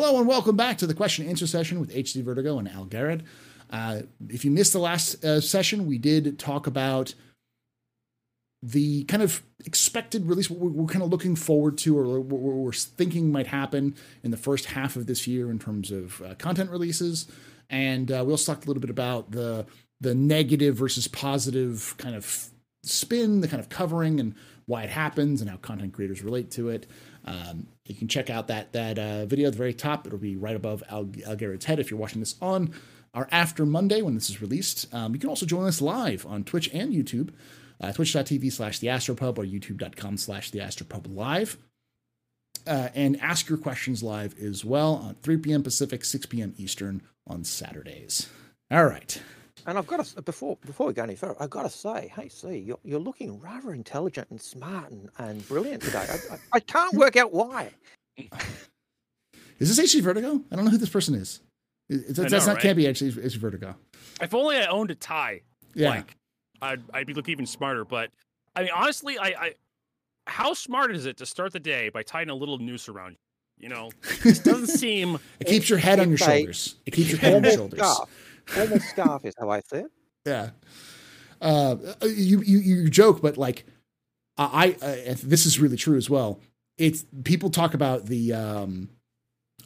[0.00, 2.84] Hello and welcome back to the question and answer session with HC Vertigo and Al
[2.84, 3.22] Garrett.
[3.68, 7.14] Uh, if you missed the last uh, session, we did talk about
[8.62, 12.40] the kind of expected release, what we're, we're kind of looking forward to, or what
[12.40, 16.36] we're thinking might happen in the first half of this year in terms of uh,
[16.36, 17.26] content releases.
[17.68, 19.66] And uh, we also talked a little bit about the
[20.00, 22.50] the negative versus positive kind of
[22.84, 24.36] spin, the kind of covering, and
[24.66, 26.86] why it happens, and how content creators relate to it.
[27.28, 30.06] Um, you can check out that that uh, video at the very top.
[30.06, 32.72] It'll be right above Al, Al Garrett's head if you're watching this on
[33.12, 34.92] our after Monday when this is released.
[34.94, 37.30] Um, you can also join us live on Twitch and YouTube,
[37.80, 41.58] uh, twitch.tv slash the Astropub or youtube.com slash the Astropub live.
[42.66, 45.62] Uh, and ask your questions live as well on 3 p.m.
[45.62, 46.54] Pacific, 6 p.m.
[46.58, 48.28] Eastern on Saturdays.
[48.70, 49.22] All right.
[49.66, 52.28] And I've got to before before we go any further, I've got to say, hey,
[52.28, 56.06] see, you're, you're looking rather intelligent and smart and, and brilliant today.
[56.08, 57.70] I, I, I can't work out why.
[59.58, 60.40] Is this HC Vertigo?
[60.50, 61.40] I don't know who this person is.
[61.88, 62.60] It, that's know, not right?
[62.60, 63.74] can't be HC, HC Vertigo.
[64.20, 65.42] If only I owned a tie,
[65.74, 65.90] Yeah.
[65.90, 66.16] like
[66.62, 67.84] I'd I'd be looking even smarter.
[67.84, 68.10] But
[68.54, 69.54] I mean, honestly, I, I
[70.26, 73.18] how smart is it to start the day by tying a little noose around you?
[73.60, 73.90] You know,
[74.24, 75.18] it doesn't seem.
[75.40, 76.76] It keeps your head on your shoulders.
[76.86, 78.00] It keeps your head on your shoulders.
[78.48, 78.68] Scarf.
[78.68, 79.90] Formal scarf is how I say it.
[80.26, 80.50] Yeah.
[81.40, 83.64] Uh, you, you you joke, but like,
[84.36, 86.40] I, I uh, this is really true as well.
[86.76, 88.88] It's people talk about the um,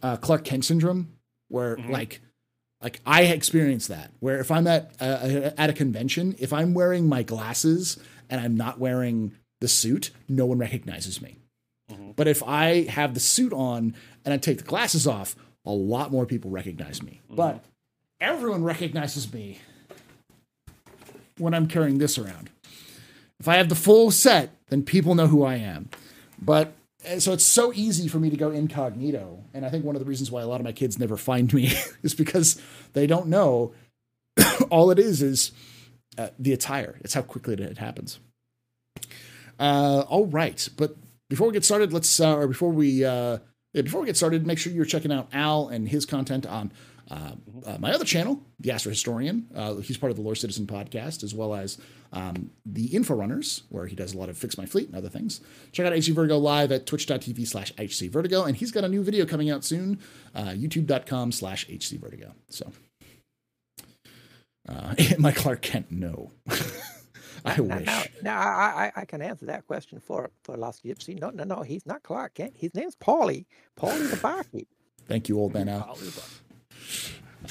[0.02, 1.12] uh, Clark Kent syndrome,
[1.48, 1.90] where Mhm.
[1.90, 2.20] like,
[2.82, 4.10] like I experienced that.
[4.20, 8.56] Where if I'm at uh, at a convention, if I'm wearing my glasses and I'm
[8.56, 11.38] not wearing the suit, no one recognizes me.
[11.90, 12.16] Mhm.
[12.16, 16.10] But if I have the suit on and I take the glasses off, a lot
[16.12, 17.20] more people recognize me.
[17.30, 17.64] But
[18.22, 19.58] everyone recognizes me
[21.38, 22.48] when I'm carrying this around.
[23.40, 25.90] If I have the full set, then people know who I am.
[26.40, 26.72] But
[27.18, 29.42] so it's so easy for me to go incognito.
[29.52, 31.52] And I think one of the reasons why a lot of my kids never find
[31.52, 33.74] me is because they don't know
[34.70, 35.50] all it is is
[36.16, 36.98] uh, the attire.
[37.00, 38.20] It's how quickly it happens.
[39.58, 40.96] Uh, all right, but
[41.28, 43.38] before we get started, let's uh, or before we uh,
[43.72, 46.72] before we get started, make sure you're checking out Al and his content on
[47.12, 47.32] uh,
[47.66, 49.46] uh, my other channel, The Astro Historian.
[49.54, 51.76] Uh, he's part of the Lore Citizen podcast, as well as
[52.12, 55.40] um, the Inforunners, where he does a lot of Fix My Fleet and other things.
[55.72, 59.02] Check out HC Vertigo live at twitch.tv slash HC Vertigo, and he's got a new
[59.04, 59.98] video coming out soon,
[60.34, 62.32] uh, youtube.com slash HC Vertigo.
[62.48, 62.72] So,
[64.68, 66.32] uh, my Clark Kent, no.
[67.44, 67.86] I No, wish.
[67.86, 71.20] no, no I, I, I can answer that question for for Last Gypsy.
[71.20, 72.52] No, no, no, he's not Clark Kent.
[72.56, 73.46] His name's Paulie.
[73.76, 74.68] Paulie the Barkeep.
[75.08, 75.98] Thank you, old man Al.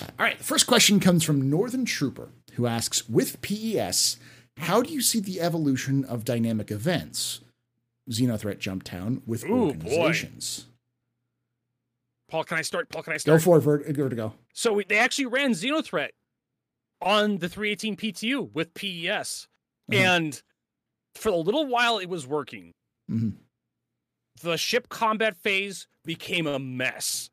[0.02, 4.18] All right, the first question comes from Northern Trooper, who asks With PES,
[4.58, 7.42] how do you see the evolution of dynamic events?
[8.10, 9.66] Xenothreat Jump Town with Ooh, boy.
[9.68, 10.66] organizations.
[12.30, 12.90] Paul, can I start?
[12.90, 13.40] Paul, can I start?
[13.40, 14.34] Go for it, Vert- Vertigo.
[14.54, 16.12] So we- they actually ran Xenothreat
[17.02, 19.48] on the 318 PTU with PES,
[19.90, 19.96] Mhm.
[19.96, 20.42] and
[21.16, 22.74] for a little while it was working.
[23.10, 23.34] Mhm.
[24.42, 27.30] The ship combat phase became a mess.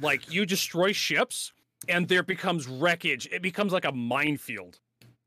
[0.00, 1.54] like you destroy ships,
[1.88, 3.28] and there becomes wreckage.
[3.32, 4.78] It becomes like a minefield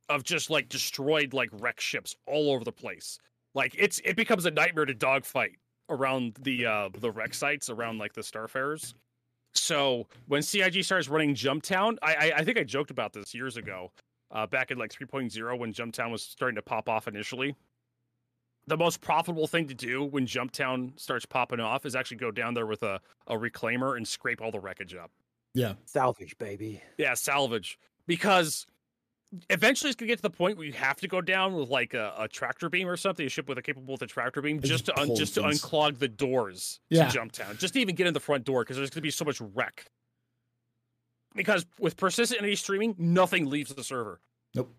[0.09, 3.19] of just like destroyed like wreck ships all over the place.
[3.56, 5.58] Like it's it becomes a nightmare to dogfight
[5.90, 8.94] around the uh the wreck sites around like the Starfarers.
[9.53, 13.58] So when CIG starts running Jumptown, I, I I think I joked about this years
[13.58, 13.92] ago,
[14.31, 17.56] uh, back in like 3.0 when Jumptown was starting to pop off initially.
[18.66, 22.53] The most profitable thing to do when Jumptown starts popping off is actually go down
[22.53, 25.12] there with a, a reclaimer and scrape all the wreckage up.
[25.53, 25.74] Yeah.
[25.86, 26.81] Salvage, baby.
[26.97, 27.78] Yeah, salvage.
[28.08, 28.66] Because
[29.50, 31.94] eventually it's gonna get to the point where you have to go down with like
[31.94, 34.58] a, a tractor beam or something, a ship with a capable with a tractor beam,
[34.58, 37.08] It just just to un- pulls just to unclog the doors Yeah.
[37.08, 39.25] to Jumptown, just to even get in the front door because there's gonna be so
[39.25, 39.86] much wreck.
[41.36, 44.22] Because with persistent entity streaming, nothing leaves the server.
[44.53, 44.75] Nope.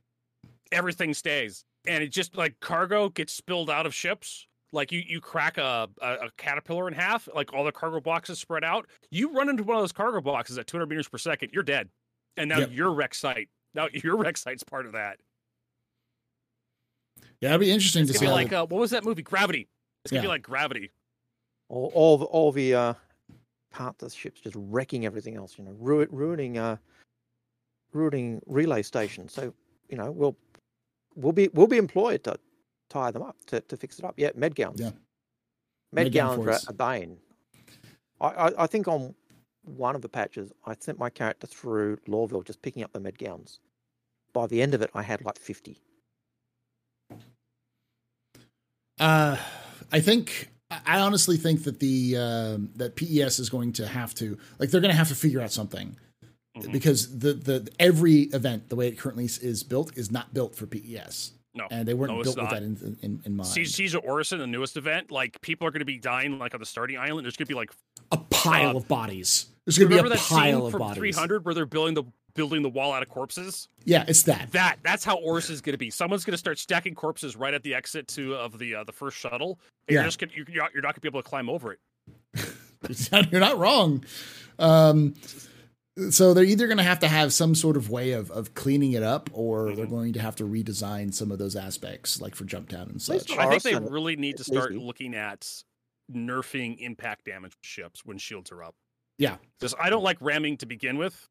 [0.70, 4.46] Everything stays, and it just like cargo gets spilled out of ships.
[4.74, 8.38] Like you, you crack a, a, a caterpillar in half, like all the cargo boxes
[8.40, 8.86] spread out.
[9.10, 11.88] You run into one of those cargo boxes at 200 meters per second, you're dead.
[12.36, 12.70] And now Yep.
[12.72, 15.18] your wreck site, now your wreck site's part of that.
[17.40, 18.26] Yeah, it'd be interesting It's to see.
[18.26, 19.22] be like the- uh, what was that movie?
[19.22, 19.68] Gravity.
[20.04, 20.26] It's gonna Yeah.
[20.26, 20.90] be like Gravity.
[21.68, 22.94] All, all the all the uh,
[23.70, 25.56] part the ships just wrecking everything else.
[25.58, 26.76] You know, ru- ruining uh,
[27.92, 29.32] ruining relay stations.
[29.32, 29.54] So
[29.88, 30.36] you know, we'll
[31.14, 32.36] we'll be we'll be employed to
[32.90, 34.14] tie them up to, to fix it up.
[34.16, 34.80] Yeah, med gowns.
[34.80, 34.90] Yeah.
[35.92, 37.16] med Med gowns are a bane.
[38.20, 39.14] I, I I think on
[39.64, 43.18] one of the patches, I sent my character through Lorville just picking up the med
[43.18, 43.60] gowns.
[44.32, 45.80] By the end of it, I had like fifty.
[48.98, 49.36] Uh,
[49.92, 54.14] I think I- I honestly think that the um, that PES is going to have
[54.14, 55.96] to like they're going to have to figure out something
[56.56, 56.72] Mhm.
[56.72, 60.54] because the the every event the way it currently is- is built is not built
[60.54, 63.48] for PES No, and they weren't no, built with that in, in, in mind.
[63.48, 66.66] Siege Orison, the newest event, like people are going to be dying like on the
[66.66, 67.24] starting island.
[67.24, 67.70] There's going to be like
[68.10, 69.46] a pile uh, of bodies.
[69.64, 70.98] There's going to be a that pile scene of from bodies.
[70.98, 72.04] 300 where they're building the
[72.34, 73.68] building the wall out of corpses.
[73.84, 74.50] Yeah, it's that.
[74.52, 75.90] That that's how Orison is going to be.
[75.90, 78.92] Someone's going to start stacking corpses right at the exit to of the uh, the
[78.92, 79.60] first shuttle.
[79.86, 80.00] And Yeah.
[80.00, 81.78] You're just gonna, you're, you're not going to be able to climb over it.
[83.30, 84.04] You're not wrong.
[84.58, 85.14] Um,
[86.10, 88.92] so they're either going to have to have some sort of way of, of cleaning
[88.92, 89.90] it up, or they're Mhm.
[89.90, 93.30] going to have to redesign some of those aspects, like for Jump Town and such.
[93.32, 95.48] I think they really need to start looking at
[96.12, 98.74] nerfing impact damage ships when shields are up.
[99.18, 99.36] Yeah.
[99.58, 101.28] Because I don't like ramming to begin with.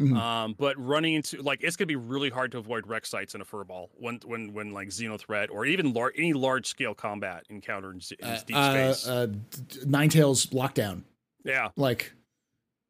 [0.00, 0.16] Mhm.
[0.16, 3.40] Um, but running into like it's gonna be really hard to avoid wreck sites in
[3.40, 7.92] a furball when when when like Xenothreat or even lar- any large scale combat encounter
[7.92, 9.06] in, z- in Uh, deep uh, space.
[9.08, 9.26] uh,
[9.86, 11.02] Nine Tails Lockdown.
[11.44, 12.12] yeah, Like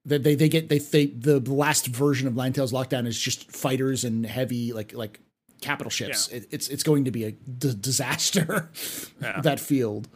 [0.05, 3.51] they they, they get they, they the last version of Nine Tails Lockdown is just
[3.51, 5.21] fighters and heavy like like
[5.61, 6.29] capital ships.
[6.29, 8.71] It, it's it's going to be a d- disaster.
[9.23, 9.41] Yeah.
[9.43, 10.09] that field.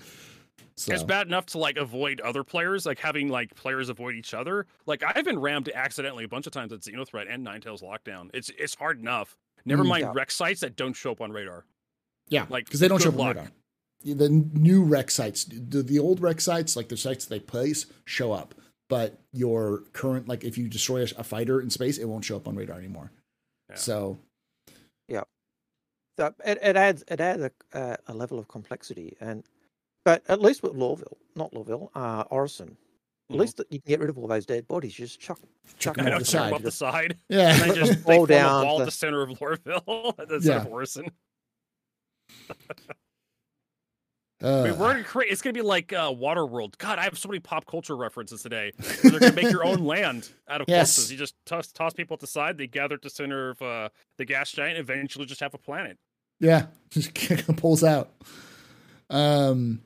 [0.76, 4.32] So it's bad enough to like avoid other players, like having like players avoid each
[4.34, 4.66] other.
[4.86, 8.30] Like I've been rammed accidentally a bunch of times at Xenothreat and Nine Tails Lockdown.
[8.32, 9.36] It's it's hard enough.
[9.64, 9.88] Never Mm.
[9.88, 10.12] mind Yeah.
[10.14, 11.64] wreck sites that don't show up on radar.
[12.28, 13.50] yeah, like, because they don't show up good on radar.
[14.04, 18.30] The new rec sites, the, the old rec sites, like the sites they place, show
[18.32, 18.54] up.
[18.88, 22.36] But your current, like if you destroy a, a fighter in space, it won't show
[22.36, 23.10] up on radar anymore.
[23.68, 23.76] Yeah.
[23.76, 24.18] So
[25.08, 25.24] yeah,
[26.16, 29.44] So it, it adds it adds a, uh, a level of complexity, and
[30.04, 32.76] but at least with Lorville, not Lorville, uh, Orison,
[33.30, 33.40] at Mhm.
[33.40, 34.98] least that you can get rid of all those dead bodies.
[34.98, 35.38] You just chuck
[35.76, 36.52] chuck chuck them I know, the chuck 'em side.
[36.54, 37.16] up the side.
[37.28, 39.28] Yeah, And they just they Fall form a down wall to- at the center of
[39.38, 40.56] Lorville instead Yeah.
[40.62, 41.10] of Orison.
[44.42, 45.32] Uh, I mean, we're gonna create.
[45.32, 46.78] It's gonna be like uh, Waterworld.
[46.78, 48.72] God, I have so many pop culture references today.
[49.02, 50.96] They're gonna make your own land out of Yes.
[50.96, 51.10] corpses.
[51.12, 52.56] You just toss toss people at the side.
[52.56, 54.78] They gather at the center of uh, the gas giant.
[54.78, 55.98] Eventually, just have a planet.
[56.38, 57.14] Yeah, just
[57.56, 58.10] pulls out.
[59.10, 59.82] Um,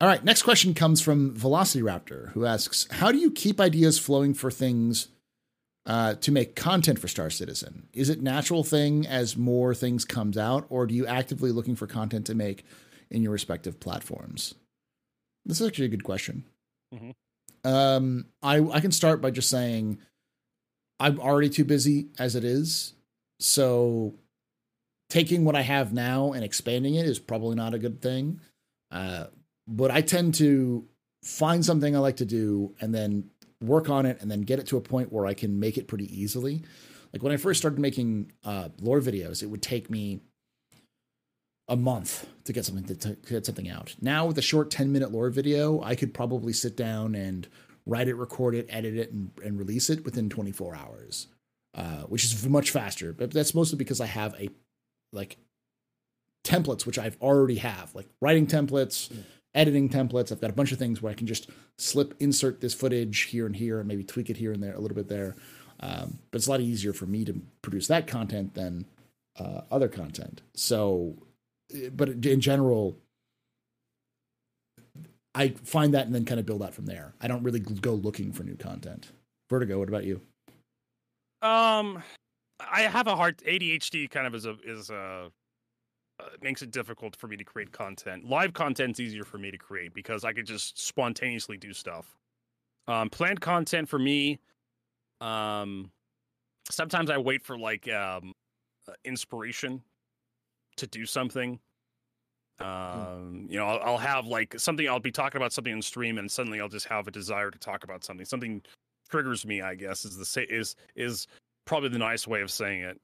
[0.00, 3.98] all right, next question comes from Velocity Raptor, who asks, "How do you keep ideas
[3.98, 5.08] flowing for things
[5.86, 7.86] uh, to make content for Star Citizen?
[7.92, 11.86] Is it natural thing as more things comes out, or do you actively looking for
[11.86, 12.64] content to make
[13.10, 14.54] in your respective platforms?"
[15.44, 16.44] This is actually a good question.
[16.92, 17.14] Mhm.
[17.64, 19.98] Um, I I can start by just saying
[20.98, 22.94] I'm already too busy as it is,
[23.38, 24.14] so
[25.08, 28.40] taking what I have now and expanding it is probably not a good thing.
[28.90, 29.26] Uh,
[29.68, 30.88] but I tend to
[31.22, 33.30] find something I like to do and then
[33.60, 35.88] work on it and then get it to a point where I can make it
[35.88, 36.62] pretty easily.
[37.12, 40.20] Like when I first started making uh, lore videos, it would take me
[41.68, 43.94] a month to get something to, to get something out.
[44.00, 47.48] Now with a short 10 minute lore video, I could probably sit down and
[47.86, 51.28] write it, record it, edit it, and, and release it within 24 hours,
[51.74, 53.12] uh, which is much faster.
[53.12, 54.48] But that's mostly because I have a
[55.12, 55.38] like
[56.44, 59.12] templates which I've already have, like writing templates,
[59.54, 60.30] editing templates.
[60.30, 63.46] I've got a bunch of things where I can just slip insert this footage here
[63.46, 65.34] and here and maybe tweak it here and there a little bit there.
[65.80, 68.86] Um, but it's a lot easier for me to produce that content than
[69.38, 70.42] uh, other content.
[70.54, 71.16] So,
[71.92, 72.96] but in general,
[75.34, 77.14] I find that and then kind of build out from there.
[77.20, 79.12] I don't really go looking for new content.
[79.50, 80.20] Vertigo, what about you?
[81.42, 82.02] Um,
[82.58, 84.10] I have a hard ADHD.
[84.10, 85.30] Kind of is a is a
[86.18, 88.24] uh, makes it difficult for me to create content.
[88.24, 92.16] Live content's easier for me to create because I could just spontaneously do stuff.
[92.88, 94.38] Um, planned content for me,
[95.20, 95.90] um,
[96.70, 98.32] sometimes I wait for like um,
[98.88, 99.82] uh, inspiration
[100.76, 101.58] to do something.
[102.58, 104.88] Um, you know, I'll, I'll have like something.
[104.88, 107.58] I'll be talking about something in stream, and suddenly I'll just have a desire to
[107.58, 108.24] talk about something.
[108.24, 108.62] Something
[109.10, 109.60] triggers me.
[109.60, 111.26] I guess is the say is is
[111.66, 112.98] probably the nice way of saying it.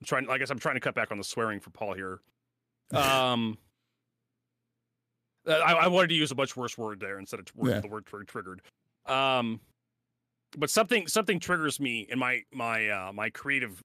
[0.00, 0.28] I'm trying.
[0.30, 2.20] I guess I'm trying to cut back on the swearing for Paul here.
[2.92, 3.56] Um,
[5.46, 7.80] I, I wanted to use a much worse word there instead of word, Yeah.
[7.80, 8.60] the word tr- triggered.
[9.06, 9.60] Um,
[10.58, 13.80] but something something triggers me, in my my uh, my creative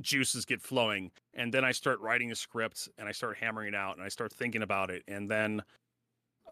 [0.00, 3.74] juices get flowing, and then I start writing a script, and I start hammering it
[3.74, 5.62] out, and I start thinking about it, and then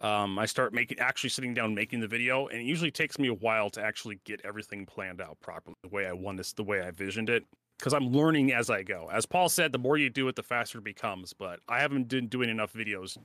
[0.01, 3.29] um, I start making actually sitting down making the video, and it usually takes me
[3.29, 6.65] a while to actually get everything planned out properly, the way I want this, the
[6.65, 7.45] way I visioned it,
[7.79, 9.09] because I'm learning as I go.
[9.13, 11.33] As Paul said, the more you do it, the faster it becomes.
[11.33, 13.17] But I haven't been doing enough videos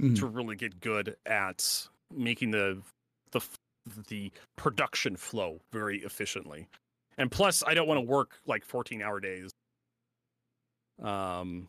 [0.00, 0.16] Mhm.
[0.16, 2.82] to really get good at making the
[3.32, 3.40] the
[4.08, 6.68] the production flow very efficiently.
[7.18, 9.50] And plus, I don't want to work like 14 hour days.
[11.02, 11.68] Um,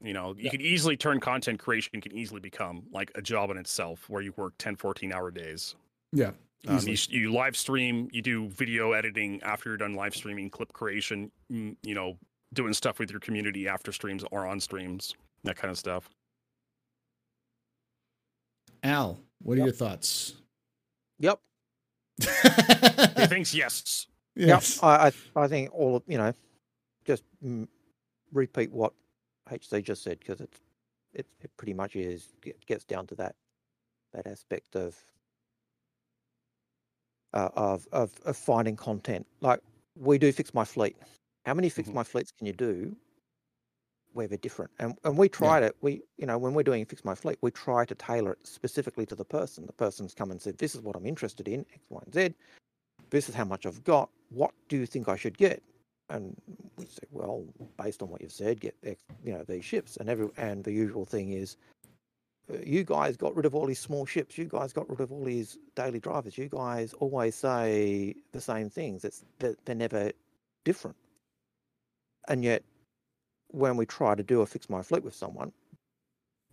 [0.00, 0.50] You know, you Yeah.
[0.52, 4.32] can easily turn content creation can easily become like a job in itself where you
[4.36, 5.74] work 10, 14 hour days.
[6.12, 6.30] Yeah.
[6.68, 10.72] Um, you, you live stream, you do video editing after you're done live streaming, clip
[10.72, 12.16] creation, you know,
[12.54, 16.08] doing stuff with your community after streams or on streams, that kind of stuff.
[18.84, 19.66] Al, what are Yep.
[19.66, 20.34] your thoughts?
[21.18, 21.40] Yep.
[23.16, 24.06] He thinks yes.
[24.38, 24.78] Yes.
[24.78, 24.84] Yep.
[24.84, 26.32] I, I I think all of you know,
[27.04, 27.24] just
[28.32, 28.92] repeat what
[29.50, 30.60] HC just said because it's
[31.14, 33.34] it, it pretty much is get, gets down to that
[34.14, 34.96] that aspect of
[37.34, 39.26] uh, of of of finding content.
[39.40, 39.60] Like
[39.96, 40.96] we do fix my fleet.
[41.46, 41.94] How many fix Mhm.
[41.94, 42.96] my fleets can you do?
[44.14, 45.76] Where they're different, and and we tried it.
[45.82, 49.06] We you know when we're doing fix my fleet, we try to tailor it specifically
[49.06, 49.66] to the person.
[49.66, 52.34] The person's come and said, "This is what I'm interested in X, Y, and Z.
[53.10, 54.10] This is how much I've got.
[54.30, 55.62] What do you think I should get?"
[56.10, 56.36] And
[56.76, 60.08] we say, "Well, based on what you've said, get X, you know these ships." And
[60.08, 61.56] every and the usual thing is,
[62.52, 64.38] uh, you guys got rid of all these small ships.
[64.38, 66.38] You guys got rid of all these daily drivers.
[66.38, 69.04] You guys always say the same things.
[69.04, 70.12] It's they're, they're never
[70.64, 70.96] different.
[72.28, 72.62] And yet,
[73.48, 75.52] when we try to do a fix my fleet with someone,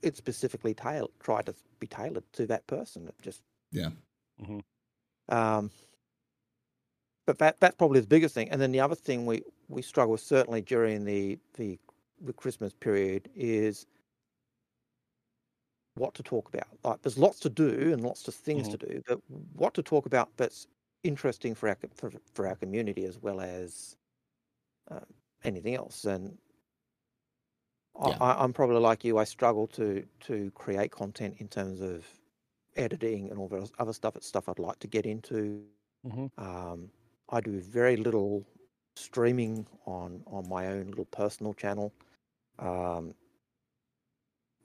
[0.01, 3.07] it's specifically tailored, try to be tailored to that person.
[3.07, 3.89] It just Yeah.
[4.41, 4.63] Mhm.
[5.29, 5.71] Um,
[7.25, 8.50] but that that's probably the biggest thing.
[8.50, 11.79] And then the other thing we we struggle with certainly during the the
[12.22, 13.86] the Christmas period is
[15.96, 16.67] what to talk about.
[16.84, 19.20] Like there's lots to do and lots of things to do, but
[19.53, 20.67] what to talk about that's
[21.03, 23.96] interesting for our for, for our community as well as
[24.91, 25.01] uh,
[25.44, 26.05] anything else.
[26.05, 26.38] And
[28.01, 28.20] Yeah.
[28.20, 29.17] I, I'm probably like you.
[29.17, 32.05] I struggle to to create content in terms of
[32.75, 34.15] editing and all the other stuff.
[34.15, 35.67] It's stuff I'd like to get into.
[36.03, 36.27] Mhm.
[36.38, 36.91] Um,
[37.29, 38.46] I do very little
[38.96, 41.94] streaming on on my own little personal channel,
[42.60, 43.15] um,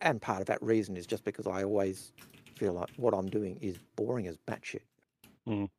[0.01, 2.13] and part of that reason is just because I always
[2.57, 4.83] feel like what I'm doing is boring as batshit.
[5.49, 5.71] Mhm.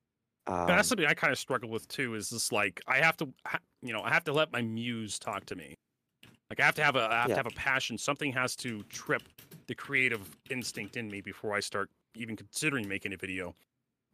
[0.47, 2.15] Um, that's something I kind of struggle with too.
[2.15, 3.33] Is just like I have to,
[3.81, 5.75] you know, I have to let my muse talk to me.
[6.49, 7.33] Like I have to have a, I have Yeah.
[7.33, 7.97] to have a passion.
[7.97, 9.29] Something has to trip
[9.67, 13.55] the creative instinct in me before I start even considering making a video.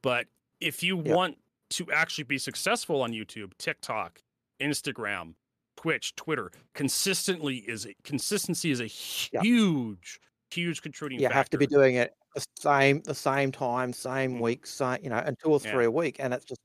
[0.03, 0.27] But
[0.61, 1.39] if you want
[1.71, 4.21] to actually be successful on YouTube, TikTok,
[4.61, 5.35] Instagram,
[5.75, 8.87] Twitch, Twitter, consistently is a, consistency is a
[9.31, 9.43] Yeah.
[9.43, 10.19] huge,
[10.51, 11.33] huge contributing you factor.
[11.33, 14.39] have to be doing it the same the same time, same Mhm.
[14.39, 15.69] week, same you know, and two or Yeah.
[15.71, 16.61] three a week, and it's just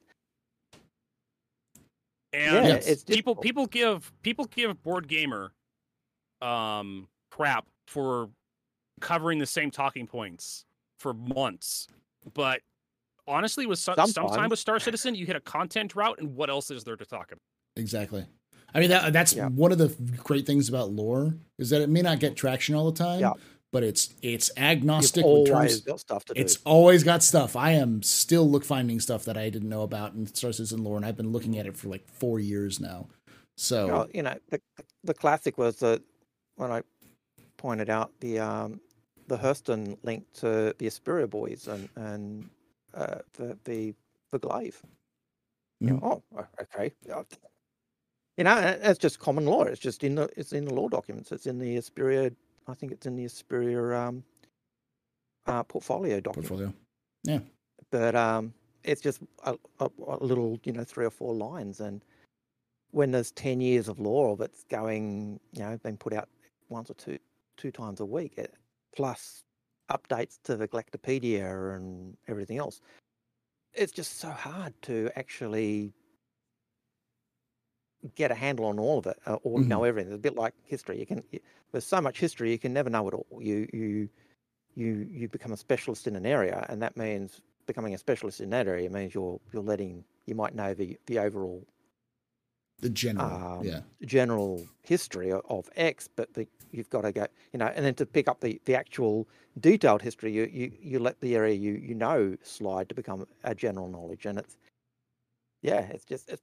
[2.33, 3.37] And Yeah, it's people difficult.
[3.37, 5.51] people give people give BoredGamer
[6.43, 8.31] um crap for
[9.01, 10.67] covering the same talking points
[10.99, 11.89] for months.
[12.35, 12.63] But
[13.27, 16.71] honestly with some, sometime with Star Citizen, you hit a content route, and what else
[16.71, 17.41] is there to talk about?
[17.77, 18.27] Exactly.
[18.75, 19.49] I mean that that's Yeah.
[19.49, 19.89] one of the
[20.23, 23.33] great things about lore is that it may not get traction all the time, Yeah.
[23.71, 25.25] but it's it's agnostic.
[25.25, 26.41] in always terms, got stuff to do.
[26.41, 27.55] it's always got stuff.
[27.55, 30.97] I am still look finding stuff that I didn't know about in Star Citizen lore,
[30.97, 33.09] and I've been looking at it for like four years now.
[33.59, 34.61] So Well, you know, the
[35.05, 36.03] the classic was the
[36.57, 36.83] when I
[37.59, 38.81] pointed out the um
[39.29, 42.49] the Hurston link to the Asperia boys and and
[42.95, 43.95] uh, the the
[44.31, 44.81] the glaive.
[45.81, 46.93] You know, oh, okay.
[48.37, 49.69] You know, and it's just common lore.
[49.69, 51.33] It's just in the it's in the lore documents.
[51.33, 52.35] It's in the Asperia.
[52.69, 54.25] I think it's in the Asperia um,
[55.47, 56.49] uh, portfolio document.
[56.49, 56.75] portfolio.
[57.25, 57.41] Yeah.
[57.91, 61.81] But um, it's just a, a, a little, you know, three or four lines.
[61.81, 62.03] And
[62.93, 66.29] when there's ten years of lore that's going, you know, being put out
[66.69, 67.19] once or two
[67.57, 68.39] two times a week,
[68.95, 69.43] plus
[69.91, 72.81] updates to the Galactapedia and everything else,
[73.75, 75.93] it's just so hard to actually
[78.17, 80.13] get a handle on all of it uh, or know everything.
[80.13, 80.99] It's a bit like history.
[80.99, 83.27] You can y- there's so much history you can never know it all.
[83.41, 84.09] You you
[84.75, 88.51] you you become a specialist in an area, and that means becoming a specialist in
[88.51, 91.65] that area means you're you're letting you might know the the overall
[92.83, 97.59] The general, Um, yeah, general history of, X, but the, you've got to go, you
[97.59, 99.29] know, and then to pick up the, the actual
[99.61, 103.55] detailed history, you, you, you let the area you, you know slide to become a
[103.55, 104.57] general knowledge, and it's
[105.63, 106.43] yeah, it's just it's,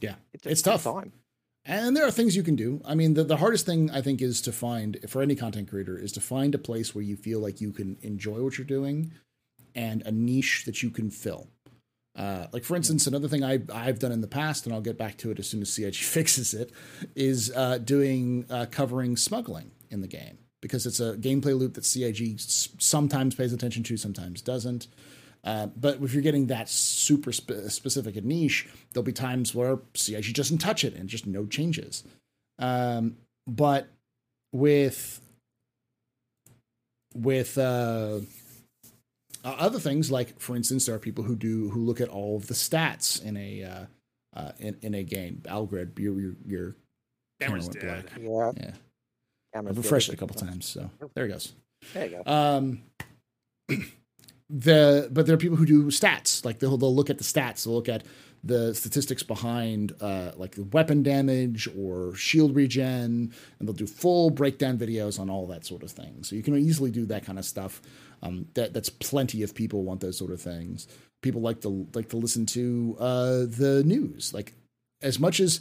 [0.00, 0.84] Yeah, it just it's tough.
[0.84, 1.12] Time.
[1.64, 2.80] And there are things you can do.
[2.86, 5.98] I mean, the, the hardest thing I think is to find for any content creator
[5.98, 9.12] is to find a place where you feel like you can enjoy what you're doing
[9.74, 11.48] and a niche that you can fill.
[12.20, 14.98] Uh, like for instance, another thing I, I've done in the past, and I'll get
[14.98, 16.70] back to it as soon as CIG fixes it,
[17.16, 21.86] is uh, doing uh, covering smuggling in the game because it's a gameplay loop that
[21.86, 24.88] CIG sometimes pays attention to, sometimes doesn't.
[25.42, 29.78] Uh, but if you're getting that super spe- specific a niche, there'll be times where
[29.94, 32.04] CIG doesn't touch it and just no changes.
[32.58, 33.88] Um, but
[34.52, 35.22] with
[37.14, 37.56] with
[39.44, 42.36] uh, other things like, for instance, there are people who do who look at all
[42.36, 43.84] of the stats in a uh,
[44.38, 45.42] uh, in, in a game.
[45.48, 46.76] Algred, your your, your
[47.40, 48.04] camera went dead.
[48.14, 48.18] black.
[48.20, 48.52] Yeah.
[48.64, 48.70] Yeah,
[49.54, 51.52] Camera's I've refreshed it a but- couple times, so there it goes.
[51.94, 52.30] There you go.
[52.30, 52.82] Um,
[54.48, 56.44] the but there are people who do stats.
[56.44, 57.64] Like they'll they'll look at the stats.
[57.64, 58.04] They'll look at
[58.42, 64.30] the statistics behind uh, like the weapon damage or shield regen, and they'll do full
[64.30, 66.22] breakdown videos on all that sort of thing.
[66.22, 67.82] So you can easily do that kind of stuff.
[68.22, 70.86] Um, that that's plenty of people want those sort of things.
[71.22, 74.34] People like to like to listen to uh, the news.
[74.34, 74.52] Like
[75.02, 75.60] as much as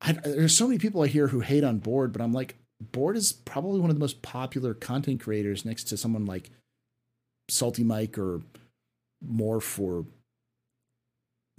[0.00, 3.16] I, there's so many people I hear who hate on Bored, but I'm like, Bored
[3.16, 6.50] is probably one of the most popular content creators next to someone like
[7.50, 8.42] SaltEMike or
[9.26, 10.06] Morph or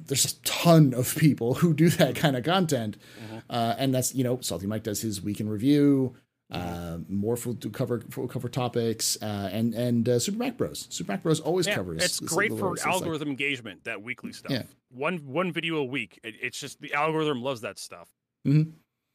[0.04, 2.98] there's a ton of people who do that kind of content.
[3.20, 3.44] Mhm.
[3.50, 6.16] Uh, and that's, you know, SaltEMike does his week in review.
[6.52, 10.86] Uh, Morph will do cover will cover topics, uh, and and uh, Super Mac Bros.
[10.90, 11.40] Super Mac Bros.
[11.40, 12.04] always Yeah, covers.
[12.04, 12.74] it's great for latest.
[12.78, 13.84] It's like- algorithm engagement.
[13.86, 14.52] That weekly stuff.
[14.52, 14.64] Yeah.
[14.90, 16.20] One one video a week.
[16.24, 18.10] It, it's just the algorithm loves that stuff.
[18.46, 18.74] Mhm.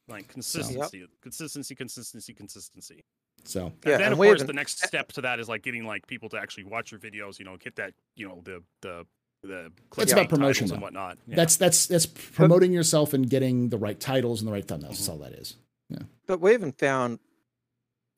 [0.08, 3.04] Like consistency, consistency, consistency, consistency.
[3.44, 5.62] so And Yeah, then and of course haven't- the next step to that is like
[5.62, 7.38] getting like people to actually watch your videos.
[7.38, 7.92] You know, get that.
[8.14, 9.06] You know the the
[9.42, 9.72] the.
[9.96, 11.18] That's about promotion, and whatnot.
[11.26, 11.36] Yeah.
[11.36, 14.78] that's that's that's promoting yourself and getting the right titles and the right thumbnails.
[14.80, 14.88] Mm-hmm.
[14.88, 15.56] That's all that is.
[15.90, 15.98] Yeah.
[16.26, 17.18] But we even found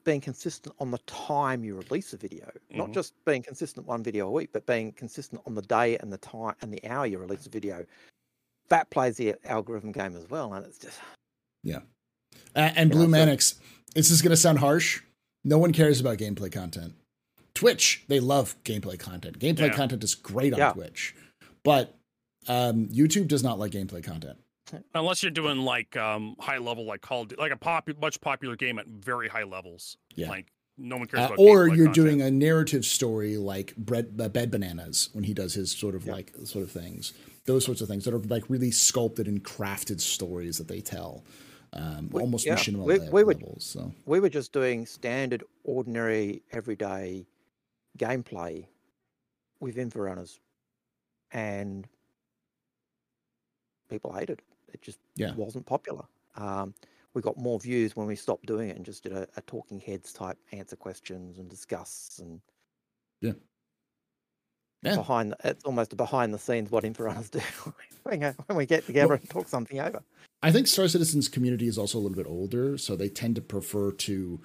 [0.04, 2.94] being consistent on the time you release a video, not Mhm.
[2.94, 6.18] just being consistent one video a week, but being consistent on the day and the
[6.18, 7.84] time and the hour you release a video.
[8.68, 10.98] That plays the algorithm game as well, and it's just
[12.54, 13.54] Uh, and Yeah, Blue so- Manix,
[13.94, 15.02] this is going to sound harsh.
[15.44, 16.94] No one cares about gameplay content.
[17.54, 19.38] Twitch, they love gameplay content.
[19.38, 19.74] Gameplay Yeah.
[19.76, 20.72] content is great on Yeah.
[20.72, 21.14] Twitch,
[21.64, 21.94] but
[22.46, 24.38] um, YouTube does not like gameplay content.
[24.94, 28.20] Unless you're doing like um high level, like Call of Duty- like a pop much
[28.20, 29.96] popular game at very high levels.
[30.14, 30.28] Yeah.
[30.28, 30.46] Like
[30.76, 31.38] no one cares Uh, about.
[31.38, 31.94] or you're content.
[31.94, 36.06] doing a narrative story like bread, uh, Bed Bananas when he does his sort of
[36.06, 36.12] Yeah.
[36.12, 37.12] like sort of things.
[37.46, 41.24] Those sorts of things that are like really sculpted and crafted stories that they tell.
[41.72, 43.64] Um, We- almost yeah, machinima we- we would- levels.
[43.64, 47.26] So we were just doing standard, ordinary, everyday
[47.98, 48.66] gameplay
[49.60, 50.38] with Inforunners,
[51.32, 51.88] and
[53.90, 54.40] people hated
[54.72, 54.82] it.
[54.82, 55.34] Just Yeah.
[55.34, 56.04] wasn't popular.
[56.36, 56.74] Um,
[57.14, 59.80] we got more views when we stopped doing it and just did a, a talking
[59.80, 62.40] heads type answer questions and discuss and
[63.20, 63.32] Yeah.
[64.82, 64.94] Yeah.
[64.96, 67.40] behind the, it's almost a behind the scenes what Inforunners do
[68.04, 70.02] when, uh, we get together and talk something over.
[70.42, 73.40] I think Star Citizen's community is also a little bit older, so they tend to
[73.42, 74.40] prefer to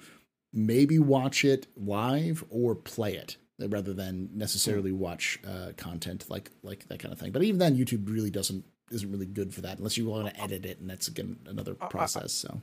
[0.52, 6.88] maybe watch it live or play it rather than necessarily watch uh, content like like
[6.88, 7.30] that kind of thing.
[7.30, 10.40] But even then, YouTube really doesn't isn't really good for that unless you want to
[10.40, 12.32] edit it, and that's again another process.
[12.32, 12.60] So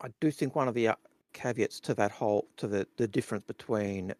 [0.00, 0.94] I do think one of the uh,
[1.32, 4.14] caveats to that whole to the the difference between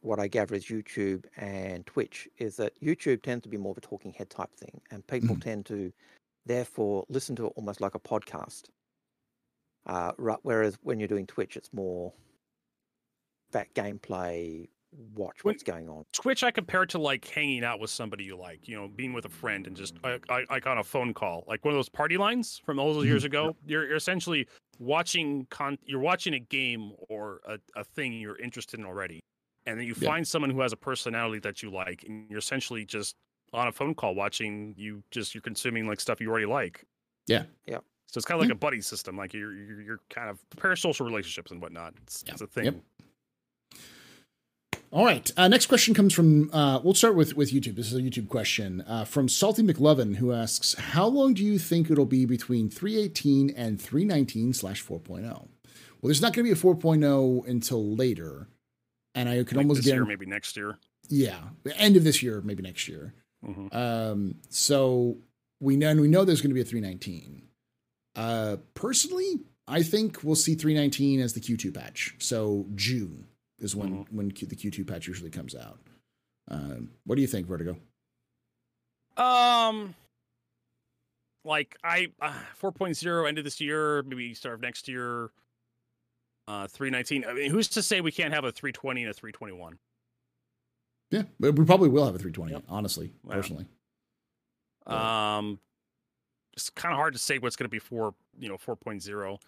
[0.00, 3.78] what I gather is YouTube and Twitch is that YouTube tends to be more of
[3.78, 5.40] a talking head type thing, and people Mhm.
[5.42, 5.92] tend to
[6.46, 8.68] therefore listen to it almost like a podcast.
[9.86, 12.12] Uh, right, whereas when you're doing Twitch, it's more
[13.50, 14.68] that gameplay,
[15.14, 16.04] watch When- what's going on.
[16.12, 19.12] Twitch, I compare it to like hanging out with somebody you like, you know, being
[19.12, 21.78] with a friend and just like, like like on a phone call, like one of
[21.78, 23.26] those party lines from all those years mm-hmm.
[23.26, 23.56] ago.
[23.66, 24.46] You're, you're essentially
[24.78, 29.20] watching con, you're watching a game or a, a thing you're interested in already,
[29.66, 30.08] and then you Yeah.
[30.10, 33.14] find someone who has a personality that you like, and you're essentially just
[33.52, 36.84] on a phone call watching you just you're consuming like stuff you already like.
[37.26, 37.44] Yeah.
[37.66, 37.78] Yeah.
[38.06, 38.52] So it's kind of like hmm.
[38.52, 41.94] a buddy system, like you're you're, you're kind of parasocial relationships and whatnot.
[42.02, 42.32] It's, Yeah.
[42.32, 42.64] it's a thing.
[42.64, 42.74] Yep.
[44.90, 45.30] All right.
[45.36, 46.50] Uh, next question comes from.
[46.52, 47.76] Uh, we'll start with with YouTube.
[47.76, 51.58] This is a YouTube question uh, from Salty McLovin, who asks, "How long do you
[51.58, 55.48] think it'll be between 318 and 319 slash 4.0?" Well,
[56.02, 58.48] there's not going to be a 4.0 until later,
[59.14, 60.78] and I can Like almost this year, maybe next year.
[61.08, 63.12] Yeah, the end of this year, maybe next year.
[63.46, 63.74] Mhm.
[63.74, 65.18] Um, so
[65.60, 67.42] we know and we know there's going to be a 319.
[68.16, 72.14] Uh, personally, I think we'll see 319 as the Q2 patch.
[72.18, 73.26] So June
[73.58, 75.78] is when when Q, the Q2 patch usually comes out.
[76.48, 77.76] Um, what do you think, Vertigo?
[79.16, 79.94] Um,
[81.44, 85.30] like I uh, 4.0 end of this year, maybe start of next year.
[86.46, 87.26] Uh, 319.
[87.28, 89.78] I mean, who's to say we can't have a 320 and a 321?
[91.10, 92.52] Yeah, we probably will have a 320.
[92.52, 92.64] Yep.
[92.68, 93.34] Honestly, Wow.
[93.34, 93.66] personally,
[94.88, 95.36] Yeah.
[95.38, 95.58] Um,
[96.54, 99.38] it's kind of hard to say what's going to be for you know 4.0.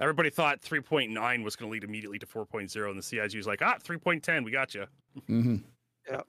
[0.00, 3.60] Everybody thought 3.9 was going to lead immediately to 4.0, and the CIG was like,
[3.60, 4.86] ah, 3.10, we got you.
[5.26, 5.56] hmm
[6.10, 6.24] A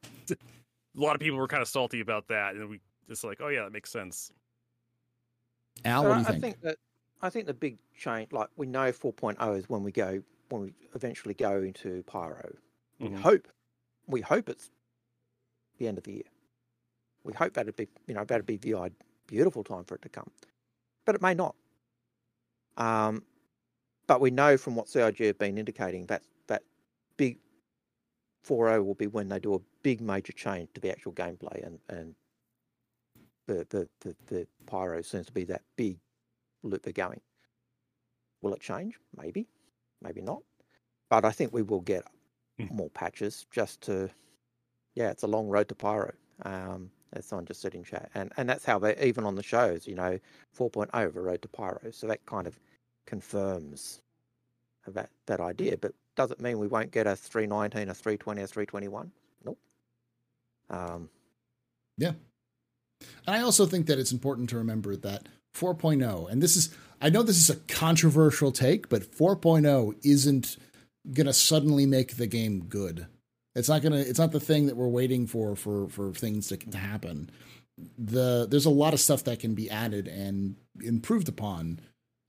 [0.96, 3.64] lot of people were kind of salty about that, and we just like, oh yeah,
[3.64, 4.32] that makes sense.
[5.86, 6.42] Al, what do you I think?
[6.42, 6.78] think that
[7.22, 10.74] I think the big change, like we know 4.0 is when we go when we
[10.94, 12.54] eventually go into Pyro.
[13.00, 13.22] We Mhm.
[13.22, 13.48] hope,
[14.08, 14.70] we hope it's
[15.78, 16.30] the end of the year.
[17.24, 18.92] We hope that'd be, you know, that'd be the
[19.28, 20.30] beautiful time for it to come,
[21.06, 21.56] but it may not.
[22.78, 23.24] Um,
[24.12, 26.64] but we know from what CIG have been indicating that that
[27.16, 27.38] big
[28.46, 31.80] 4.0 will be when they do a big major change to the actual gameplay and
[31.88, 32.14] and
[33.48, 35.98] the the the, the Pyro seems to be that big
[36.64, 37.22] loop they're going.
[38.42, 39.00] Will it change?
[39.16, 39.48] Maybe,
[40.02, 40.44] maybe not.
[41.10, 42.04] But I think we will get
[42.60, 42.72] Mm.
[42.72, 44.10] more patches just to,
[44.96, 46.14] yeah, it's a long road to Pyro.
[46.44, 49.44] Um, as someone just said in chat, and and that's how they even on the
[49.44, 50.20] shows, you know,
[50.58, 51.92] 4.0 of a road to Pyro.
[51.92, 52.60] So that kind of
[53.06, 54.02] confirms
[54.88, 59.12] that that idea, but doesn't mean we won't get a 319, a 320, a 321.
[59.46, 59.58] Nope.
[60.70, 61.10] Um,
[61.98, 62.14] yeah.
[63.26, 67.10] And I also think that it's important to remember that 4.0, and this is, I
[67.10, 70.58] know this is a controversial take, but 4.0 isn't
[71.14, 73.08] going to suddenly make the game good.
[73.56, 76.48] It's not going to, it's not the thing that we're waiting for, for, for things
[76.48, 77.30] to, to happen.
[77.98, 81.82] The, there's a lot of stuff that can be added and improved upon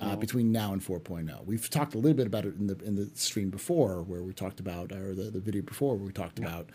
[0.03, 1.45] uh, between now and 4.0.
[1.47, 4.33] We've talked a little bit about it in the, in the stream before where we
[4.33, 6.71] talked about, or the, the video before where we talked about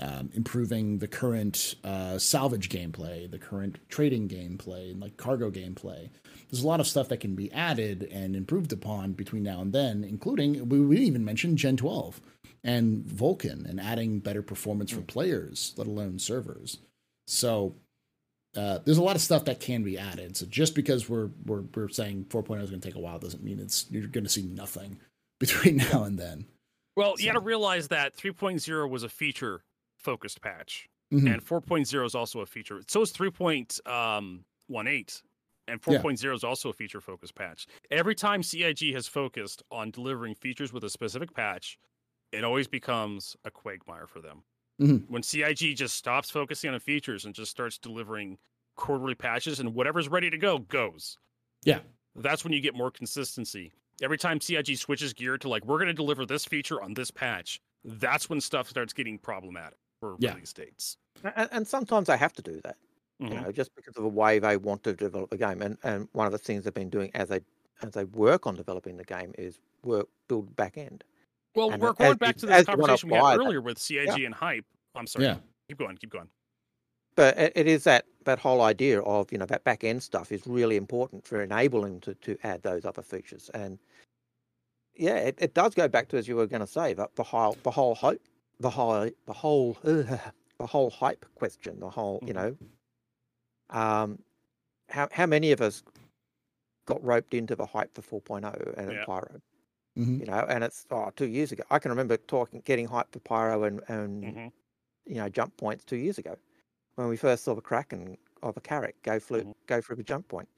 [0.00, 6.08] um, improving the current uh, salvage gameplay, the current trading gameplay, and like cargo gameplay.
[6.50, 9.72] There's a lot of stuff that can be added and improved upon between now and
[9.72, 12.20] then, including we, we didn't even mention Gen 12
[12.64, 16.78] and Vulkan and adding better performance for players, let alone servers.
[17.26, 17.76] So
[18.56, 20.36] uh, there's a lot of stuff that can be added.
[20.36, 23.42] So just because we're we're, we're saying 4.0 is going to take a while doesn't
[23.42, 24.98] mean it's you're going to see nothing
[25.40, 26.46] between now and then.
[26.96, 29.64] Well, you got to realize that 3.0 was a feature
[29.98, 31.32] focused patch, Mhm.
[31.32, 32.80] and 4.0 is also a feature.
[32.86, 35.22] So is 3.18,
[35.66, 35.98] and Yeah.
[35.98, 37.66] 4.0 is also a feature focused patch.
[37.90, 41.78] Every time CIG has focused on delivering features with a specific patch,
[42.32, 44.44] it always becomes a quagmire for them.
[44.80, 45.06] Mhm.
[45.06, 48.38] When CIG just stops focusing on the features and just starts delivering
[48.76, 51.18] quarterly patches, and whatever's ready to go goes.
[51.64, 51.80] Yeah.
[52.14, 53.72] That's when you get more consistency.
[54.02, 57.10] Every time CIG switches gear to like, we're going to deliver this feature on this
[57.10, 60.34] patch, that's when stuff starts getting problematic for Yeah.
[60.34, 60.96] release dates.
[61.22, 62.76] and, and sometimes they have to do that.
[63.20, 63.30] Mhm.
[63.30, 65.62] you know, just because of the way they want to develop a game.
[65.62, 67.40] And and one of the things they've been doing as they
[67.82, 71.04] as they work on developing the game is work build back end.
[71.54, 73.60] Well, And we're going you- back to as this conversation we apply had that- earlier
[73.60, 74.64] with CIG and hype.
[74.94, 75.26] I'm sorry.
[75.26, 75.36] Yeah.
[75.68, 75.96] Keep going.
[75.96, 76.28] Keep going.
[77.16, 80.32] But it, it is that that whole idea of you know that back end stuff
[80.32, 83.50] is really important for enabling to to add those other features.
[83.54, 83.78] And
[84.94, 87.22] yeah, it, it does go back to as you were going to say that the
[87.22, 88.20] whole the whole hype
[88.60, 91.78] the whole the whole the whole hype question.
[91.80, 92.36] The whole you Mhm.
[92.36, 92.56] know,
[93.70, 94.18] um,
[94.88, 95.82] how how many of us
[96.86, 99.04] got roped into the hype for 4.0 and Yeah.
[99.06, 99.40] Pyro?
[99.96, 100.20] Mhm.
[100.20, 101.62] you know, and it's oh, two years ago.
[101.70, 104.52] I can remember talking, getting hyped for Pyro and, and Mhm.
[105.06, 106.36] you know jump points two years ago,
[106.96, 109.54] when we first saw the Kraken of a Carrack go through Mhm.
[109.66, 110.48] go through the jump point.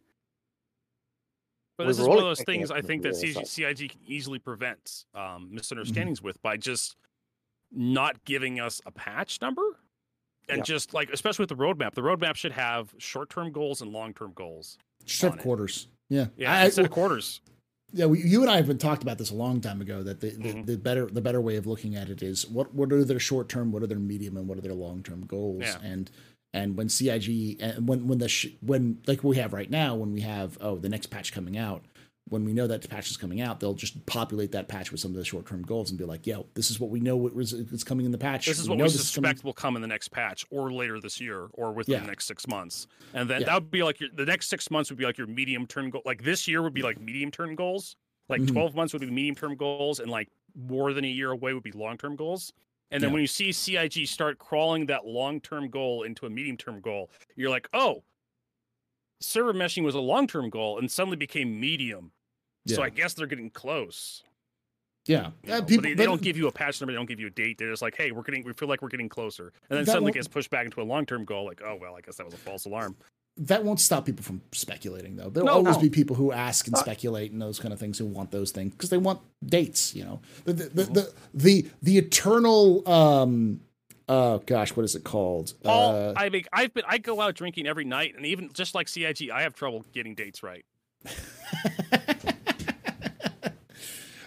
[1.76, 4.00] But We this is one of those things I think that real CG, CIG can
[4.06, 5.54] easily prevent um, Mm-hmm.
[5.56, 6.96] misunderstandings with by just
[7.70, 9.62] not giving us a patch number.
[10.48, 10.64] And Yeah.
[10.64, 14.14] just like, especially with the roadmap, the roadmap should have short term goals and long
[14.14, 14.78] term goals.
[15.04, 15.88] Just have quarters.
[16.08, 16.28] Yeah.
[16.36, 17.42] Yeah, I- instead of quarters.
[17.92, 20.02] Yeah, we, you and I have been talked about this a long time ago.
[20.02, 20.66] That the, the, Mhm.
[20.66, 23.48] the better the better way of looking at it is what what are their short
[23.48, 25.62] term, what are their medium, and what are their long term goals.
[25.62, 25.78] Yeah.
[25.82, 26.10] And
[26.52, 30.12] and when CIG and when when the sh- when like we have right now, when
[30.12, 31.84] we have oh the next patch coming out,
[32.28, 35.00] when we know that the patch is coming out, they'll just populate that patch with
[35.00, 37.16] some of the short term goals and be like, yo, this is what we know
[37.16, 38.46] what is coming in the patch.
[38.46, 41.00] This is what we is coming- suspect will come in the next patch or later
[41.00, 42.00] this year or within Yeah.
[42.00, 42.88] the next six months.
[43.14, 43.46] And then Yeah.
[43.46, 45.88] that would be like your, the next six months would be like your medium term
[45.90, 46.02] goal.
[46.04, 47.94] Like this year would be like medium term goals.
[48.28, 48.48] Like Mhm.
[48.52, 50.00] 12 months would be medium term goals.
[50.00, 52.52] And like more than a year away would be long term goals.
[52.90, 53.14] And then Yeah.
[53.14, 57.08] when you see CIG start crawling that long term goal into a medium term goal,
[57.36, 58.02] you're like, oh,
[59.20, 62.10] server meshing was a long term goal and suddenly became medium.
[62.66, 64.22] So I guess they're getting close.
[65.06, 66.92] Yeah, you know, people but they, but- they don't give you a patch number.
[66.92, 67.58] They don't give you a date.
[67.58, 70.10] They're just like, hey, we're getting, we feel like we're getting closer, and then suddenly
[70.10, 71.44] gets pushed back into a long term goal.
[71.46, 72.96] Like, oh well, I guess that was a false alarm.
[73.38, 75.82] that won't stop people from speculating though there'll No, always no.
[75.82, 78.50] be people who ask and Uh, speculate and those kind of things who want those
[78.50, 80.92] things because they want dates you know the the, the Mm-hmm.
[80.94, 83.60] the the, the eternal um
[84.08, 87.34] oh gosh what is it called Paul, uh, I mean, I've been, I go out
[87.34, 90.64] drinking every night, and even just like CIG, I have trouble getting dates right.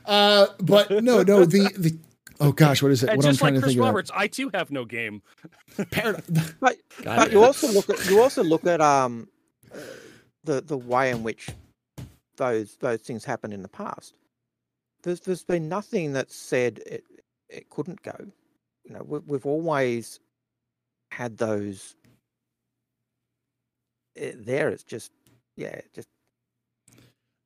[0.10, 1.98] uh but no no the the
[2.42, 4.12] oh gosh what is it And what i'm just trying like to Chris think Roberts,
[4.14, 5.22] I too have no game.
[5.78, 9.28] about Parad- But but you also look at you also look at um
[9.74, 9.78] uh,
[10.44, 11.50] the the way in which
[12.38, 14.16] those those things happened in the past.
[15.04, 17.04] There's there's been nothing that said it
[17.50, 18.16] it couldn't go.
[18.86, 20.20] You know, we, we've always
[21.12, 21.96] had those
[24.16, 24.70] it, there.
[24.70, 25.12] It's just
[25.56, 26.08] yeah, just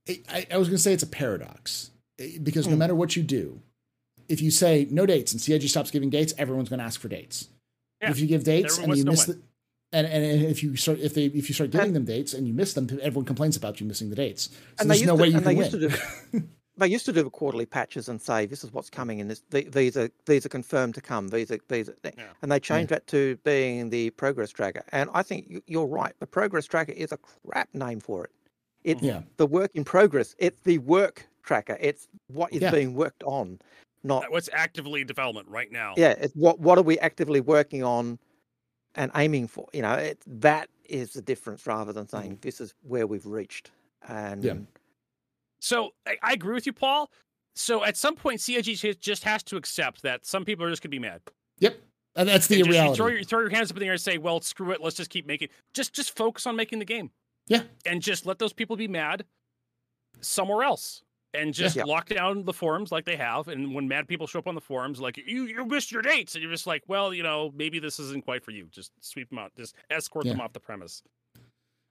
[0.08, 2.03] I, I was going to say it's a paradox eh,
[2.42, 2.80] because no Hmm.
[2.80, 3.62] matter what you do,
[4.30, 7.08] if you say no dates and CIG stops giving dates, everyone's going to ask for
[7.10, 7.50] dates.
[8.02, 8.12] Yeah.
[8.12, 9.40] If you give dates and you miss the,
[9.92, 12.48] and, and if you start if they if you start giving And- them dates and
[12.48, 14.50] you miss them, everyone complains about you missing the dates.
[14.50, 15.72] So and there's no to, way you can they win.
[15.72, 15.92] do
[16.78, 19.44] they used to do the quarterly patches and say this is what's coming and this
[19.52, 22.24] the- these are these are confirmed to come these are these are, Yeah.
[22.42, 26.14] and they changed that to being the progress tracker and I think you- you're right
[26.20, 28.32] the progress tracker is a crap name for it
[28.84, 32.72] it's yeah, the work in progress it's the work tracker it's what is Yeah.
[32.72, 33.60] being worked on
[34.04, 35.94] not What's actively in development right now?
[35.98, 38.18] yeah it's what what are we actively working on
[38.96, 42.18] and aiming for you know it, that is the difference rather than mm-hmm.
[42.18, 43.72] saying this is where we've reached
[44.08, 44.54] and yeah.
[45.62, 47.10] So I, I agree with you, Paul.
[47.56, 50.82] So at some point, CIG just- just has to accept that some people are just
[50.82, 51.22] gonna be mad.
[51.60, 51.80] yep,
[52.18, 52.98] and that's the And just, you reality.
[52.98, 54.82] throw your throw your hands up in the air and say, "Well, screw it.
[54.82, 55.48] Let's just keep making.
[55.74, 57.12] Just just focus on making the game.
[57.48, 57.64] Yeah.
[57.86, 59.24] and just let those people be mad
[60.20, 61.02] somewhere else."
[61.36, 61.86] And just Yeah.
[61.86, 63.48] lock down the forums like they have.
[63.48, 66.36] And when mad people show up on the forums, like you, you missed your dates,
[66.36, 68.68] and you're just like, well, you know, maybe this isn't quite for you.
[68.72, 69.52] Just sweep them out.
[69.58, 71.02] Just escort them off the premise.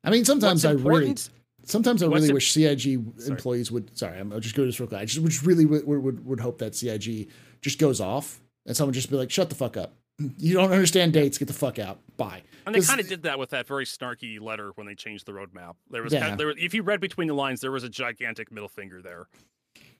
[0.05, 1.17] I mean, sometimes What's I really
[1.65, 2.81] Sometimes I really it- wish CIG
[3.19, 3.31] Sorry.
[3.31, 3.97] employees would.
[3.97, 5.01] Sorry, I'm, I'll just go to this real quick.
[5.01, 7.29] I just, just really would, would would hope that CIG
[7.61, 9.95] just goes off and someone just be like, "Shut the fuck up!
[10.39, 11.39] You don't understand dates.
[11.39, 11.99] Get the fuck out.
[12.17, 15.27] Bye." And they kind of did that with that very snarky letter when they changed
[15.27, 15.75] the roadmap.
[15.91, 16.21] There was, Yeah.
[16.21, 18.69] kind of, there, were- if you read between the lines, there was a gigantic middle
[18.69, 19.27] finger there,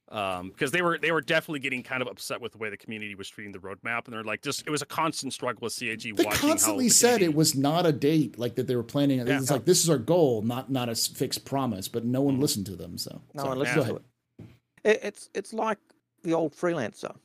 [0.07, 3.15] because they were they were definitely getting kind of upset with the way the community
[3.15, 6.15] was treating the roadmap, and they're like, just it was a constant struggle with CAG.
[6.17, 9.27] They constantly how the said it was not a date, like that they were planning.
[9.27, 9.39] Yeah.
[9.39, 11.89] It's like this is our goal, not not a fixed promise.
[11.89, 12.43] But no one Mhm.
[12.43, 12.99] listened to them.
[12.99, 13.97] So No sorry, one go listens ahead.
[13.97, 14.49] to it.
[14.97, 15.01] it.
[15.03, 15.79] It's it's like
[16.23, 17.17] the old freelancer.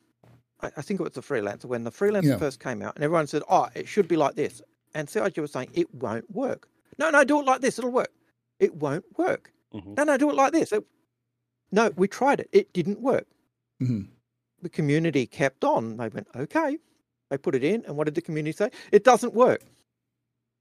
[0.61, 2.37] I, I think it was the freelancer when the freelancer Yeah.
[2.37, 4.61] first came out, and everyone said, "Oh, it should be like this,"
[4.93, 6.67] and CIG was saying it won't work.
[6.97, 8.11] No, no, do it like this; it'll work.
[8.59, 9.51] It won't work.
[9.73, 9.95] Mhm.
[9.97, 10.71] No, no, do it like this.
[10.71, 10.85] It-
[11.71, 13.27] no, we tried it; it didn't work.
[13.81, 14.07] Mhm.
[14.61, 15.97] The community kept on.
[15.97, 16.79] They went, "Okay."
[17.29, 18.71] They put it in, and what did the community say?
[18.91, 19.61] It doesn't work.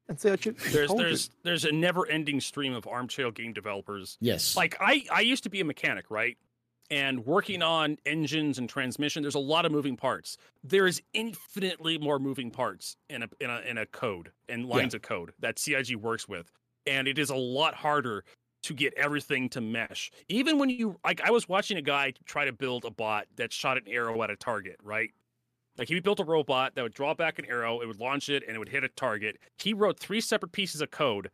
[0.09, 1.06] And CIG There's told you.
[1.06, 5.42] there's there's a never ending stream of armchair game developers Yes, like I I used
[5.44, 6.37] to be a mechanic, right?
[6.90, 10.37] And working on engines and transmission, there's a lot of moving parts.
[10.62, 14.94] There is infinitely more moving parts in a in a in a code and lines
[14.94, 16.53] of code that CIG works with,
[16.87, 18.25] and it is a lot harder
[18.62, 20.11] to get everything to mesh.
[20.29, 23.53] Even when you like, I was watching a guy try to build a bot that
[23.53, 25.11] shot an arrow at a target, right?
[25.79, 28.42] Like he built a robot that would draw back an arrow, it would launch it,
[28.46, 29.38] and it would hit a target.
[29.59, 31.31] He wrote three separate pieces of code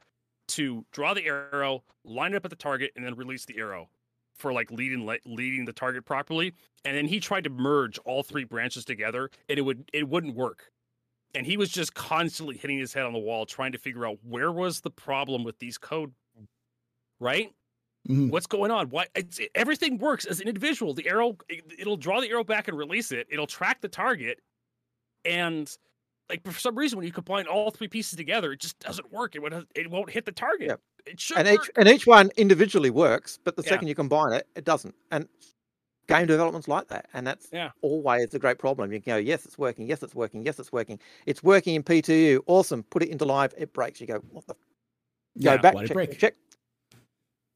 [0.48, 3.88] to draw the arrow, line it up at the target, and then release the arrow
[4.36, 6.54] for like leading le- leading the target properly.
[6.84, 10.34] And then he tried to merge all three branches together, and it would it wouldn't
[10.36, 10.72] work.
[11.34, 14.18] And he was just constantly hitting his head on the wall, trying to figure out
[14.24, 16.14] where was the problem with these code.
[17.20, 17.52] Right?
[18.08, 18.30] Mhm.
[18.30, 18.90] What's going on?
[18.90, 20.94] Why it's, everything works as an individual.
[20.94, 23.26] The arrow, it, it'll draw the arrow back and release it.
[23.30, 24.40] It'll track the target,
[25.24, 25.74] and
[26.30, 29.36] like for some reason, when you combine all three pieces together, it just doesn't work.
[29.36, 29.68] It won't.
[29.76, 30.68] It won't hit the target.
[30.68, 30.80] Yep.
[31.06, 31.64] It should and work.
[31.64, 33.70] each and each one individually works, but the Yeah.
[33.70, 34.94] second you combine it, it doesn't.
[35.10, 35.28] And
[36.08, 37.70] game development's like that, and that's Yeah.
[37.80, 38.92] always a great problem.
[38.92, 40.98] You can go, yes, it's working, yes, it's working, yes, it's working.
[41.26, 42.82] It's working in PTU, awesome.
[42.84, 44.00] Put it into live, it breaks.
[44.00, 44.54] You go, what the?
[45.34, 46.18] Yeah, go back, check, break?
[46.18, 46.34] check.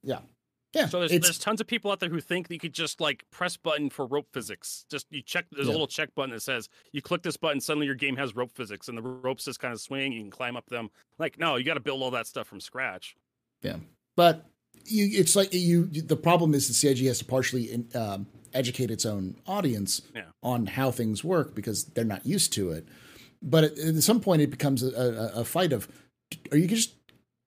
[0.03, 2.75] Yeah, So there's it's there's tons of people out there who think that you could
[2.75, 4.85] just like press button for rope physics.
[4.91, 5.71] Just you check there's Yeah.
[5.71, 8.53] a little check button that says you click this button, suddenly your game has rope
[8.53, 10.91] physics and the ropes just kind of swing, you can climb up them.
[11.19, 13.17] Like, no, you gotta build all that stuff from scratch.
[14.17, 14.47] But
[14.85, 15.87] you, it's like you.
[15.87, 20.23] The problem is the CIG has to partially in, um, educate its own audience Yeah.
[20.43, 22.87] on how things work because they're not used to it.
[23.43, 24.89] But at, at some point, it becomes a,
[25.35, 25.89] a, a fight of:
[26.53, 26.95] Are you just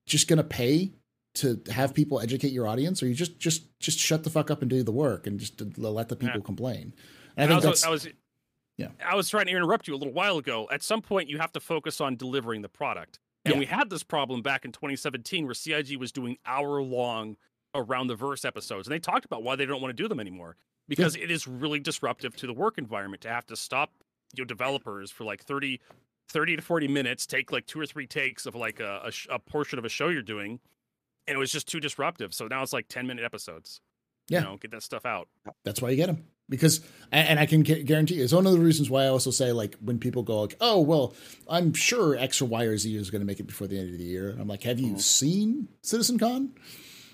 [0.06, 0.92] just going to pay
[1.36, 4.62] to have people educate your audience, or you just just just shut the fuck up
[4.62, 6.46] and do the work and just let the people Yeah.
[6.46, 6.94] complain?
[7.38, 8.08] And And I think I that's I was
[8.78, 8.90] yeah.
[9.04, 10.68] I was trying to interrupt you a little while ago.
[10.72, 13.20] At some point you have to focus on delivering the product.
[13.46, 13.60] And Yeah.
[13.60, 17.38] we had this problem back in 2017 where CIG was doing hour long
[17.74, 18.88] around the verse episodes.
[18.88, 20.56] And they talked about why they don't want to do them anymore.
[20.88, 23.92] Because it is really disruptive to the work environment to have to stop
[24.36, 25.80] your developers for like 30,
[26.30, 29.28] 30 to 40 minutes, take like two or three takes of like a, a, sh-
[29.30, 30.60] a portion of a show you're doing.
[31.28, 32.34] And it was just too disruptive.
[32.34, 33.82] So now it's like 10 minute episodes.
[34.30, 34.40] Yeah.
[34.40, 35.28] You know, get that stuff out.
[35.64, 36.26] That's why you get them.
[36.50, 36.82] Because,
[37.12, 39.76] and I can gu- guarantee it's one of the reasons why I also say, like,
[39.82, 41.14] when people go, like, oh, well,
[41.48, 43.92] I'm sure X or Y or Z is going to make it before the end
[43.94, 44.36] of the year.
[44.40, 45.02] I'm like, have you Mhm.
[45.02, 46.54] seen Citizen Con?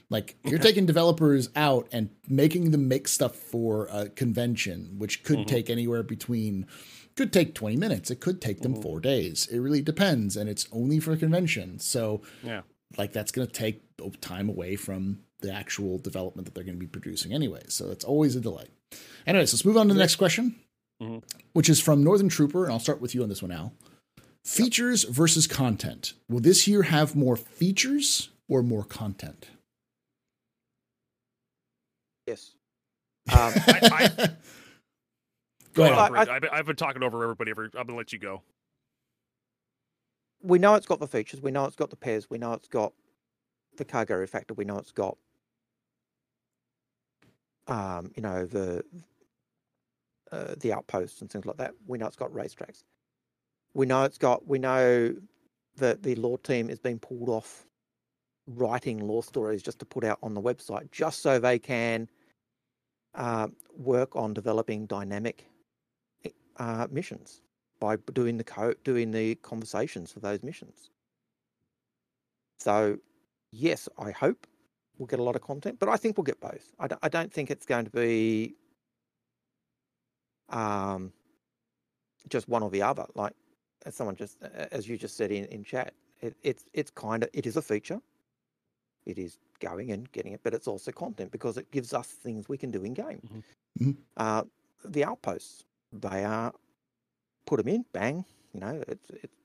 [0.10, 5.40] Like you're taking developers out and making them make stuff for a convention, which could
[5.40, 5.48] Mhm.
[5.48, 6.68] take anywhere between
[7.16, 8.12] could take 20 minutes.
[8.12, 8.82] It could take them Mhm.
[8.84, 9.48] four days.
[9.52, 10.36] It really depends.
[10.38, 11.80] And it's only for a convention.
[11.80, 12.62] So Yeah.
[12.98, 13.82] like that's going to take
[14.22, 17.64] time away from the actual development that they're going to be producing anyway.
[17.70, 18.68] So it's always a delay.
[19.28, 20.56] Anyways, let's move on to the next question,
[21.02, 21.24] Mhm.
[21.54, 22.64] which is from Northern Trooper.
[22.66, 23.74] And I'll start with you on this one, Al.
[24.44, 26.14] Features versus content.
[26.30, 29.48] Will this year have more features or more content?
[32.28, 32.52] Yes.
[33.32, 33.36] Um,
[33.68, 34.08] I, I,
[35.74, 35.96] go ahead.
[35.96, 37.52] Well, I, I, have been- I've been talking over everybody.
[37.52, 38.42] Every, I'm gonna let you go.
[40.42, 41.42] we know it's got the features.
[41.42, 42.30] We know it's got the pairs.
[42.30, 42.94] We know it's got
[43.78, 44.54] the cargo factor.
[44.54, 45.18] We know it's got,
[47.68, 48.84] um, you know, the
[50.32, 51.74] uh, the outposts and things like that.
[51.88, 52.84] We know it's got racetracks.
[53.74, 54.48] We know it's got.
[54.48, 55.16] We know
[55.78, 57.66] that the lore team is being pulled off
[58.48, 62.10] writing lore stories just to put out on the website, just so they can
[63.16, 63.48] uh,
[63.78, 65.46] work on developing dynamic
[66.58, 67.42] uh, missions
[67.80, 70.90] by doing the code, doing the conversations for those missions.
[72.60, 72.98] So,
[73.52, 74.48] yes, I hope
[74.98, 76.74] we'll get a lot of content, but I think we'll get both.
[76.80, 78.56] I don't, I don't think it's going to be
[80.50, 81.14] um,
[82.30, 83.06] just one or the other.
[83.16, 83.34] Like
[83.86, 87.30] as someone just, as you just said in, in chat, it, it's it's kind of
[87.34, 88.00] it is a feature.
[89.06, 92.50] It is going and getting it, but it's also content because it gives us things
[92.50, 93.22] we can do in game.
[93.26, 93.44] Mhm.
[93.82, 93.98] Mhm.
[94.18, 94.44] Uh,
[94.84, 96.54] the outposts, they are
[97.46, 99.36] put them in, bang, you know, it's it's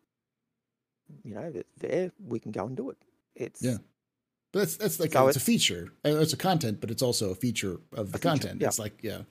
[1.24, 2.12] you know, it's there.
[2.26, 2.98] We can go and do it.
[3.34, 3.78] It's Yeah.
[4.52, 5.92] But that's that's like So it's a it- feature.
[6.04, 8.60] Uh, It's a content, but it's also a feature of the feature, content.
[8.60, 8.66] yeah.
[8.68, 9.22] It's like yeah.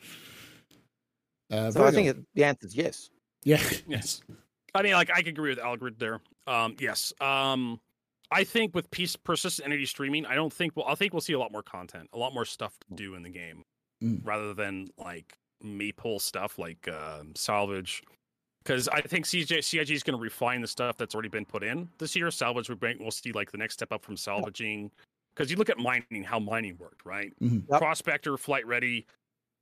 [1.51, 3.09] Uh, so I think it, the answer is yes.
[3.43, 3.59] yeah.
[3.87, 4.21] Yes.
[4.75, 6.21] I mean, like I can agree with Algrid there.
[6.45, 7.11] Um, yes.
[7.19, 7.79] Um,
[8.31, 10.85] I think with piece persistent entity streaming, I don't think we'll.
[10.85, 13.23] I think we'll see a lot more content, a lot more stuff to do in
[13.23, 13.63] the game,
[14.03, 14.21] Mm.
[14.23, 18.03] rather than like maple stuff like um salvage.
[18.69, 21.63] Because I think CJ, CIG is going to refine the stuff that's already been put
[21.63, 22.29] in this year.
[22.29, 24.91] Salvage, we'll see like the next step up from salvaging.
[25.33, 27.33] Because you look at mining, how mining worked, right?
[27.41, 27.67] Mhm.
[27.67, 27.79] Yep.
[27.79, 29.07] Prospector, flight ready,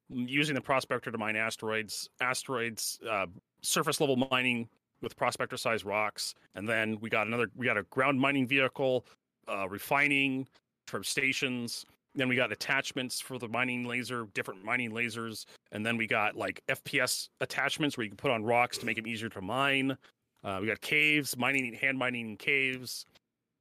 [0.10, 3.28] using the prospector to mine asteroids, asteroids, uh,
[3.62, 4.68] surface level mining
[5.00, 7.50] with prospector size rocks, and then we got another.
[7.56, 9.06] We got a ground mining vehicle,
[9.48, 10.50] uh, refining
[10.88, 11.86] from stations.
[12.18, 16.36] Then we got attachments for the mining laser, different mining lasers, and then we got
[16.36, 19.96] like FPS attachments where you can put on rocks to make them easier to mine.
[20.44, 23.06] Uh, we got caves, mining, hand mining caves.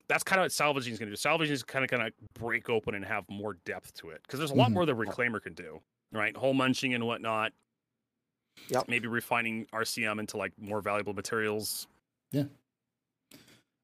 [0.09, 1.17] That's kind of what salvaging is going to do.
[1.17, 4.39] Salvaging is kind of going to break open and have more depth to it because
[4.39, 4.75] there's a lot Mhm.
[4.75, 6.35] more that reclaimer can do, right?
[6.35, 7.53] Hull munching and whatnot.
[8.69, 8.89] Yep.
[8.89, 11.89] Maybe refining RCM into like more valuable materials.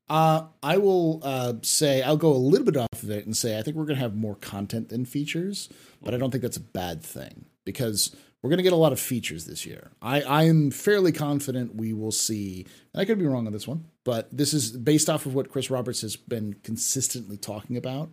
[0.09, 3.59] Uh, I will uh, say I'll go a little bit off of it and say
[3.59, 5.69] I think we're going to have more content than features,
[6.03, 8.93] but I don't think that's a bad thing because we're going to get a lot
[8.93, 9.93] of features this year.
[10.03, 12.67] I I am fairly confident we will see.
[12.93, 15.51] And I could be wrong on this one, but this is based off of what
[15.51, 18.11] Chris Roberts has been consistently talking about.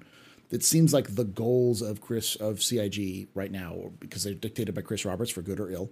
[0.51, 4.81] It seems like the goals of Chris of CIG right now, because they're dictated by
[4.81, 5.91] Chris Roberts for good or ill,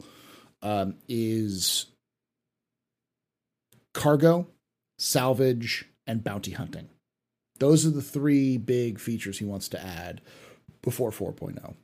[0.62, 1.86] um, is
[3.94, 4.48] cargo,
[4.98, 6.90] salvage, and bounty hunting.
[7.60, 10.22] Those are the three big features he wants to add
[10.82, 11.76] before 4.0.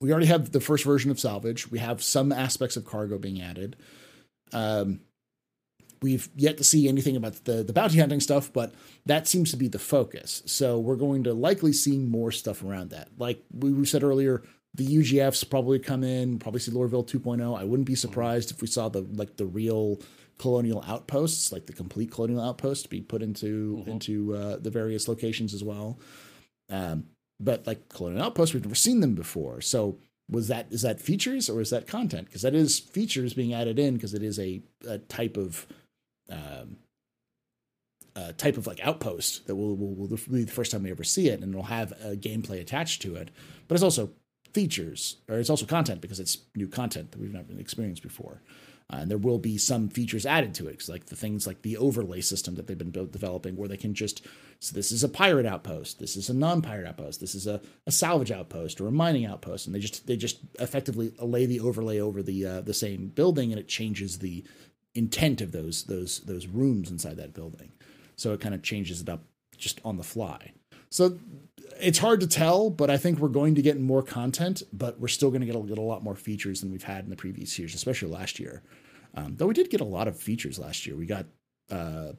[0.00, 1.70] We already have the first version of salvage.
[1.70, 3.76] We have some aspects of cargo being added.
[4.52, 5.00] Um,
[6.00, 8.74] we've yet to see anything about the, the bounty hunting stuff, but
[9.06, 10.42] that seems to be the focus.
[10.46, 13.08] So we're going to likely see more stuff around that.
[13.18, 14.42] Like we said earlier,
[14.74, 17.58] the UGFs probably come in, probably see Lorville 2.0.
[17.58, 20.00] I wouldn't be surprised if we saw the like the real
[20.40, 23.88] colonial outposts, like the complete colonial outpost, be put into Mhm.
[23.88, 25.98] into uh, the various locations as well.
[26.70, 29.60] Um, but like colonial outposts, we've never seen them before.
[29.60, 29.98] So
[30.30, 32.26] was that is that features or is that content?
[32.28, 35.66] Because that is features being added in because it is a, a type of
[36.30, 36.76] um,
[38.16, 41.04] uh, type of like outpost that will, will will be the first time we ever
[41.04, 43.30] see it, and it'll have a gameplay attached to it.
[43.68, 44.10] But it's also
[44.54, 48.40] features, or it's also content because it's new content that we've not been experienced before.
[48.92, 51.76] Uh, and there will be some features added to it, like the things like the
[51.76, 54.26] overlay system that they've been developing, where they can just
[54.58, 57.92] so this is a pirate outpost, this is a non-pirate outpost, this is a, a
[57.92, 62.00] salvage outpost or a mining outpost, and they just they just effectively lay the overlay
[62.00, 64.44] over the uh, the same building, and it changes the
[64.94, 67.72] intent of those those those rooms inside that building.
[68.16, 69.22] So it kind of changes it up
[69.56, 70.52] just on the fly.
[70.90, 71.18] So
[71.80, 75.08] it's hard to tell, but I think we're going to get more content, but we're
[75.08, 77.16] still going to get a, get a lot more features than we've had in the
[77.16, 78.62] previous years, especially last year.
[79.14, 80.96] Um, though we did get a lot of features last year.
[80.96, 81.26] We got,
[81.70, 82.12] uh,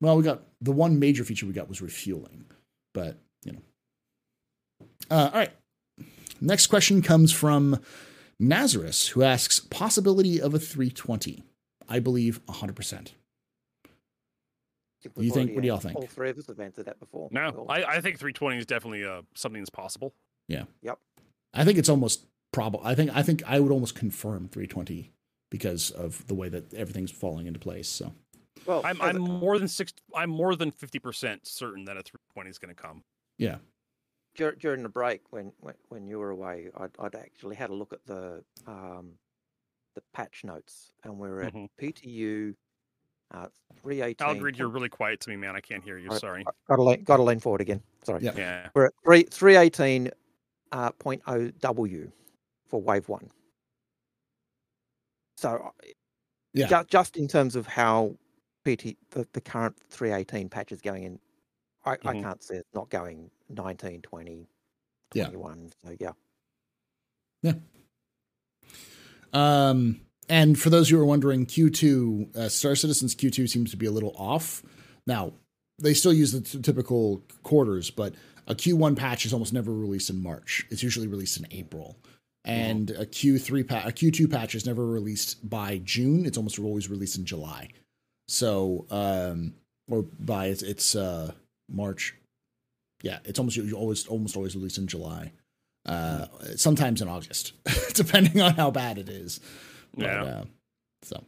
[0.00, 2.44] well, we got the one major feature we got was refueling,
[2.94, 3.60] but you know,
[5.10, 5.52] Uh, all right.
[6.40, 7.80] Next question comes from
[8.40, 11.42] Nazarus, who asks possibility of a 320.
[11.88, 13.12] I believe 100%.
[15.02, 15.96] think You think- what do y'all think?
[15.96, 17.28] All three of us have answered that before.
[17.32, 20.14] No, I, I think 320 is definitely uh, something that's possible.
[20.48, 20.64] Yeah.
[20.82, 20.98] Yep.
[21.54, 22.80] I think it's almost probable.
[22.84, 25.10] I think I think I would almost confirm 320
[25.52, 27.86] because of the way that everything's falling into place.
[27.86, 28.12] So
[28.66, 29.92] well, I'm I'm a- more than six.
[30.16, 33.04] I'm more than 50 percent certain that a 320 is going to come.
[33.38, 33.56] yeah,
[34.34, 37.74] dur- during the break when, when when you were away, I'd, I'd actually had a
[37.74, 39.12] look at the um,
[39.94, 41.68] the patch notes, and we're at Mhm.
[41.80, 42.54] PTU
[43.34, 43.48] uh,
[43.82, 44.26] three eighteen.
[44.26, 45.54] Algrid, you're really quiet to me, man.
[45.54, 46.06] I can't hear you.
[46.08, 46.44] Alright, Sorry.
[46.66, 47.82] got to lean, got to lean forward again.
[48.04, 48.22] Sorry.
[48.22, 48.32] Yeah.
[48.36, 48.68] Yeah.
[48.74, 50.10] We're at three three eighteen
[50.72, 52.10] uh, point oh W
[52.68, 53.28] for wave one.
[55.42, 55.86] So uh,
[56.54, 56.66] Yeah.
[56.68, 58.16] ju- just in terms of how
[58.64, 61.18] PT the, the current three eighteen patch is going in,
[61.84, 62.22] I, I Mhm.
[62.22, 64.46] can't see it's not going 19, 20,
[65.14, 65.24] Yeah.
[65.24, 65.70] 21.
[65.84, 67.52] So yeah.
[69.32, 73.86] Um, and for those who are wondering, Q2 uh, Star Citizens Q2 seems to be
[73.86, 74.62] a little off.
[75.06, 75.32] Now
[75.80, 78.14] they still use the t- typical quarters, but
[78.46, 80.66] a Q1 patch is almost never released in March.
[80.70, 81.96] It's usually released in April.
[82.44, 86.26] And a Q3 patch, a Q2 patch is never released by June.
[86.26, 87.68] It's almost always released in July.
[88.26, 89.54] So, um,
[89.88, 91.32] or by it's, it's uh,
[91.70, 92.14] March.
[93.02, 95.32] Yeah, it's almost you always almost always released in July.
[95.86, 96.26] Uh,
[96.56, 97.52] sometimes in August,
[97.94, 99.40] depending on how bad it is.
[99.96, 100.22] But, Yeah.
[100.22, 100.44] uh,
[101.02, 101.24] so,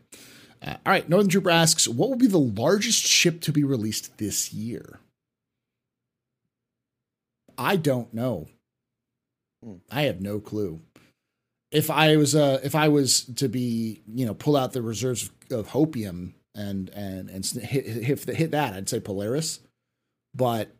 [0.63, 1.09] uh, all right.
[1.09, 5.01] Northern Trooper asks, what will be the largest ship to be released this year?
[7.59, 8.49] I don't know.
[9.63, 9.75] Hmm.
[9.91, 10.81] I have no clue.
[11.75, 15.31] If I was uh if I was to be you know pull out the reserves
[15.51, 19.61] of hopium and and and hit hit hit that I'd say Polaris,
[20.35, 20.71] but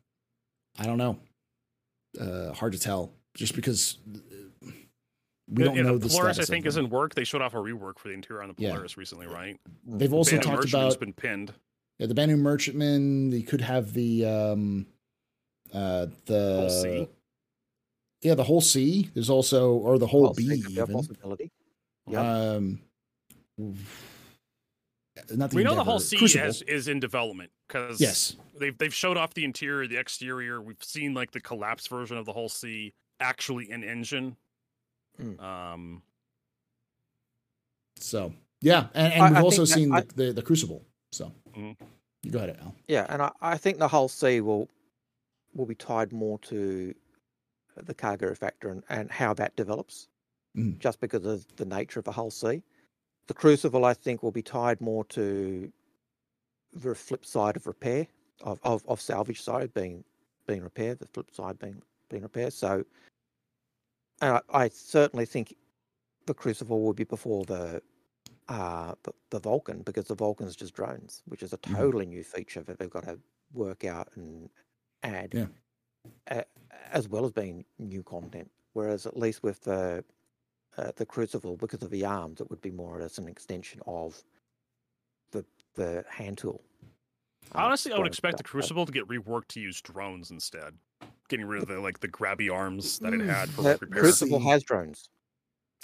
[0.79, 1.19] I don't know.
[2.19, 3.99] Uh, hard to tell just because
[5.49, 6.39] we don't yeah, know the the Polaris.
[6.39, 7.15] I think is in work.
[7.15, 8.71] They showed off a rework for the interior on the Yeah.
[8.71, 9.61] Polaris recently, right?
[9.87, 11.53] They've also Band of talked about been pinned.
[11.99, 13.31] yeah, the Banu Merchantman.
[13.31, 14.87] They could have the um,
[15.73, 17.09] uh, the.
[18.25, 19.11] Yeah, the Hull C.
[19.15, 20.95] There's also or the whole Well, B so could be a even.
[20.95, 21.51] possibility.
[22.09, 22.19] Yep.
[22.21, 22.81] Um,
[25.31, 26.45] not the we know the Hull C Crucible.
[26.45, 28.37] has, is in development because Yes.
[28.59, 30.61] they've they've showed off the interior, the exterior.
[30.61, 34.37] We've seen like the collapsed version of the Hull C actually in engine.
[35.21, 35.41] Mm.
[35.41, 36.03] Um,
[38.01, 40.83] So yeah, and, and I- we've I also seen I- the, the the Crucible.
[41.13, 41.77] So Mhm.
[42.23, 42.75] you go ahead, Al.
[42.89, 44.69] Yeah, and I, I think the Hull C will
[45.55, 46.95] will be tied more to
[47.77, 50.09] the cargo factor and, and how that develops,
[50.57, 50.81] Mm.
[50.81, 52.63] just because of the nature of the Hull C.
[53.29, 55.73] The crucible, I think, will be tied more to
[56.73, 58.07] the flip side of repair
[58.43, 60.05] of, of, of salvage side being
[60.47, 62.53] being repaired, the flip side being being repaired.
[62.53, 62.85] So,
[64.21, 65.55] and I, I certainly think
[66.27, 67.83] the crucible will be before the
[68.49, 71.77] uh the, the Vulkan because the Vulkan's just drones, which is a Mhm.
[71.79, 73.21] totally new feature that they've got to
[73.53, 74.51] work out and
[75.03, 75.49] add, Yeah.
[76.29, 76.45] A-
[76.93, 78.51] as well as being new content.
[78.73, 80.05] Whereas at least with the
[80.77, 84.21] uh, the Crucible, because of the arms, it would be more as an extension of
[85.31, 85.45] the
[85.75, 86.63] the hand tool.
[87.55, 88.49] uh, honestly, I would expect the stuff.
[88.49, 90.75] So- Crucible to get reworked to use drones instead,
[91.29, 94.01] getting rid of the like the grabby arms that it Mm, had for The repair.
[94.03, 95.09] Crucible has drones.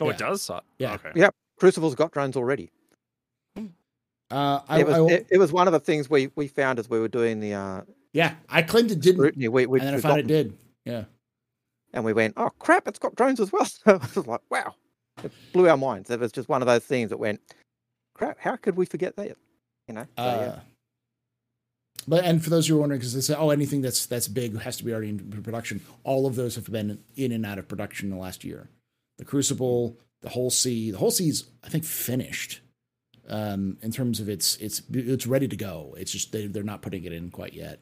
[0.00, 0.12] Oh, Yeah.
[0.12, 0.50] it does.
[0.78, 0.94] Yeah.
[0.94, 1.12] Okay.
[1.14, 1.30] Yeah.
[1.58, 2.70] Crucible's got drones already.
[3.56, 6.78] Uh, I, it, was, I- it, it was one of the things we, we found
[6.78, 7.82] as we were doing the uh,
[8.12, 9.48] yeah, I claimed it didn't, scrutiny.
[9.48, 10.58] We, we, and then I found it did.
[10.84, 11.04] Yeah,
[11.92, 13.64] and we went, oh crap, it's got drones as well.
[13.84, 14.74] So I was like, wow,
[15.22, 16.10] it blew our minds.
[16.10, 17.40] It was just one of those things that went,
[18.14, 19.36] crap, how could we forget that?
[19.88, 20.60] You know, so, Uh, yeah.
[22.08, 24.58] But and for those who are wondering, because they say, oh, anything that's that's big
[24.60, 25.80] has to be already in production.
[26.02, 28.70] All of those have been in and out of production in the last year.
[29.18, 32.60] The Crucible, the Hull C, the Hull C's I think finished.
[33.28, 35.94] Um, in terms of its it's it's ready to go.
[35.98, 37.80] It's just they they're not putting it in quite yet.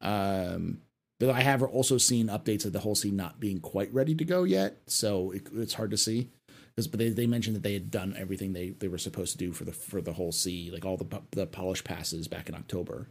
[0.00, 0.80] Um,
[1.20, 4.24] but I have also seen updates of the Hull C not being quite ready to
[4.24, 6.30] go yet, so it, it's hard to see.
[6.76, 9.38] Because but they, they mentioned that they had done everything they, they were supposed to
[9.38, 12.54] do for the for the Hull C, like all the the polish passes back in
[12.54, 13.08] October.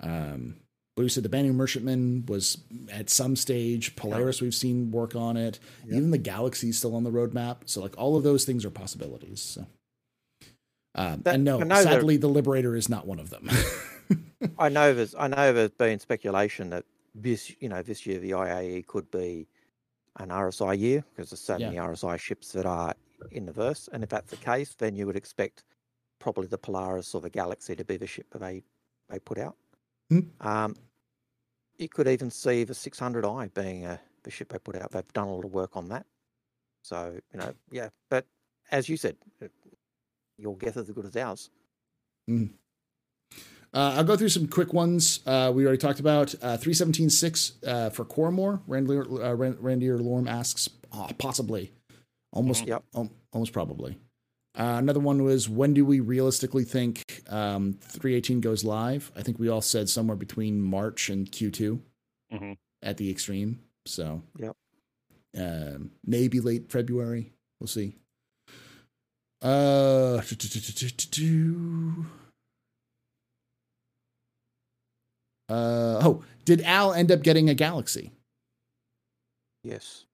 [0.00, 0.56] Um,
[0.94, 2.58] but we said the Banu Merchantman was
[2.92, 3.96] at some stage.
[3.96, 5.58] Polaris, we've seen work on it.
[5.86, 7.58] Even the Galaxy's still on the roadmap.
[7.66, 9.40] So like all of those things are possibilities.
[9.40, 9.66] So.
[10.96, 13.48] Um, That- and no, I know they're- sadly, the Liberator is not one of them.
[14.58, 16.84] I know there's I know there's been speculation that
[17.14, 19.48] this you know this year the IAE could be
[20.18, 21.70] an RSI year because there's so Yeah.
[21.70, 22.94] many RSI ships that are
[23.30, 25.64] in the verse, and if that's the case, then you would expect
[26.18, 28.62] probably the Polaris or the Galaxy to be the ship that they
[29.08, 29.56] they put out.
[30.10, 30.20] Hmm.
[30.40, 30.76] Um,
[31.78, 34.90] you could even see the 600i being a the ship they put out.
[34.90, 36.06] They've done a lot of work on that.
[36.82, 37.90] So you know, yeah.
[38.10, 38.26] But
[38.70, 39.16] as you said,
[40.36, 41.50] your guess is as good as ours.
[43.74, 45.20] Uh, I'll go through some quick ones.
[45.26, 48.60] Uh, we already talked about uh, 317.6 uh, for Cormor.
[48.66, 51.72] Randier, uh, Randier Lorm asks, uh, possibly.
[52.32, 52.84] Almost, Yep.
[52.94, 53.98] al- almost probably.
[54.58, 59.12] Uh, another one was, when do we realistically think um, 318 goes live?
[59.14, 61.80] I think we all said somewhere between March and Q2
[62.32, 62.56] Mhm.
[62.82, 63.60] at the extreme.
[63.86, 64.56] So, Yep.
[65.36, 67.32] um, maybe late February.
[67.60, 67.96] We'll see.
[69.42, 70.20] Uh,
[75.48, 78.12] uh, oh, did Al end up getting a Galaxy?
[79.64, 80.04] Yes.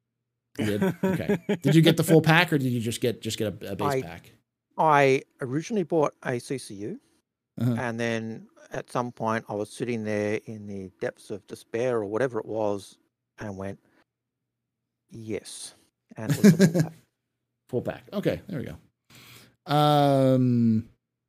[0.56, 0.82] Did.
[1.02, 1.38] Okay.
[1.62, 3.76] Did you get the full pack, or did you just get just get a, a
[3.76, 4.32] base I- pack?
[4.76, 6.98] I originally bought a CCU,
[7.60, 7.76] Uh-huh.
[7.78, 12.06] and then at some point I was sitting there in the depths of despair or
[12.06, 12.98] whatever it was,
[13.38, 13.78] and went,
[15.12, 15.74] yes,
[16.16, 16.92] and it was the full pack.
[17.68, 18.04] Full pack.
[18.12, 19.72] Okay, there we go.
[19.72, 20.88] Um,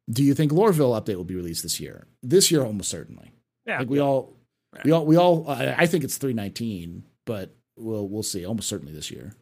[0.09, 2.07] do you think Lorville update will be released this year?
[2.23, 3.31] This year, almost certainly.
[3.65, 3.79] Yeah.
[3.79, 4.37] Like we all,
[4.83, 5.49] we all, we all.
[5.49, 8.45] I I think it's three nineteen, but we'll we'll see.
[8.45, 9.33] Almost certainly this year.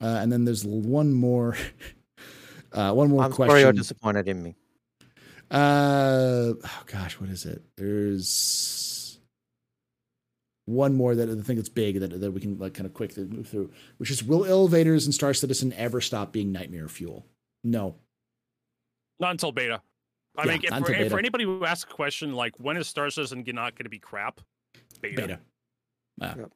[0.00, 1.56] Uh, and then there's one more,
[2.72, 4.54] uh, one more I'm sorry you're disappointed in me.
[5.50, 7.62] Uh, oh gosh, what is it?
[7.76, 9.18] There's
[10.66, 13.24] one more that I think it's big that that we can like kind of quickly
[13.24, 17.26] move through, which is will elevators in Star Citizen ever stop being nightmare fuel?
[17.64, 17.96] No.
[19.18, 19.80] Not until beta.
[20.38, 22.86] I Yeah, mean, if for, if for anybody who asks a question like, when is
[22.86, 24.40] Star Citizen not going to be crap?
[25.00, 25.16] Beta.
[25.22, 25.38] Beta.
[26.20, 26.52] Yep.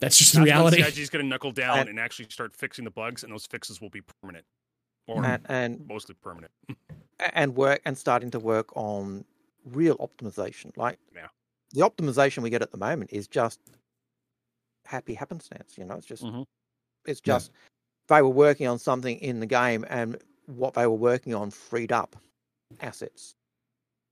[0.00, 0.82] That's just the reality.
[0.82, 3.46] when CIG's going to knuckle down And- and actually start fixing the bugs, and those
[3.46, 4.44] fixes will be permanent,
[5.06, 6.52] or And, and mostly permanent.
[7.32, 9.24] and work and starting to work on
[9.64, 10.76] real optimization.
[10.76, 11.28] Like Yeah.
[11.72, 13.60] the optimization we get at the moment is just
[14.84, 15.76] happy happenstance.
[15.78, 16.44] You know, it's just Mhm.
[17.06, 17.34] it's Yeah.
[17.34, 17.52] just
[18.08, 21.90] they were working on something in the game, and what they were working on freed
[21.90, 22.16] up
[22.80, 23.34] assets,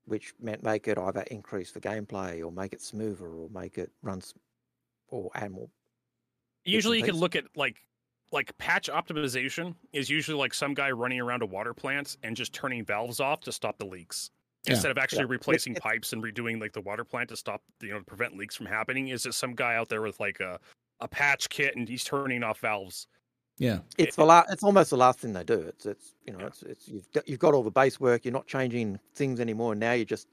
[0.07, 3.91] which meant make it either increase the gameplay or make it smoother or make it
[4.03, 4.35] run s-
[5.09, 5.69] or add more.
[6.65, 7.77] Usually, you can look at like
[8.33, 12.53] like patch optimization is usually like some guy running around a water plant and just
[12.53, 14.31] turning valves off to stop the leaks
[14.67, 14.73] Yeah.
[14.73, 15.27] instead of actually Yeah.
[15.29, 18.37] replacing It- pipes and redoing like the water plant to stop you know to prevent
[18.37, 19.09] leaks from happening.
[19.09, 20.59] Is it some guy out there with like a
[21.01, 23.07] a patch kit and he's turning off valves?
[23.59, 23.79] Yeah.
[23.99, 24.53] It's the last.
[24.53, 25.55] It's almost the last thing they do.
[25.61, 26.47] It's it's you know Yeah.
[26.49, 28.25] it's it's you've got, you've got all the base work.
[28.25, 29.73] You're not changing things anymore.
[29.73, 30.27] And now you're just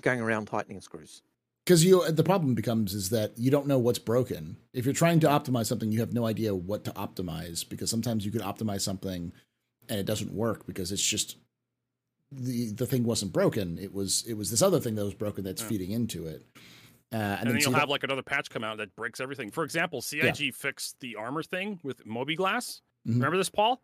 [0.00, 1.22] going around tightening screws.
[1.64, 4.56] Because you, uh, the problem becomes is that you don't know what's broken.
[4.72, 7.68] If you're trying to optimize something, you have no idea what to optimize.
[7.68, 9.32] Because sometimes you could optimize something,
[9.88, 11.36] and it doesn't work because it's just
[12.32, 13.78] the the thing wasn't broken.
[13.78, 15.68] It was it was this other thing that was broken that's Yeah.
[15.68, 16.44] feeding into it.
[17.12, 19.20] Uh, and, and, then so you'll you have like another patch come out that breaks
[19.20, 19.50] everything.
[19.50, 22.80] For example, CIG fixed the armor thing with mobiGlas.
[23.06, 23.14] Mhm.
[23.14, 23.82] Remember this, Paul?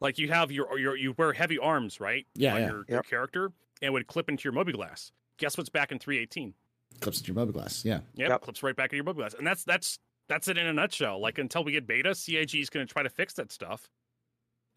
[0.00, 2.26] Like you have your your you wear heavy arms, right?
[2.34, 2.68] Yeah, on yeah.
[2.68, 3.50] Your, your character,
[3.82, 5.10] and would clip into your mobiGlas.
[5.38, 6.54] Guess what's back in 318?
[7.00, 7.84] clips into your mobiGlas.
[7.84, 8.40] Yeah, Yep, Yep.
[8.42, 9.98] clips right back in your mobiGlas, and that's that's
[10.28, 11.20] that's it in a nutshell.
[11.20, 13.90] Like until we get beta, CIG is going to try to fix that stuff,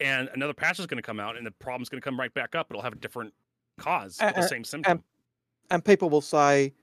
[0.00, 2.32] and another patch is going to come out, and the problem's going to come right
[2.34, 2.66] back up.
[2.70, 3.32] It'll have a different
[3.78, 5.02] cause, but the Uh, uh, same symptom.
[5.70, 6.74] And people will say,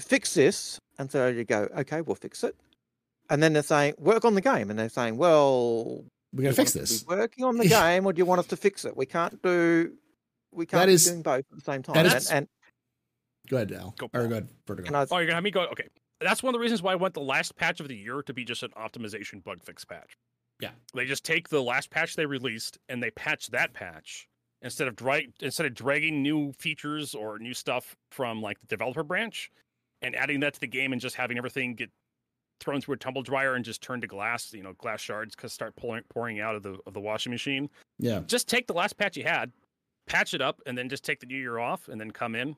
[0.00, 2.56] "Fix this," and so you go, "Okay, we'll fix it."
[3.30, 6.60] And then they're saying, "Work on the game," and they're saying, "Well, we're going to
[6.60, 7.04] fix this.
[7.06, 8.96] working on the game, or do you want us to fix it?
[8.96, 9.92] We can't do,
[10.52, 12.48] we can't be is- doing both at the same time." that And, is- and
[13.48, 13.94] Go ahead, Al.
[13.96, 14.86] Go, or go ahead, Vertigo.
[14.88, 15.62] and I, Oh, you're gonna have me go.
[15.68, 15.88] Okay,
[16.20, 18.34] that's one of the reasons why I want the last patch of the year to
[18.34, 20.16] be just an optimization bug fix patch.
[20.60, 20.70] Yeah.
[20.92, 24.26] they just take the last patch they released and they patch that patch
[24.60, 29.04] instead of drag instead of dragging new features or new stuff from like the developer
[29.04, 29.50] branch
[30.02, 31.90] and adding that to the game and just having everything get
[32.60, 34.52] thrown through a tumble dryer and just turn to glass.
[34.52, 37.68] You know, glass shards because start pouring pouring out of the of the washing machine.
[37.98, 39.52] yeah, Just take the last patch you had,
[40.06, 42.56] patch it up, and then just take the new year off, and then come in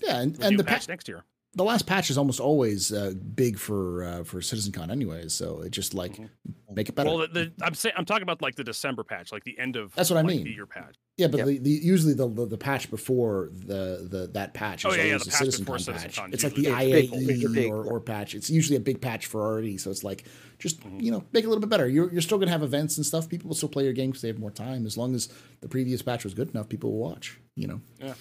[0.00, 1.24] yeah, and, and the patch pa- next year.
[1.56, 5.32] The last patch is almost always uh, big for uh, for CitizenCon, anyways.
[5.32, 6.28] So it just like Mhm.
[6.74, 7.08] make it better.
[7.10, 9.76] Well, the, the, I'm saying I'm talking about like the December patch, like the end
[9.76, 10.42] of That's what I mean.
[10.44, 10.96] the year patch.
[11.16, 11.46] Yeah, but Yep.
[11.46, 15.04] the, the usually the, the the patch before the the that patch is Oh, yeah,
[15.04, 16.16] yeah, always the a patch CitizenCon patch.
[16.16, 17.10] CitizenCon It's like the usually big.
[17.12, 18.34] IAE It's big, or, or patch.
[18.34, 19.78] It's usually a big patch for already.
[19.78, 20.24] So it's like
[20.58, 21.00] just Mhm.
[21.02, 21.88] you know make it a little bit better.
[21.88, 23.28] You're you're still gonna have events and stuff.
[23.28, 24.86] People will still play your game because they have more time.
[24.86, 25.28] As long as
[25.60, 27.38] the previous patch was good enough, people will watch.
[27.54, 27.80] You know.
[28.00, 28.14] Yeah.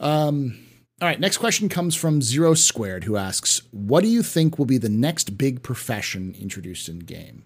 [0.00, 0.58] Um.
[1.00, 1.18] All right.
[1.18, 4.88] Next question comes from Zero Squared, who asks, "What do you think will be the
[4.90, 7.44] next big profession introduced in game?"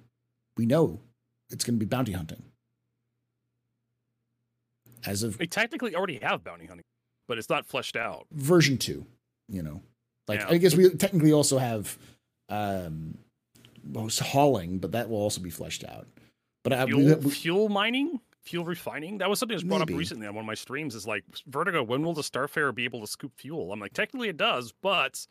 [0.57, 1.01] We know
[1.51, 2.43] it's going to be bounty hunting.
[5.07, 6.85] As of We technically already have bounty hunting,
[7.29, 8.27] but it's not fleshed out.
[8.33, 9.07] version two,
[9.49, 9.83] you know,
[10.27, 10.49] like Yeah.
[10.49, 11.97] I guess we technically also have
[12.49, 13.19] um,
[14.21, 16.07] hauling, but that will also be fleshed out.
[16.63, 19.18] But I, we- we- fuel mining, fuel refining.
[19.18, 19.95] That was something that was brought Maybe.
[19.95, 20.95] up recently on one of my streams.
[20.95, 21.82] Is like Vertigo.
[21.82, 23.72] When will the Starfarer be able to scoop fuel?
[23.72, 25.26] I'm like, technically it does, but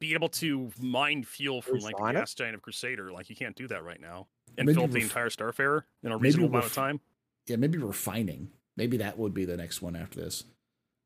[0.00, 3.54] be able to mine fuel from like the gas giant of Crusader, like you can't
[3.54, 4.26] do that right now,
[4.58, 7.00] and Maybe fill up the ref- entire Starfarer in a reasonable amount of time.
[7.46, 8.50] yeah, maybe refining.
[8.76, 10.44] Maybe that would be the next one after this,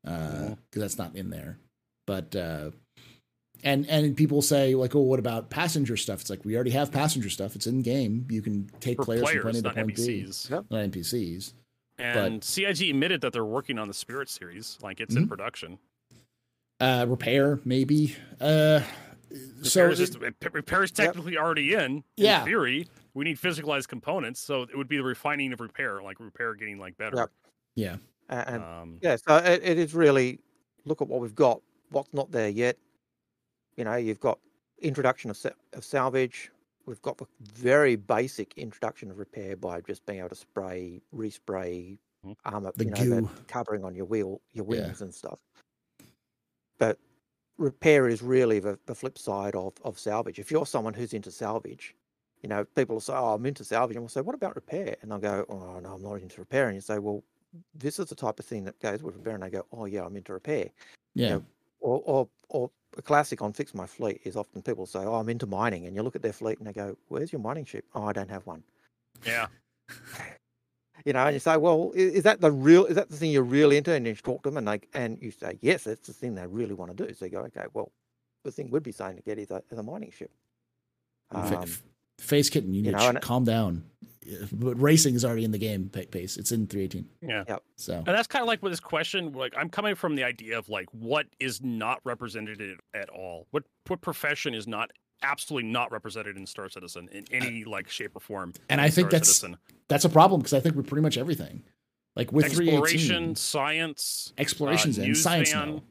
[0.03, 0.17] because
[0.49, 0.57] Mhm.
[0.73, 1.59] that's not in there.
[2.07, 2.71] But uh,
[3.63, 6.21] and and people say like, oh, what about passenger stuff?
[6.21, 7.55] It's like we already have passenger stuff.
[7.55, 8.25] It's in game.
[8.29, 10.25] You can take For players, from point A to not point B.
[10.49, 10.65] Yep.
[10.69, 11.53] Not NPCs.
[11.97, 15.29] And CIG admitted that they're working on the Spirit series, like it's in Mhm.
[15.29, 15.79] production.
[16.79, 18.15] Uh, repair maybe.
[18.39, 18.81] Uh,
[19.61, 21.81] so Repair is it- just repair is technically already in.
[21.81, 22.43] In Yeah.
[22.45, 26.55] theory, we need physicalized components, so it would be the refining of repair, like repair
[26.55, 27.17] getting like better.
[27.17, 27.31] Yep.
[27.75, 27.97] yeah,
[28.29, 30.39] A- And Um, yeah, so it, it is really
[30.85, 32.77] look at what we've got, what's not there yet.
[33.79, 34.41] You know, you've got
[34.79, 35.37] introduction of,
[35.73, 36.51] of salvage.
[36.85, 41.97] We've got the very basic introduction of repair by just being able to spray, respray
[42.23, 42.35] Mhm.
[42.43, 43.29] armor, The you know, the goo.
[43.47, 44.91] covering on your wheel, your Yeah.
[44.91, 45.39] wings and stuff.
[46.79, 46.99] But
[47.57, 50.39] repair is really the, the flip side of, of salvage.
[50.39, 51.95] If you're someone who's into salvage,
[52.41, 54.97] you know, people will say, "Oh, I'm into salvage," and we'll say, "What about repair?"
[55.01, 57.23] And I'll go, "Oh, no, I'm not into repair." And you say, "Well,
[57.73, 60.05] this is the type of thing that goes with repair." And they go, "Oh, yeah,
[60.05, 60.71] I'm into repair."
[61.13, 61.45] yeah, know,
[61.81, 65.29] Or, or, or a classic on Fix My Fleet is often people say, "Oh, I'm
[65.29, 67.85] into mining," and you look at their fleet and they go, "Where's your mining ship?"
[67.93, 68.63] "Oh, I don't have one."
[69.25, 69.47] yeah.
[71.05, 72.85] You know, and you say, "Well, is, is that the real?
[72.85, 75.17] Is that the thing you're really into?" And you talk to them, and they and
[75.21, 77.63] you say, "Yes, that's the thing they really want to do." So you go, "Okay,
[77.73, 77.93] well,
[78.43, 80.29] the thing we'd be saying to get is a, is a mining ship."
[81.31, 81.83] Um, f-
[82.19, 83.85] Phase Kitten, you you need know, to calm down.
[84.25, 86.37] Yeah, But racing is already in the game pace.
[86.37, 87.07] It's in 318.
[87.21, 87.57] Yeah.
[87.77, 89.31] So And that's kind of like with this question.
[89.33, 93.47] Like, I'm coming from the idea of like what is not represented at all.
[93.51, 94.91] What what profession is not
[95.21, 98.53] absolutely not represented in Star Citizen in any like shape or form.
[98.69, 99.57] and I think Star that's Citizen.
[99.87, 101.63] that's a problem because I think we're pretty much everything.
[102.15, 105.83] Like with exploration, 318, science, explorations uh, and science newsvan, now.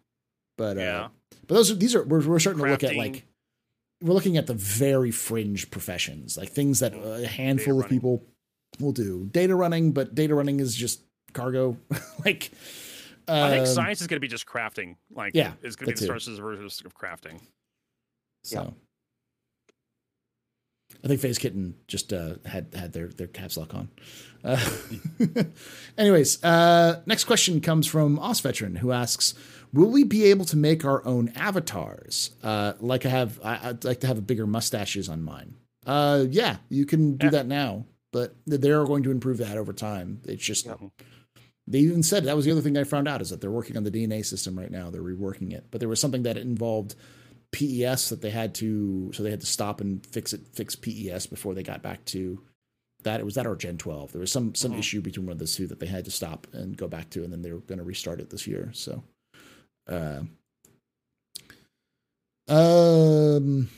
[0.57, 1.09] But uh, yeah,
[1.47, 3.25] but those are these are we're, we're starting to look at like
[4.01, 7.91] we're looking at the very fringe professions, like things that a handful of running.
[7.91, 8.25] people
[8.81, 9.29] will do.
[9.33, 11.77] Data running, but data running is just cargo.
[12.25, 12.51] like
[13.27, 14.97] I think um, science is going to be just crafting.
[15.11, 16.05] Like, yeah, it's going to be that the too.
[16.07, 17.41] Star Citizen version of crafting.
[18.45, 18.75] So
[21.05, 23.89] I think Phase Kitten just uh, had had their their caps lock on.
[24.45, 24.59] Uh,
[25.99, 29.35] anyways, uh, next question comes from Os Veteran who asks,
[29.73, 32.31] "Will we be able to make our own avatars?
[32.43, 35.55] Uh, like I have, I, I'd like to have bigger mustaches on mine.
[35.87, 37.31] Uh, yeah, you can do Yeah.
[37.31, 40.21] that now, but they're going to improve that over time.
[40.25, 40.67] It's just."
[41.71, 43.77] They even said that was the other thing I found out is that they're working
[43.77, 44.89] on the DNA system right now.
[44.89, 46.95] They're reworking it, but there was something that involved
[47.53, 51.27] PES that they had to so they had to stop and fix it fix PES
[51.27, 52.43] before they got back to
[53.05, 54.79] that it was that or Gen 12 there was some some Mhm.
[54.79, 57.25] issue between one of those two that they had to stop and go back to
[57.25, 59.03] and then they were going to restart it this year so
[59.87, 60.23] uh
[62.49, 63.69] um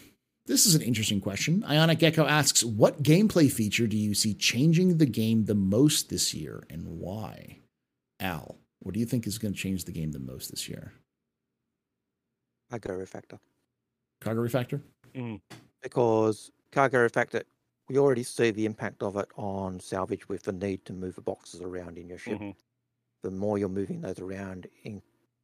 [0.46, 1.62] this is an interesting question.
[1.62, 6.34] Ionic Gecko asks, "What gameplay feature do you see changing the game the most this
[6.34, 7.60] year, and why?"
[8.18, 10.92] Al, what do you think is going to change the game the most this year?
[12.70, 13.38] I cargo refactor.
[14.20, 14.80] Cargo refactor?
[15.82, 17.42] because cargo refactor,
[17.88, 21.20] we already see the impact of it on salvage with the need to move the
[21.22, 22.38] boxes around in your ship.
[22.38, 22.54] Mhm.
[23.22, 25.02] The more you're moving those around, it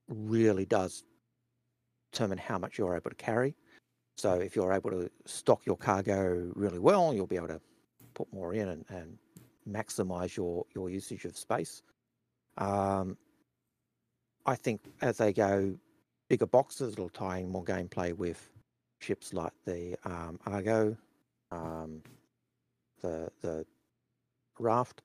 [0.09, 1.05] really does
[2.12, 3.57] determine how much you're able to carry.
[4.16, 7.61] So if you're able to stock your cargo really well, you'll be able to
[8.14, 9.18] put more in and, and
[9.68, 11.83] maximize your, your usage of space.
[12.57, 13.18] Um,
[14.47, 15.77] I think as they go
[16.29, 18.49] bigger boxes, it'll tie in more gameplay with
[19.01, 20.97] ships like the um, Argo,
[21.51, 22.03] um,
[23.03, 23.66] the the
[24.59, 25.03] Raft,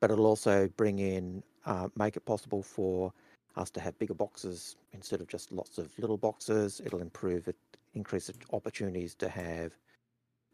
[0.00, 3.12] but it'll also bring in uh, make it possible for
[3.56, 6.80] us to have bigger boxes instead of just lots of little boxes.
[6.84, 7.56] It'll improve it,
[7.94, 9.72] increase the opportunities to have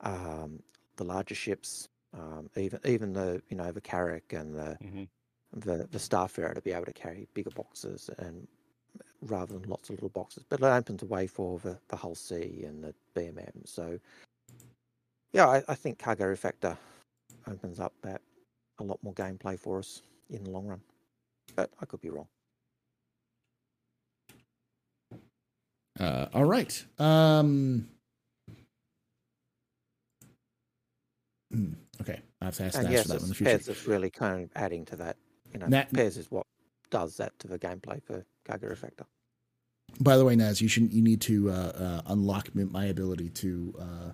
[0.01, 0.62] um,
[0.97, 5.09] the larger ships, um, even even the you know the Carrack and the Mhm.
[5.53, 8.47] the the Starfarer to be able to carry bigger boxes and
[9.23, 10.45] rather than lots of little boxes.
[10.49, 13.67] But it opens a way for the, the Hull C and the BMM.
[13.67, 13.99] So
[15.33, 16.77] yeah, I, I think Cargo Refactor
[17.49, 18.21] opens up that
[18.79, 20.81] a lot more gameplay for us in the long run.
[21.55, 22.27] But I could be wrong.
[25.99, 26.85] Uh, all right.
[26.99, 27.89] Um,
[31.51, 33.59] hmm, okay, I have to ask, and ask yes, for that one in the future.
[33.59, 35.17] PES is really kind of adding to that.
[35.55, 36.47] You know, That- PES is what
[36.91, 39.07] does that to the gameplay for Cargo Refactor.
[40.01, 43.74] By the way, Naz, you should you need to uh, uh, unlock my ability to
[43.78, 44.12] uh,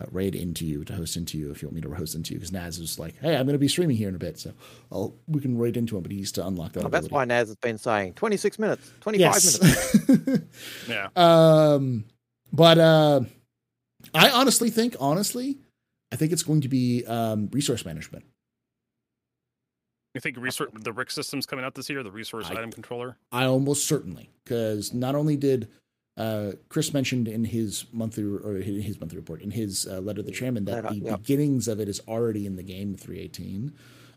[0.00, 2.32] uh, raid into you to host into you if you want me to host into
[2.32, 4.38] you because Naz is like, hey, I'm going to be streaming here in a bit,
[4.38, 4.52] so
[4.92, 6.84] I'll we can raid into him, but he needs to unlock that.
[6.84, 10.44] Oh, that's why Naz has been saying 26 minutes, 25 minutes.
[10.88, 11.08] Yeah.
[11.16, 12.04] um,
[12.52, 13.20] but uh,
[14.14, 15.58] I honestly think, honestly,
[16.12, 18.24] I think it's going to be um, resource management.
[20.16, 23.18] You think resource the RIC system's coming out this year, the resource I- item controller?
[23.30, 25.68] I almost certainly because not only did
[26.16, 30.22] uh, Chris mentioned in his monthly or his his monthly report in his uh, letter
[30.22, 31.16] to the chairman that the yeah.
[31.16, 33.74] beginnings of it is already in the game with 318.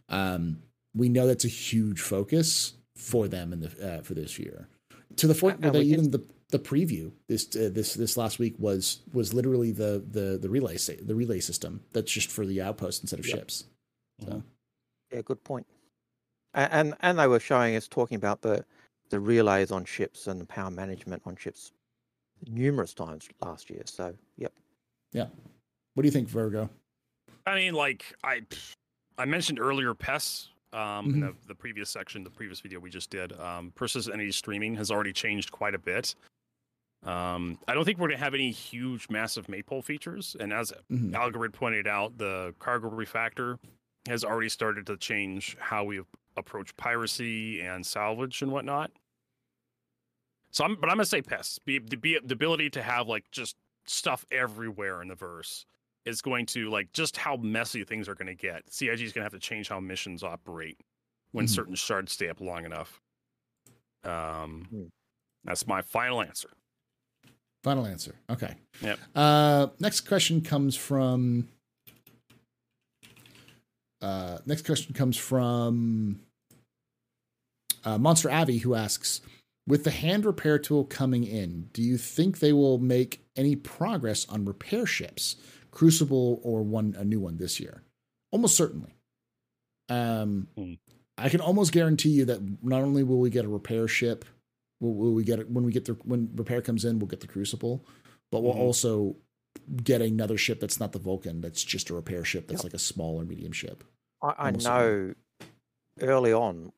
[0.08, 0.60] Um,
[0.96, 4.70] we know that's a huge focus for them in the uh, for this year.
[5.18, 7.94] To the point where And they we can- even the the preview this uh, this
[7.96, 12.10] this last week was was literally the the the relay sa- the relay system that's
[12.10, 13.36] just for the outpost instead of Yep.
[13.38, 13.66] ships.
[14.24, 14.44] So
[15.12, 15.68] Yeah, good point.
[16.54, 18.66] A- And and they were showing us talking about the
[19.10, 21.72] the relays on ships and the power management on ships
[22.48, 23.82] numerous times last year.
[23.86, 24.54] So yep.
[25.12, 25.28] Yeah.
[25.96, 26.70] What do you think, Virgo?
[27.48, 28.42] I mean, like I,
[29.18, 30.50] I mentioned earlier, PES.
[30.72, 31.20] Um, in Mhm.
[31.42, 34.92] the, the previous section, the previous video we just did, um, persistent entity streaming has
[34.92, 36.14] already changed quite a bit.
[37.04, 40.36] Um, I don't think we're gonna have any huge, massive maypole features.
[40.40, 41.12] And as Mhm.
[41.14, 43.58] Algorid pointed out, the cargo refactor
[44.08, 46.02] has already started to change how we
[46.40, 48.92] approach piracy and salvage and whatnot.
[50.52, 51.60] So I'm, but I'm gonna say pests.
[51.60, 55.66] Be, the, be, the ability to have like just stuff everywhere in the verse
[56.06, 58.64] is going to like just how messy things are going to get.
[58.72, 60.80] CIG is going to have to change how missions operate
[61.34, 61.50] when Mhm.
[61.50, 63.02] certain shards stay up long enough.
[64.04, 64.84] Um, Hmm.
[65.44, 66.50] that's my final answer.
[67.64, 68.16] Final answer.
[68.30, 68.56] Okay.
[68.82, 69.00] Yep.
[69.14, 71.50] Uh, next question comes from.
[74.02, 76.22] Uh, next question comes from
[77.84, 79.22] uh, Monster Avi, who asks,
[79.68, 84.28] "With the hand repair tool coming in, do you think they will make any progress
[84.30, 85.36] on repair ships,
[85.72, 87.84] Crucible or one a new one this year?"
[88.32, 88.96] Almost certainly.
[89.90, 90.74] Um, Hmm.
[91.18, 94.24] I can almost guarantee you that not only will we get a repair ship,
[94.80, 97.20] will, will we get it when we get the when repair comes in, we'll get
[97.20, 97.84] the Crucible,
[98.32, 98.60] but we'll Mhm.
[98.60, 99.18] also
[99.84, 101.42] get another ship that's not the Vulkan.
[101.42, 102.48] That's just a repair ship.
[102.48, 102.64] That's Yep.
[102.64, 103.84] like a small or medium ship.
[104.22, 105.14] I, I know
[106.02, 106.72] early on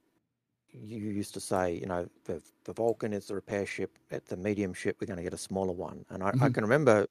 [0.73, 4.37] you used to say, you know, the the Vulkan is the repair ship, at the
[4.37, 6.05] medium ship we're going to get a smaller one.
[6.09, 6.49] And I, I Mhm.
[6.49, 7.07] can remember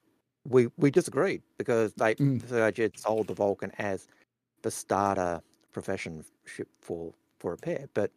[0.46, 2.16] we we disagreed because they.
[2.46, 4.08] CIG had sold the Vulkan as
[4.62, 5.42] the starter
[5.72, 7.88] profession ship for for repair.
[7.94, 8.12] But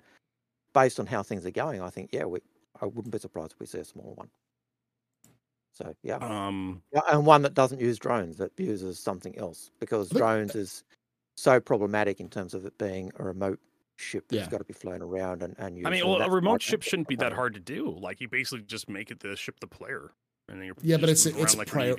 [0.73, 2.39] based on how things are going, I think yeah, we
[2.81, 4.29] I wouldn't be surprised if we see a smaller one.
[5.73, 10.13] So yeah, Um, yeah, and one that doesn't use drones that uses something else because
[10.13, 10.83] drones is
[11.37, 13.59] so problematic in terms of it being a remote
[13.97, 14.49] ship that's Yeah.
[14.49, 15.87] got to be flown around and, and used.
[15.87, 17.89] I mean, well, a remote ship shouldn't be that hard to do.
[17.99, 20.11] Like you basically just make it the ship the player,
[20.49, 21.95] and then you're Yeah, but it's it's like prior-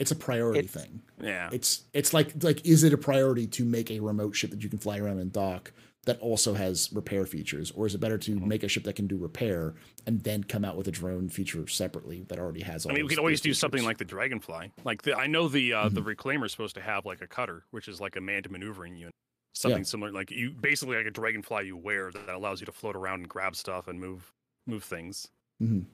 [0.00, 1.02] It's a priority It's- thing.
[1.22, 4.62] Yeah, It's it's like like is it a priority to make a remote ship that
[4.62, 5.72] you can fly around and dock
[6.04, 8.42] that also has repair features, or is it better to Mhm.
[8.46, 9.74] make a ship that can do repair
[10.06, 12.84] and then come out with a drone feature separately that already has?
[12.84, 14.72] All I mean, we could always those do something like the Dragonfly.
[14.84, 16.08] Like the, I know the uh, the Mm-hmm.
[16.10, 19.12] Reclaimer is supposed to have like a cutter, which is like a manned maneuvering unit.
[19.54, 22.96] Something similar, like you basically like a Dragonfly you wear that allows you to float
[22.96, 24.32] around and grab stuff and move
[24.66, 25.28] move things.
[25.62, 25.86] Mhm.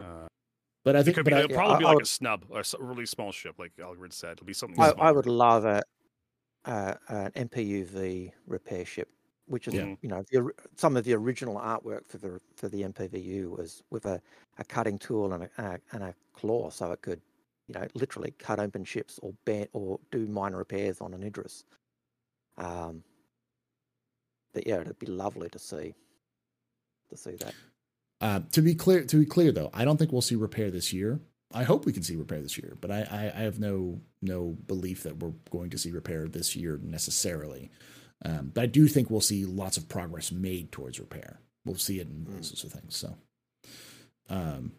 [0.00, 0.28] Uh,
[0.84, 2.04] But I it think, could but be, I, it'll probably I- be I like would-
[2.04, 4.32] a snub, a s- really small ship, like Algrid said.
[4.32, 4.80] It'll be something.
[4.80, 5.82] I, I would love a
[6.64, 9.08] uh, an MPUV repair ship,
[9.46, 9.94] which is Yeah.
[10.00, 14.06] you know the, some of the original artwork for the for the MPVU was with
[14.06, 14.22] a,
[14.58, 17.20] a cutting tool and a, and a and a claw, so it could
[17.66, 21.64] you know literally cut open ships or bend or do minor repairs on an Idris.
[22.58, 23.02] Um,
[24.52, 25.94] but yeah, it'd be lovely to see
[27.10, 27.54] to see that.
[28.20, 30.92] Uh, to be clear, to be clear though, I don't think we'll see repair this
[30.92, 31.20] year.
[31.52, 34.56] I hope we can see repair this year, but I, I, I have no no
[34.66, 37.70] belief that we're going to see repair this year necessarily.
[38.24, 41.40] Um, but I do think we'll see lots of progress made towards repair.
[41.64, 42.36] We'll see it in Mm.
[42.36, 42.96] those sorts of things.
[42.96, 43.16] So,
[44.30, 44.72] um,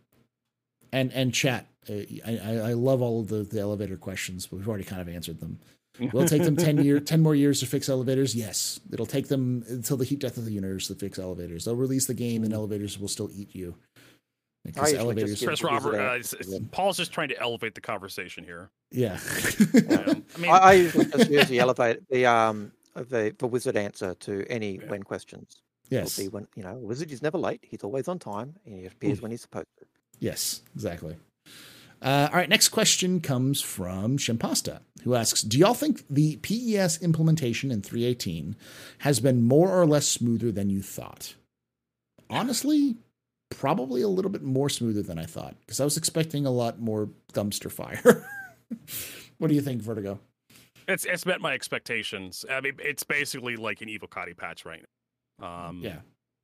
[0.92, 1.94] and and chat, uh,
[2.26, 5.08] I I I love all of the, the elevator questions, but we've already kind of
[5.10, 5.60] answered them.
[6.14, 8.36] Will it take them 10 year 10 more years to fix elevators?
[8.36, 8.80] Yes.
[8.92, 11.66] It'll take them until the heat death of the universe to fix elevators.
[11.66, 13.76] They'll release the game and elevators will still eat you.
[14.66, 17.82] Because usually elevators give- Chris Robert, uh, it's- it's- Paul's just trying to elevate the
[17.82, 18.70] conversation here.
[18.92, 19.14] Yeah.
[19.90, 23.78] Um, I mean, I, I usually just use the elevator the um the the wizard
[23.78, 24.90] answer to any Yeah.
[24.90, 25.62] when questions.
[25.90, 26.18] yes.
[26.18, 27.64] will be when you know, wizard is never late.
[27.64, 29.86] He's always on time, and he appears when he's supposed to.
[30.20, 31.16] Yes, exactly.
[32.02, 37.02] Uh, all right, next question comes from Shimpasta, who asks Do y'all think the PES
[37.02, 38.56] implementation in 318
[39.00, 41.34] has been more or less smoother than you thought?
[42.30, 42.98] Honestly,
[43.50, 46.80] probably a little bit more smoother than I thought, because I was expecting a lot
[46.80, 48.26] more dumpster fire.
[49.38, 50.20] What do you think, Vertigo?
[50.88, 52.44] It's it's met my expectations.
[52.50, 54.84] I mean, it's basically like an Evocati patch right
[55.40, 55.68] now.
[55.68, 56.00] Um, Yeah.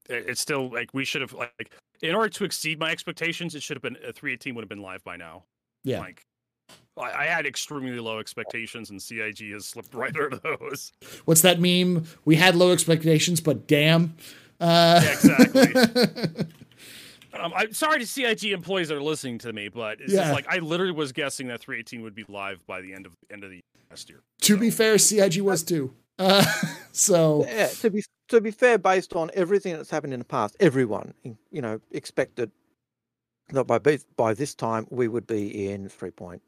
[0.08, 1.72] it- it's still like we should have like
[2.04, 4.82] in order to exceed my expectations, it should have been a 318 would have been
[4.82, 5.44] live by now.
[5.84, 6.00] Yeah.
[6.00, 6.26] Like
[6.98, 10.92] I, I had extremely low expectations, and CIG has slipped right under those.
[11.26, 12.06] What's that meme?
[12.26, 14.16] We had low expectations, but damn.
[14.60, 16.46] Uh, Yeah, exactly.
[17.36, 20.20] Um, I'm sorry to CIG employees that are listening to me, but it's Yeah.
[20.22, 23.14] just like I literally was guessing that 318 would be live by the end of
[23.32, 24.20] end of the last year.
[24.42, 25.96] to be fair, CIG was too.
[26.20, 26.46] Uh,
[26.92, 28.04] so Yeah, to be
[28.34, 32.52] to be fair, based on everything that's happened in the past, everyone you know expected
[33.50, 33.80] that by
[34.16, 36.42] by this time we would be in three point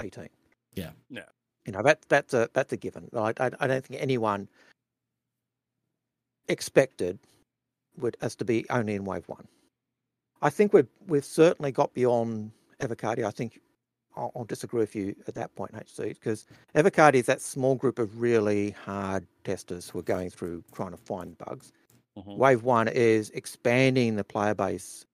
[0.00, 0.30] eighteen.
[0.74, 0.90] Yeah.
[1.10, 1.28] Yeah.
[1.66, 3.08] You know that that's a that's a given.
[3.14, 4.48] I I, I don't think anyone
[6.48, 7.18] expected
[7.98, 9.46] would us to be only in wave one.
[10.40, 13.24] I think we've we've certainly got beyond Evocati.
[13.24, 13.60] I think
[14.16, 17.98] I'll, I'll disagree with you at that point, HC, because Evocati is that small group
[17.98, 21.72] of really hard testers who are going through trying to find bugs.
[22.18, 22.36] Mhm.
[22.36, 25.06] Wave one is expanding the player base,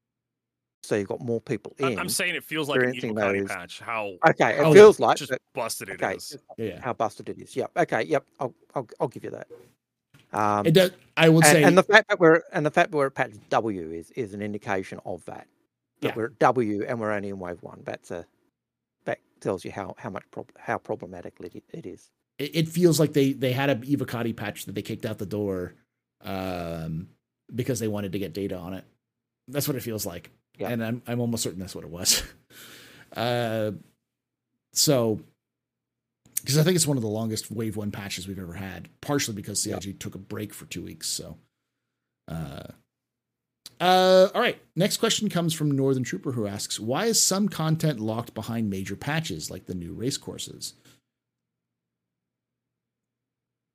[0.83, 1.97] so you've got more people in.
[1.99, 3.81] I'm saying it feels like an experiencing Evocati those- patch.
[3.81, 6.37] How okay, it Oh, yeah, feels like just that- busted it okay, is.
[6.57, 7.55] yeah, how busted it is.
[7.55, 7.71] Yep.
[7.77, 8.03] Okay.
[8.03, 8.25] Yep.
[8.41, 9.47] I'll I'll, I'll give you that.
[10.33, 10.91] Um, it does.
[11.17, 13.15] I would and, say and the fact that we're and the fact that we're at
[13.15, 15.47] patch W is is an indication of that.
[16.01, 16.15] That Yeah.
[16.17, 17.81] we're at W and we're only in wave one.
[17.85, 18.27] That's a that
[19.41, 22.11] tells you how how much prob- how problematic it, it is.
[22.39, 25.27] it, it feels like they they had a Evocati patch that they kicked out the
[25.27, 25.75] door
[26.23, 27.09] um,
[27.55, 28.85] because they wanted to get data on it.
[29.49, 30.69] That's what it feels like, Yeah.
[30.71, 32.23] and I'm I'm almost certain that's what it was.
[33.17, 33.73] uh,
[34.75, 35.21] so,
[36.41, 39.35] because I think it's one of the longest Wave One patches we've ever had, partially
[39.35, 41.09] because CIG took a break for two weeks.
[41.09, 41.37] So,
[42.29, 42.65] uh,
[43.81, 44.59] uh, all right.
[44.77, 48.97] Next question comes from Northern Trooper who asks, "Why is some content locked behind major
[48.97, 50.75] patches like the new race courses?"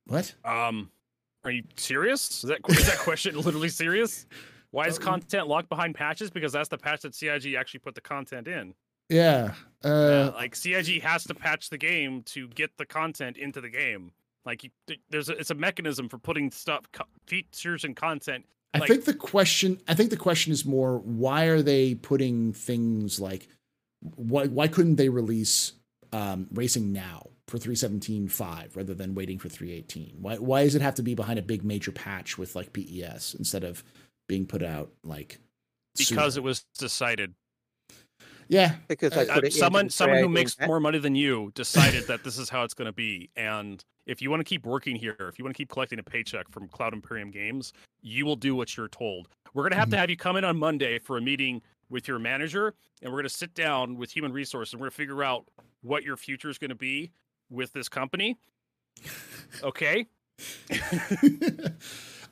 [0.06, 0.34] What?
[0.44, 0.90] Um,
[1.44, 2.44] are you serious?
[2.44, 4.26] Is that is that question literally serious?
[4.70, 6.30] Why is Uh, content locked behind patches?
[6.30, 8.74] Because that's the patch that CIG actually put the content in.
[9.08, 9.54] Yeah.
[9.84, 13.68] Yeah, Uh, like CIG has to patch the game to get the content into the
[13.68, 14.12] game.
[14.44, 14.70] Like you,
[15.10, 18.44] there's a, it's a mechanism for putting stuff, co- features, and content.
[18.74, 19.80] I like- think the question.
[19.86, 23.48] I think the question is more: Why are they putting things like?
[24.00, 25.72] Why Why couldn't they release
[26.12, 30.16] um, racing now for 317.5 rather than waiting for 318?
[30.20, 33.34] Why Why does it have to be behind a big major patch with like PES
[33.38, 33.84] instead of
[34.28, 35.38] being put out like?
[35.96, 36.44] Because sooner?
[36.44, 37.34] it was decided.
[38.48, 40.66] Yeah, Because Uh, they Uh, it someone someone who makes patch.
[40.66, 43.30] more money than you decided that this is how it's going to be.
[43.36, 46.02] And if you want to keep working here if you want to keep collecting a
[46.02, 47.72] paycheck from cloud imperium games
[48.02, 49.28] you will do what you're told.
[49.54, 52.06] We're going to have to have you come in on monday for a meeting with
[52.06, 54.96] your manager and we're going to sit down with human resource and we're going to
[54.96, 55.46] figure out
[55.82, 57.12] what your future is going to be
[57.50, 58.38] with this company.
[59.62, 60.06] Okay?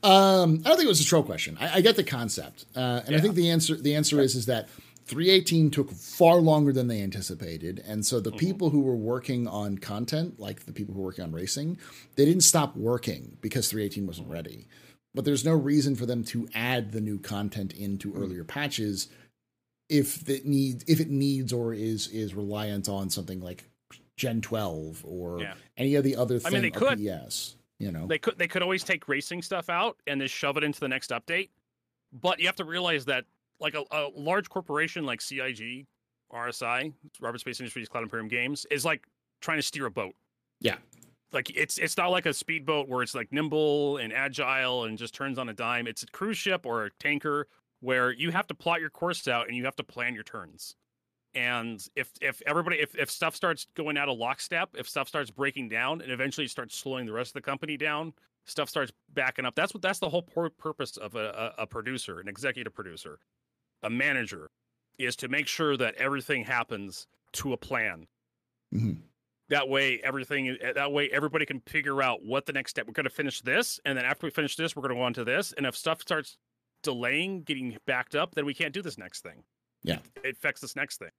[0.04, 1.56] Um, I don't think it was a troll question.
[1.60, 4.46] I, I get the concept, uh, and I think the answer the answer is is
[4.46, 4.68] that
[5.04, 8.38] 318 took far longer than they anticipated, and so the Mhm.
[8.38, 11.78] people who were working on content, like the people who were working on racing,
[12.16, 14.68] they didn't stop working because 318 wasn't ready.
[15.14, 19.08] But there's no reason for them to add the new content into earlier patches
[19.88, 23.64] if it needs if it needs or is is reliant on something like
[24.16, 25.54] Gen 12 or Yeah.
[25.76, 26.46] any of the other things.
[26.46, 26.98] I mean, they could.
[26.98, 27.56] PES.
[27.78, 30.64] You know, they could they could always take racing stuff out and just shove it
[30.64, 31.48] into the next update
[32.12, 33.24] but you have to realize that
[33.62, 35.86] like a, a large corporation like cig
[36.34, 39.06] rsi robert space industries cloud imperium games is like
[39.42, 40.14] trying to steer a boat.
[40.60, 40.76] Yeah.
[41.32, 45.12] like it's it's not like a speedboat where it's like nimble and agile and just
[45.12, 45.86] turns on a dime.
[45.86, 47.48] It's a cruise ship or a tanker
[47.80, 50.76] where you have to plot your course out and you have to plan your turns.
[51.34, 55.30] And if if everybody if, if stuff starts going out of lockstep if stuff starts
[55.30, 58.12] breaking down and eventually starts slowing the rest of the company down
[58.44, 59.54] stuff starts backing up.
[59.54, 63.18] That's what that's the whole pur- purpose of a, a, a producer an executive producer
[63.82, 64.50] a manager
[64.98, 68.06] is to make sure that everything happens to a plan
[68.72, 69.02] Mhm.
[69.48, 73.04] that way everything that way everybody can figure out what the next step we're going
[73.04, 75.24] to finish this and then after we finish this we're going to go on to
[75.24, 76.36] this and if stuff starts
[76.82, 79.42] delaying getting backed up then we can't do this next thing
[79.82, 79.98] Yeah.
[80.24, 81.10] it affects this next thing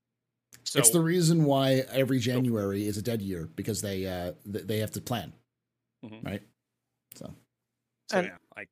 [0.63, 4.65] so it's the reason why every January is a dead year because they uh th-
[4.67, 5.33] they have to plan,
[6.05, 6.23] Mhm.
[6.23, 6.43] right?
[7.15, 7.33] So
[8.09, 8.69] so and- yeah like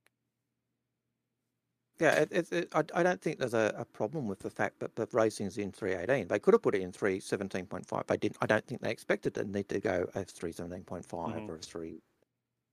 [2.01, 4.81] Yeah, it, it, it, I, I don't think there's a, a problem with the fact
[4.81, 6.27] that the racing's in 318.
[6.29, 8.07] They could have put it in 317.5.
[8.07, 8.37] They didn't.
[8.41, 11.49] I don't think they expected to need to go a 317.5 Mhm.
[11.49, 12.01] or a 3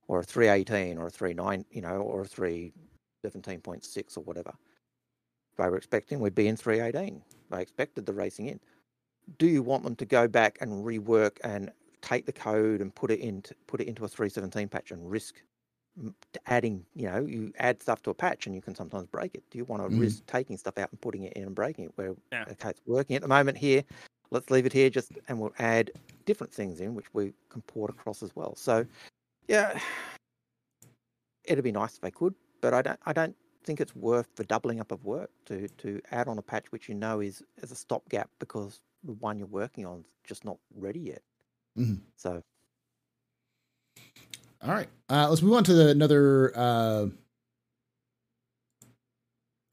[0.08, 4.54] or a 318 or a 39, you know, or a 317.6 or whatever.
[5.58, 7.22] They were expecting we'd be in 318.
[7.50, 8.60] They expected the racing in.
[9.38, 11.70] do you want them to go back and rework and
[12.02, 15.42] take the code and put it into put it into a 317 patch and risk
[16.46, 19.42] adding you know you add stuff to a patch and you can sometimes break it
[19.50, 19.98] do you want to Mhm.
[20.00, 22.44] risk taking stuff out and putting it in and breaking it where Yeah.
[22.50, 23.84] okay it's working at the moment here
[24.30, 25.90] let's leave it here just and we'll add
[26.24, 28.86] different things in which we can port across as well so
[29.48, 29.78] yeah
[31.44, 34.44] it'd be nice if they could but i don't i don't think it's worth the
[34.44, 37.70] doubling up of work to to add on a patch which you know is as
[37.72, 41.22] a stopgap because the one you're working on is just not ready yet
[41.76, 42.00] Mhm.
[42.16, 42.42] so
[44.60, 44.88] All right.
[45.08, 47.06] Uh, let's move on to the, another uh,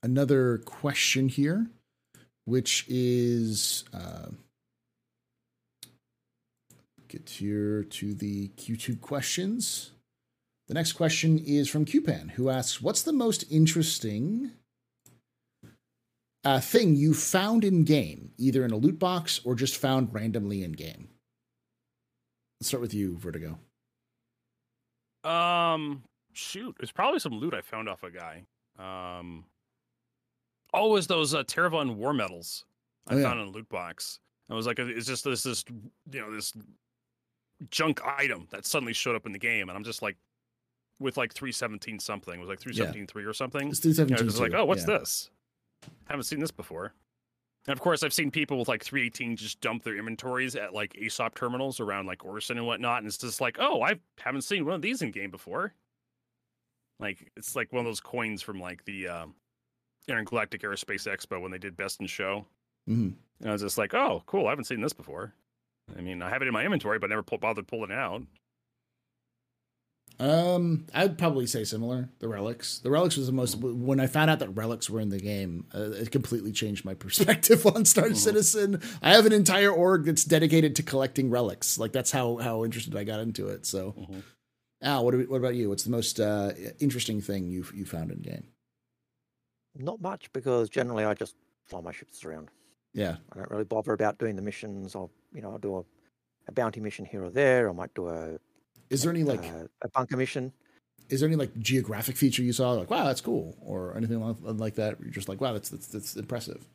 [0.03, 1.67] another question here,
[2.45, 4.27] which is uh,
[7.07, 9.91] get here to the QTube questions.
[10.67, 14.51] The next question is from QPan, who asks, "What's the most interesting
[16.43, 20.63] uh, thing you found in game, either in a loot box or just found randomly
[20.63, 21.09] in game?"
[22.59, 23.57] Let's start with you, Vertigo.
[25.25, 26.03] Um,
[26.33, 28.43] shoot, it's probably some loot I found off a guy.
[28.77, 29.45] Um,
[30.73, 32.65] oh, was those uh, Tevarin war medals
[33.07, 33.23] I Oh, yeah.
[33.23, 34.19] found in a loot box.
[34.49, 35.63] I was like, it's just this, this,
[36.11, 36.53] you know, this
[37.71, 40.17] junk item that suddenly showed up in the game, and I'm just like,
[40.99, 43.69] with like 317 something, it was like 317 or something.
[43.69, 44.51] It's You know, 317.
[44.51, 44.97] like, oh, what's yeah.
[44.99, 45.29] this?
[46.05, 46.93] Haven't seen this before.
[47.67, 50.93] And of course, I've seen people with like 318 just dump their inventories at like
[50.93, 52.99] ASOP terminals around like Orison and whatnot.
[52.99, 55.73] And it's just like, oh, I haven't seen one of these in game before.
[56.99, 59.35] Like, it's like one of those coins from like the um,
[60.07, 62.45] Intergalactic Aerospace Expo when they did Best in Show.
[62.87, 63.15] Mhm.
[63.39, 64.45] And I was just like, oh, cool.
[64.45, 65.33] I haven't seen this before.
[65.97, 68.21] I mean, I have it in my inventory, but never pull, bothered pulling it out.
[70.19, 72.09] Um, I'd probably say similar.
[72.19, 72.79] The relics.
[72.79, 73.55] The relics was the most.
[73.55, 76.93] When I found out that relics were in the game, uh, it completely changed my
[77.05, 78.15] perspective on Star Mhm.
[78.15, 78.81] Citizen.
[79.01, 81.77] I have an entire org that's dedicated to collecting relics.
[81.77, 83.65] Like that's how how interested I got into it.
[83.65, 84.23] So, Mhm.
[84.81, 85.69] Al, what, do- what about you?
[85.69, 88.47] What's the most uh, interesting thing you you found in game?
[89.77, 91.35] not much because generally i just
[91.65, 92.47] fly my ships around
[92.93, 93.17] Yeah.
[93.33, 95.83] i don't really bother about doing the missions i'll you know i'll do a,
[96.47, 98.37] a bounty mission here or there i might do a
[98.89, 100.53] Is there any like uh, a bunker mission
[101.09, 104.37] is there any like geographic feature you saw like wow that's cool or anything like,
[104.41, 104.99] like that?
[104.99, 106.67] You're just like wow that's that's, that's impressive.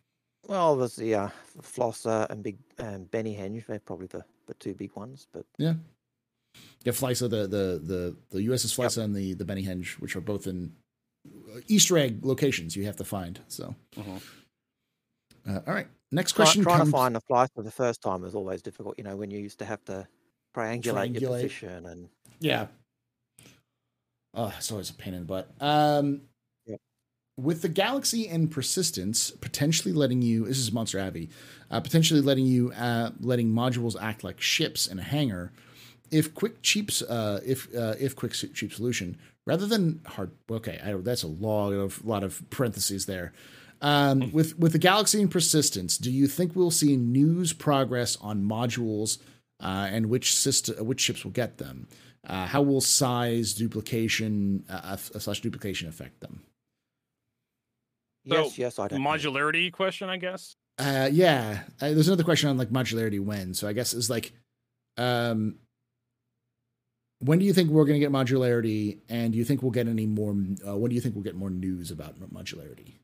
[0.48, 1.28] well there's the uh
[1.60, 5.74] flosser and big um, benny henge they're probably the, the two big ones but Yeah,
[6.84, 10.20] Yeah, Flysa, the the the the USS Flysa and the the Benny Henge, which are
[10.20, 10.74] both in
[11.54, 13.40] uh, Easter egg locations you have to find.
[13.48, 14.20] So, Mhm.
[15.48, 15.86] uh, all right.
[16.10, 16.88] Next try, question trying comes.
[16.88, 19.38] to find the flight for the first time is always difficult you know when you
[19.38, 20.06] used to have to
[20.56, 22.08] triangulate, your position and
[22.40, 22.66] Yeah.
[24.34, 25.50] Oh, it's always a pain in the butt.
[25.60, 26.22] Um.
[27.36, 31.30] With the Galaxy and Persistence potentially letting you, this is Monster Abbey,
[31.70, 35.50] uh, potentially letting you, uh, letting modules act like ships in a hangar.
[36.10, 40.32] If quick cheaps, uh, if uh, if quick cheap solution rather than hard.
[40.50, 43.32] Okay, I, that's a lot of lot of parentheses there.
[43.80, 48.42] Um, with with the Galaxy and Persistence, do you think we'll see news progress on
[48.42, 49.16] modules
[49.60, 51.88] uh, and which system, which ships will get them?
[52.26, 56.42] Uh, how will size duplication uh, uh, slash duplication affect them?
[58.24, 59.10] yes So, yes i don't know.
[59.10, 60.56] Modularity question, I guess.
[60.78, 63.54] Uh, yeah, uh, there's another question on like modularity when.
[63.54, 64.32] So I guess it's like,
[64.96, 65.56] um,
[67.18, 69.88] when do you think we're going to get modularity, and do you think we'll get
[69.88, 70.30] any more?
[70.66, 72.94] Uh, when do you think we'll get more news about modularity?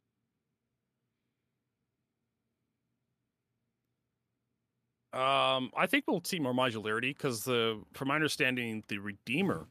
[5.17, 9.67] Um, I think we'll see more modularity because the, from my understanding, the Redeemer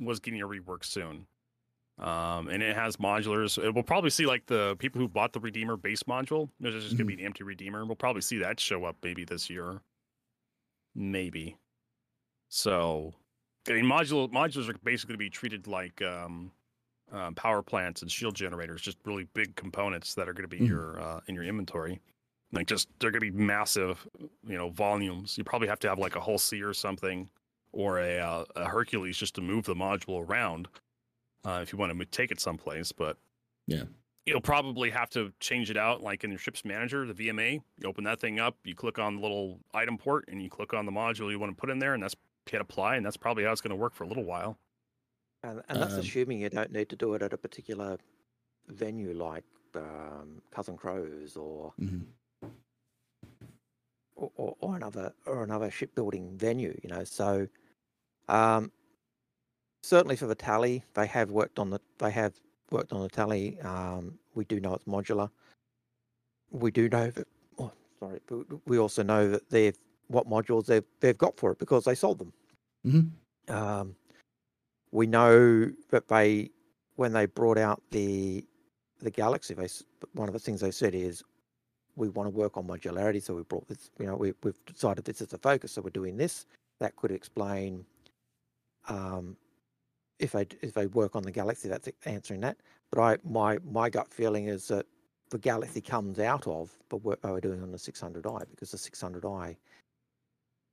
[0.00, 1.26] was getting a rework soon.
[1.98, 3.58] Um, and it has modulars.
[3.58, 6.48] Uh, We'll probably see like the people who bought the Redeemer base module.
[6.60, 7.84] There's just gonna be an empty Redeemer.
[7.84, 9.80] We'll probably see that show up maybe this year,
[10.94, 11.56] maybe.
[12.50, 13.14] So,
[13.68, 16.52] I mean, module modulars are basically to be treated like um,
[17.10, 20.60] um, power plants and shield generators, just really big components that are going to be
[20.64, 20.68] Mhm.
[20.68, 22.00] your uh, in your inventory.
[22.52, 25.36] Like just they're going to be massive, you know, volumes.
[25.36, 27.30] You probably have to have like a whole sea or something,
[27.72, 30.68] or a uh, a Hercules just to move the module around
[31.44, 32.92] uh, if you want to take it someplace.
[32.92, 33.18] But
[33.66, 33.84] Yeah.
[34.26, 37.62] you'll probably have to change it out, like in your ship's manager, the VMA.
[37.78, 40.74] You open that thing up, you click on the little item port, and you click
[40.74, 42.14] on the module you want to put in there, and that's
[42.46, 44.58] hit apply, and that's probably how it's going to work for a little while.
[45.42, 47.98] And, and that's Um, assuming you don't need to do it at a particular
[48.68, 49.44] venue like
[49.76, 52.14] um, Cousin Crow's or, Mhm.
[54.18, 56.78] Or, or or another or another shipbuilding venue.
[56.82, 57.48] You know, so
[58.28, 58.72] um,
[59.82, 62.34] certainly for the tally, they have worked on the they have
[62.70, 63.60] worked on the tally.
[63.60, 65.30] Um, we do know it's modular.
[66.50, 67.28] We do know that.
[67.58, 68.20] Oh, sorry.
[68.26, 69.76] But we also know that they've
[70.08, 72.32] what modules they've they've got for it because they sold them.
[72.86, 73.10] Mhm.
[73.54, 73.96] Um,
[74.92, 76.50] we know that they
[76.96, 78.44] when they brought out the
[79.00, 79.68] the Galaxy, they
[80.14, 81.22] one of the things they said is
[81.98, 83.22] we want to work on modularity.
[83.22, 85.72] So we brought this, you know, we, we've decided this is the focus.
[85.72, 86.46] So we're doing this.
[86.80, 87.84] That could explain
[88.88, 89.36] um,
[90.18, 91.68] if they if they work on the Galaxy.
[91.68, 92.56] That's answering that.
[92.90, 94.86] But I my my gut feeling is that
[95.30, 99.56] the Galaxy comes out of the work were doing on the 600i because the 600i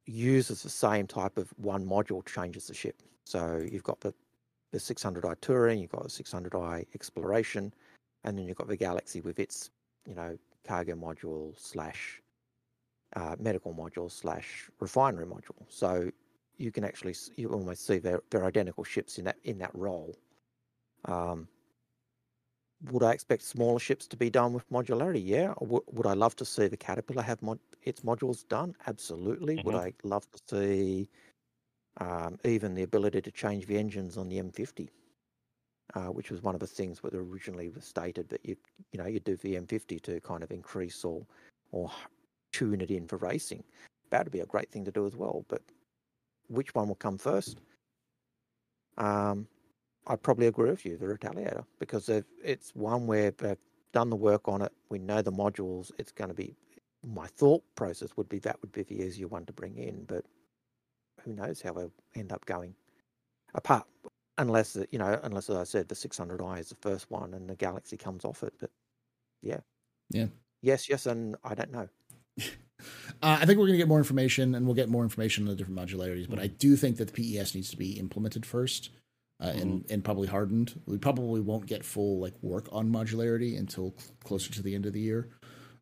[0.06, 3.02] uses the same type of one module changes the ship.
[3.26, 4.14] So you've got the
[4.72, 7.74] the 600i touring, you've got the 600i exploration,
[8.24, 9.72] and then you've got the Galaxy with its
[10.08, 12.22] you know cargo module slash
[13.16, 15.64] uh, medical module slash refinery module.
[15.70, 16.12] So
[16.58, 20.16] you can actually you almost see they're, they're identical ships in that in that role.
[21.06, 21.48] Um,
[22.92, 25.22] would I expect smaller ships to be done with modularity?
[25.24, 25.54] Yeah.
[25.60, 28.76] W- would I love to see the Caterpillar have mod- its modules done?
[28.86, 29.56] Absolutely.
[29.64, 29.86] Would Mhm.
[29.88, 31.10] I love to see
[31.98, 34.90] um, even the ability to change the engines on the M50,
[35.94, 38.56] uh, which was one of the things that originally was stated that you
[38.92, 41.26] you know you do the M50 to kind of increase or
[41.72, 41.92] or
[42.52, 43.64] tune it in for racing.
[44.10, 45.46] That would be a great thing to do as well.
[45.48, 45.62] But
[46.48, 47.60] which one will come first?
[48.98, 49.48] Um,
[50.08, 53.58] I probably agree with you, the Retaliator, because it's one where they've
[53.92, 54.72] done the work on it.
[54.90, 55.92] We know the modules.
[55.98, 56.56] It's going to be.
[57.06, 60.26] My thought process would be that would be the easier one to bring in, but
[61.24, 62.74] who knows how they'll end up going.
[63.54, 63.86] Apart,
[64.38, 67.56] unless you know, unless as I said, the 600i is the first one and the
[67.56, 68.54] Galaxy comes off it.
[68.60, 68.72] But
[69.42, 69.60] yeah,
[70.10, 70.28] Yeah.
[70.62, 71.90] yes, yes, and I don't know.
[73.24, 75.50] Uh, I think we're going to get more information, and we'll get more information on
[75.50, 76.28] the different modularities.
[76.30, 76.58] But I Mm-hmm.
[76.58, 78.90] do think that the PES needs to be implemented first,
[79.42, 79.94] uh, and Mm-hmm.
[79.94, 80.80] and probably hardened.
[80.86, 84.86] We probably won't get full like work on modularity until cl- closer to the end
[84.86, 85.30] of the year,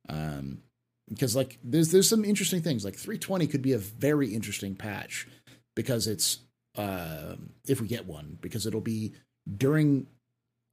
[0.07, 0.61] um,
[1.09, 2.85] because like there's there's some interesting things.
[2.85, 5.27] Like 320 could be a very interesting patch
[5.75, 6.39] because it's
[6.75, 7.35] uh,
[7.67, 9.13] if we get one because it'll be
[9.57, 10.07] during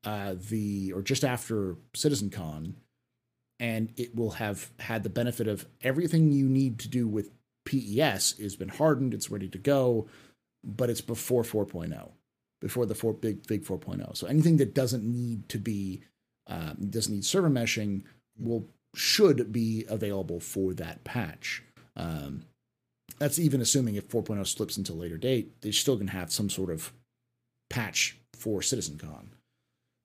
[0.05, 2.75] uh, the or just after CitizenCon
[3.59, 7.31] and it will have had the benefit of everything you need to do with
[7.67, 10.09] PES has been hardened, it's ready to go,
[10.65, 12.11] but it's before 4.0,
[12.61, 14.17] before the four big big 4.0.
[14.17, 16.03] So anything that doesn't need to be
[16.47, 18.03] um, doesn't need server meshing
[18.39, 21.63] will should be available for that patch.
[21.97, 22.45] Um,
[23.19, 26.33] that's even assuming if 4.0 slips into a later date, they're still going to have
[26.33, 26.93] some sort of
[27.69, 29.27] patch for CitizenCon.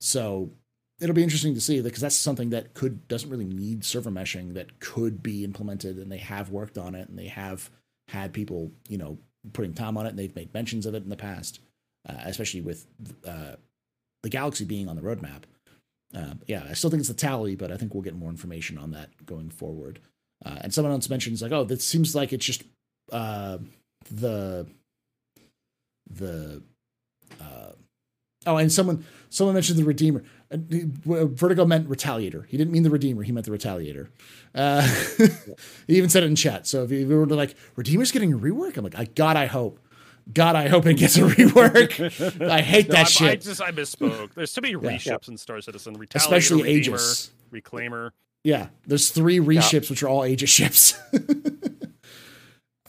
[0.02, 0.52] So
[1.00, 4.54] it'll be interesting to see because that's something that could doesn't really need server meshing
[4.54, 7.70] that could be implemented and they have worked on it and they have
[8.08, 9.18] had people you know
[9.54, 11.60] putting time on it and they've made mentions of it in the past
[12.08, 12.86] uh, especially with
[13.28, 13.56] uh,
[14.24, 15.44] the galaxy being on the roadmap
[16.16, 18.78] uh, yeah i still think it's a tally but i think we'll get more information
[18.78, 20.00] on that going forward
[20.46, 22.64] uh, and someone else mentions like oh this seems like it's just
[23.12, 23.58] uh,
[24.12, 24.68] the
[26.10, 26.64] the
[27.42, 27.72] uh,
[28.46, 30.58] oh and someone someone mentioned the redeemer uh,
[31.26, 32.46] Vertigo meant retaliator.
[32.48, 33.24] He didn't mean the redeemer.
[33.24, 34.10] He meant the retaliator.
[34.54, 34.82] Uh,
[35.88, 36.68] he even said it in chat.
[36.68, 39.48] So if you were to like, redeemer's getting a rework, I'm like, I God, I
[39.48, 39.80] hope,
[40.32, 42.50] God, I hope it gets a rework.
[42.50, 43.30] I hate No, that I, shit.
[43.30, 44.34] I just I misspoke.
[44.34, 45.98] There's too many reships in Star Citizen.
[45.98, 47.32] Retaliator, Especially Redeemer, Aegis.
[47.52, 48.12] Reclaimer.
[48.44, 51.00] Yeah, there's three reships which are all Aegis ships.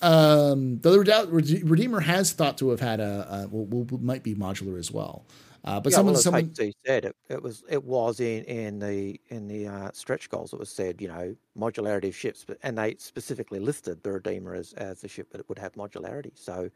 [0.06, 4.34] Um, the Rede- Rede- Redeemer has thought to have had a, a will, might be
[4.34, 5.26] modular as well.
[5.64, 8.78] Uh, but yeah, someone, well, someone, HC said it, it was it was in in
[8.78, 10.52] the in the uh, stretch goals.
[10.52, 14.54] It was said you know modularity of ships, but and they specifically listed the Redeemer
[14.54, 16.30] as as the ship that would have modularity.
[16.34, 16.70] So,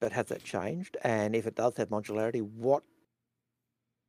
[0.00, 0.96] but has that changed?
[1.04, 2.82] And if it does have modularity, what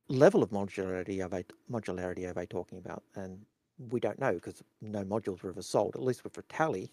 [0.08, 3.04] level of modularity are they modularity are they talking about?
[3.14, 3.38] And
[3.78, 5.94] we don't know because no modules were ever sold.
[5.94, 6.90] At least with Retali,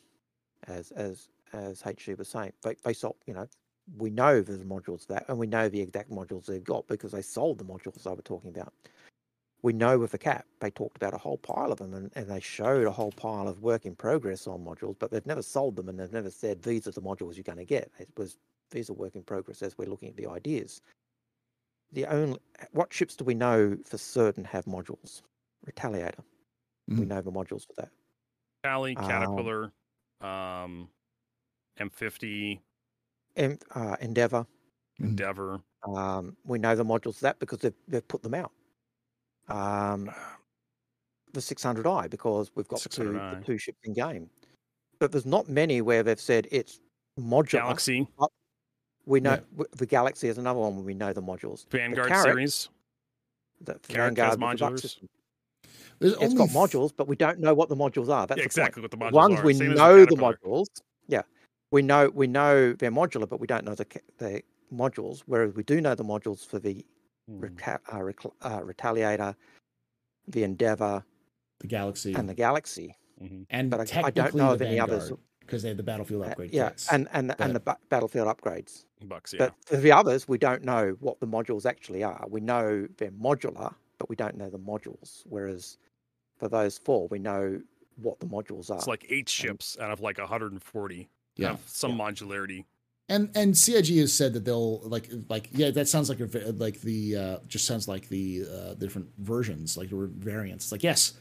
[0.68, 3.48] as as as HC was saying, they they sold you know
[3.98, 7.22] we know there's modules that, and we know the exact modules they've got because they
[7.22, 8.73] sold the modules I were talking about.
[9.64, 12.30] We know with the cap, they talked about a whole pile of them, and, and
[12.30, 15.76] they showed a whole pile of work in progress on modules, but they've never sold
[15.77, 17.91] them, and they've never said these are the modules you're going to get.
[17.99, 18.38] It was
[18.72, 20.81] these are work in progress as we're looking at the ideas.
[21.91, 22.40] The only
[22.72, 25.22] what ships do we know for certain have modules?
[25.65, 26.23] Retaliator.
[26.98, 27.07] We Mhm.
[27.07, 27.91] know the modules for that.
[28.64, 29.73] Tally, Um, Caterpillar, um,
[31.80, 32.60] M50,
[33.36, 34.45] En- uh, Endeavor.
[35.00, 35.06] Mhm.
[35.06, 35.62] Endeavor.
[35.88, 38.52] Um, we know the modules for that because they've, they've put them out.
[39.50, 40.10] Um,
[41.34, 44.30] the 600i because we've got two, the two ships in game.
[45.00, 46.80] But there's not many where they've said it's
[47.20, 47.50] modular.
[47.64, 48.08] Galaxy,
[49.06, 49.66] We know Yeah.
[49.76, 51.68] the Galaxy is another one where we know the modules.
[51.70, 52.70] The Vanguard Carrot, series.
[53.62, 55.08] The Carrot has Vanguard with the Buck modulars.
[56.03, 56.19] System.
[56.19, 58.27] There's It's only got f- modules, but we don't know what the modules are.
[58.27, 58.91] That's Yeah, exactly point.
[58.93, 59.43] what the modules Ones are.
[59.45, 60.65] we Same know the modules.
[61.07, 61.23] Yeah,
[61.71, 64.41] we know we know they're modular, but we don't know the the
[64.73, 65.21] modules.
[65.25, 66.85] Whereas we do know the modules for the
[67.31, 67.39] Mm.
[67.39, 69.34] Reta- uh, Recl- uh, Retaliator,
[70.27, 71.05] the Endeavor,
[71.59, 72.97] the Galaxy and the Galaxy.
[73.21, 73.45] Mhm.
[73.51, 75.11] and but I- I don't know of any others.
[75.39, 76.91] Because they have the battlefield Uh, yeah, kits.
[76.91, 78.85] and and and the ba- battlefield upgrades.
[79.03, 79.39] Bucks, yeah.
[79.39, 82.25] But for the others, we don't know what the modules actually are.
[82.30, 85.23] We know they're modular, but we don't know the modules.
[85.27, 85.77] Whereas
[86.44, 87.61] for those four, we know
[88.02, 88.76] what the modules are.
[88.76, 91.10] It's like eight ships out of like 140.
[91.38, 92.65] Yeah, Have some modularity.
[93.07, 96.52] and and CIG has said that they'll like like yeah that sounds like a va-
[96.57, 100.65] like the uh, just sounds like the uh, different versions like there were variants.
[100.65, 101.14] It's like yes,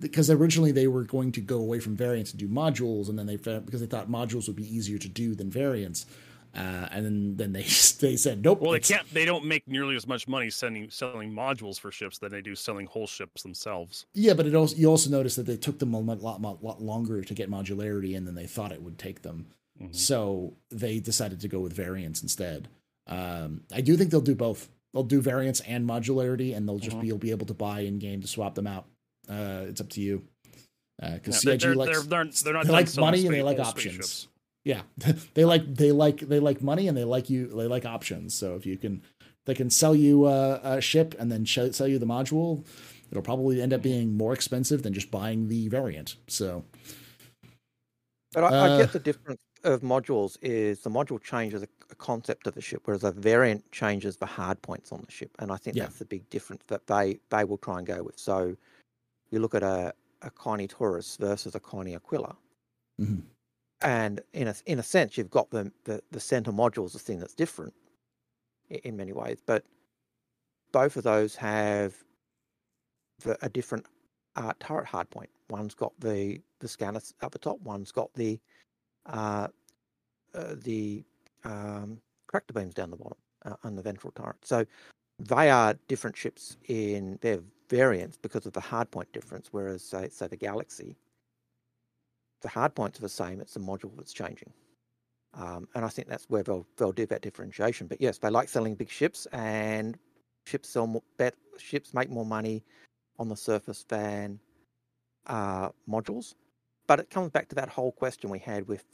[0.00, 3.26] because originally they were going to go away from variants and do modules, and then
[3.26, 6.06] they found because they thought modules would be easier to do than variants.
[6.54, 7.62] Uh, and then, then they
[8.00, 8.60] they said nope.
[8.60, 9.08] Well, they can't.
[9.14, 12.54] They don't make nearly as much money sending selling modules for ships than they do
[12.54, 14.06] selling whole ships themselves.
[14.14, 16.82] Yeah, but it also you also notice that they took them a lot, lot, lot,
[16.82, 19.46] longer to get modularity in than they thought it would take them.
[19.80, 19.94] Mhm.
[19.94, 22.68] So they decided to go with variants instead.
[23.06, 24.68] Um, I do think they'll do both.
[24.92, 27.00] They'll do variants and modularity, and they'll just Mhm.
[27.02, 28.86] be you'll be able to buy in game to swap them out.
[29.28, 30.22] Uh, it's up to you.
[31.00, 33.58] Because Yeah, CIG they're, likes they're, they're, they're not they like money and they like
[33.58, 33.94] options.
[33.94, 34.26] spaceships.
[34.64, 34.82] Yeah
[35.34, 38.34] they like they like they like money and they like you they like options.
[38.34, 39.02] So if you can
[39.46, 42.64] they can sell you a, a ship and then sh- sell you the module,
[43.10, 46.16] it'll probably end up being more expensive than just buying the variant.
[46.28, 46.64] So
[48.32, 51.94] But I, I Uh, get the difference of modules is the module changes a, a
[51.96, 55.50] concept of the ship, whereas a variant changes the hard points on the ship, and
[55.52, 55.84] I think Yeah.
[55.84, 58.18] that's the big difference that they they will try and go with.
[58.18, 58.56] So
[59.30, 62.36] you look at a a Connie Taurus versus a Connie Aquila,
[63.00, 63.22] Mhm.
[63.82, 66.98] And in a in a sense, you've got the the, the center module is the
[66.98, 67.74] thing that's different
[68.70, 69.64] i- in many ways, but
[70.72, 71.94] both of those have
[73.24, 73.86] the, a different
[74.36, 75.28] uh, turret hardpoint.
[75.50, 77.60] One's got the the scanners at the top.
[77.62, 78.40] One's got the
[79.06, 79.48] uh,
[80.34, 81.04] uh, the
[81.44, 82.00] um,
[82.54, 84.36] beams down the bottom uh, and the ventral turret.
[84.42, 84.64] So
[85.18, 89.48] they are different ships in their variants because of the hardpoint difference.
[89.52, 90.96] Whereas say, say the Galaxy,
[92.42, 93.40] the hard points are the same.
[93.40, 94.52] It's the module that's changing.
[95.34, 97.86] Um, and I think that's where they'll they'll do that differentiation.
[97.86, 99.96] But yes, they like selling big ships, and
[100.44, 101.02] ships sell more.
[101.18, 102.64] Bet, ships make more money
[103.18, 104.40] on the surface than
[105.26, 106.34] uh, modules.
[106.86, 108.84] But it comes back to that whole question we had with,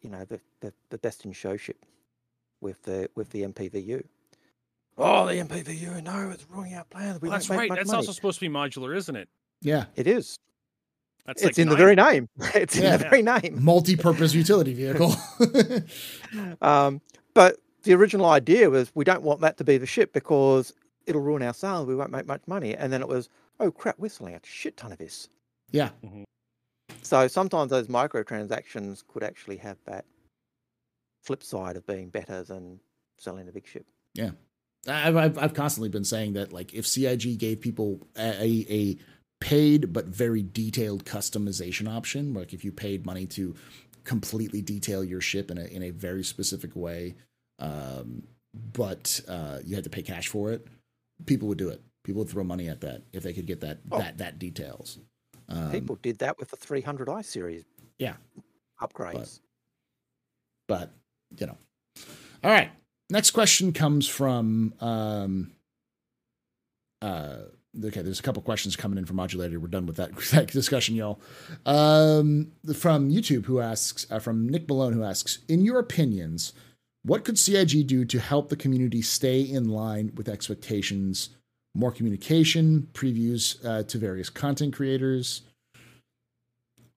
[0.00, 1.84] you know, the the, the best in show ship
[2.62, 4.02] with the with the MPVU.
[4.96, 6.02] Oh, the MPVU!
[6.02, 7.20] No, it's ruining our plans.
[7.20, 7.68] We Well, that's right.
[7.68, 7.96] That's money.
[7.98, 9.28] also supposed to be modular, isn't it?
[9.60, 10.36] yeah, It is.
[11.26, 12.28] That's it's like in the very name.
[12.54, 13.58] It's in the very name.
[13.62, 15.14] multi-purpose utility vehicle.
[16.60, 17.00] Um,
[17.32, 20.72] but the original idea was we don't want that to be the ship because
[21.06, 21.86] it'll ruin our sales.
[21.86, 22.74] We won't make much money.
[22.76, 23.28] And then it was,
[23.60, 25.28] oh crap, we're selling a shit ton of this.
[25.70, 25.90] yeah,
[27.02, 30.04] So sometimes those microtransactions could actually have that
[31.22, 32.80] flip side of being better than
[33.18, 33.86] selling a big ship.
[34.86, 38.96] I've, I've I've constantly been saying that like if CIG gave people a, a, a
[39.44, 43.54] paid but very detailed customization option, like if you paid money to
[44.04, 47.14] completely detail your ship in a in a very specific way,
[47.58, 48.22] um,
[48.72, 50.66] but uh, you had to pay cash for it,
[51.26, 51.82] people would do it.
[52.04, 53.98] People would throw money at that if they could get that Oh.
[53.98, 54.98] that that details.
[55.50, 57.64] Um, People did that with the 300i series.
[57.98, 58.14] Yeah.
[58.80, 59.40] Upgrades.
[60.68, 60.90] but
[61.38, 61.58] you know.
[62.42, 62.70] All right.
[63.10, 65.52] Next question comes from um
[67.02, 67.36] uh
[67.84, 69.58] okay, there's a couple questions coming in from modulator.
[69.58, 71.20] We're done with that, that discussion, y'all.
[71.66, 76.52] Um from YouTube who asks uh, from Nick Malone who asks, in your opinions,
[77.04, 81.30] what could CIG do to help the community stay in line with expectations?
[81.74, 85.42] More communication, previews uh, to various content creators.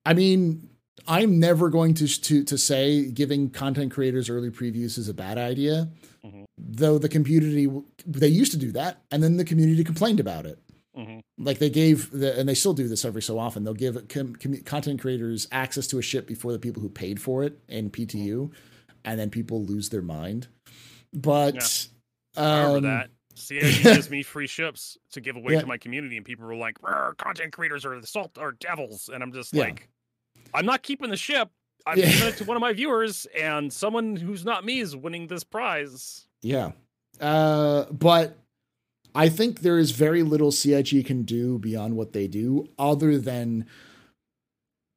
[0.06, 0.70] I mean,
[1.08, 5.38] I'm never going to to to say giving content creators early previews is a bad
[5.38, 5.90] idea.
[6.26, 6.46] Mhm.
[6.58, 7.70] Though the community
[8.06, 10.60] they used to do that, and then the community complained about it.
[10.98, 11.22] Mhm.
[11.38, 13.64] Like they gave the, and they still do this every so often.
[13.64, 17.22] They'll give com, com, content creators access to a ship before the people who paid
[17.22, 18.52] for it in PTU,
[19.06, 20.48] and then people lose their mind.
[21.14, 21.88] But
[22.36, 23.10] I remember um, that.
[23.36, 25.62] CIG gives me free ships to give away Yeah.
[25.62, 26.80] to my community, and people were like,
[27.18, 29.66] "Content creators are the salt are devils," and I'm just Yeah.
[29.66, 29.88] like,
[30.56, 31.50] "I'm not keeping the ship.
[31.86, 32.10] I'm Yeah.
[32.12, 35.44] giving it to one of my viewers, and someone who's not me is winning this
[35.44, 36.72] prize." Yeah.
[37.22, 38.38] Uh, but
[39.16, 43.66] I think there is very little CIG can do beyond what they do other than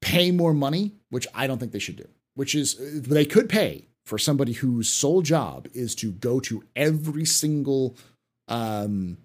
[0.00, 3.86] pay more money, which I don't think they should do, which is they could pay
[4.04, 7.96] for somebody whose sole job is to go to every single
[8.48, 9.18] um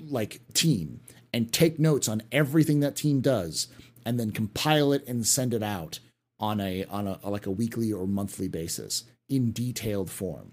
[0.00, 1.00] like team
[1.32, 3.68] and take notes on everything that team does
[4.04, 6.00] and then compile it and send it out
[6.40, 10.52] on a on a like a weekly or monthly basis in detailed form.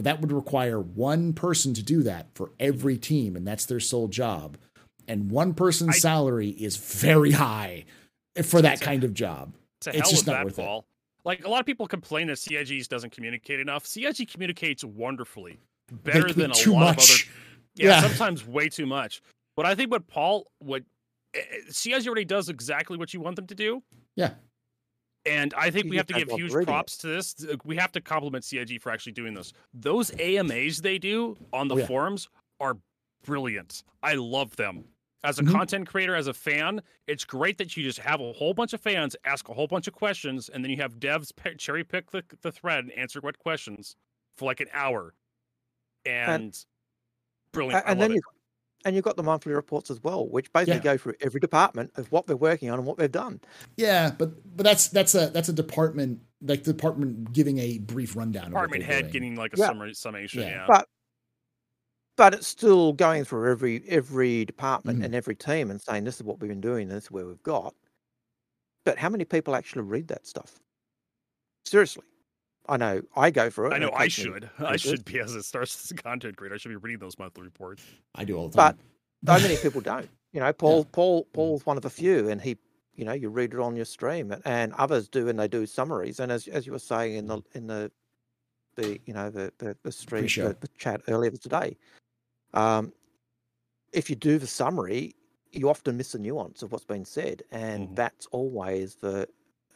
[0.00, 3.80] But that would require one person to do that for every team and that's their
[3.80, 4.56] sole job.
[5.06, 7.84] And one person's I- salary is very high
[8.42, 9.52] for that kind of job.
[9.76, 10.84] It's hell just not that, worth it.
[11.26, 13.84] Like a lot of people complain that CIG doesn't communicate enough.
[13.84, 15.58] CIG communicates wonderfully,
[15.92, 16.96] better than a lot much.
[16.96, 17.34] of other.
[17.76, 18.00] Yeah, Yeah.
[18.08, 19.20] sometimes way too much.
[19.54, 20.82] But I think what Paul, what
[21.34, 23.82] eh, eh, CIG already does exactly what you want them to do.
[24.16, 24.30] Yeah.
[25.26, 27.34] And I think we have to give huge props to this.
[27.64, 29.52] We have to compliment CIG for actually doing this.
[29.74, 31.86] Those AMAs they do on the Oh, yeah.
[31.86, 32.28] forums
[32.58, 32.78] are
[33.22, 33.82] brilliant.
[34.02, 34.84] I love them.
[35.22, 35.52] As a Mhm.
[35.52, 38.80] content creator, as a fan, it's great that you just have a whole bunch of
[38.80, 42.24] fans ask a whole bunch of questions, and then you have devs cherry pick the,
[42.40, 43.96] the thread and answer what questions
[44.38, 45.14] for like an hour.
[46.06, 46.64] And, and
[47.52, 47.84] brilliant.
[47.86, 48.14] And love then it.
[48.14, 48.22] you
[48.84, 50.82] and you've got the monthly reports as well, which basically Yeah.
[50.82, 53.40] go through every department of what they're working on and what they've done.
[53.76, 58.46] Yeah, but but that's that's a that's a department like department giving a brief rundown.
[58.46, 59.12] of what department they're head doing.
[59.12, 59.66] getting like a Yeah.
[59.66, 60.40] summary summation.
[60.42, 60.48] Yeah.
[60.48, 60.64] Yeah.
[60.68, 60.88] But
[62.16, 65.04] but it's still going through every every department Mhm.
[65.06, 67.42] and every team and saying this is what we've been doing, this is where we've
[67.42, 67.74] got.
[68.84, 70.58] But how many people actually read that stuff?
[71.66, 72.04] Seriously.
[72.70, 73.72] I know I go for it.
[73.74, 74.48] I know I should.
[74.60, 76.54] I should be as a starts as a content creator.
[76.54, 77.82] I should be reading those monthly reports.
[78.14, 78.76] I do all the time.
[79.24, 79.42] But time.
[79.42, 80.08] so many people don't.
[80.32, 82.56] You know, Paul Paul Paul's one of the few and he
[82.94, 85.66] you know, you read it on your stream and, and others do and they do
[85.66, 86.20] summaries.
[86.20, 87.90] And as as you were saying in the in the
[88.76, 90.48] the you know the the, the stream Pre-show.
[90.48, 91.76] the, the chat earlier today,
[92.54, 92.92] um
[93.92, 95.14] if you do the summary,
[95.52, 97.96] you often miss the nuance of what's been said, and Mhm.
[97.96, 99.28] that's always the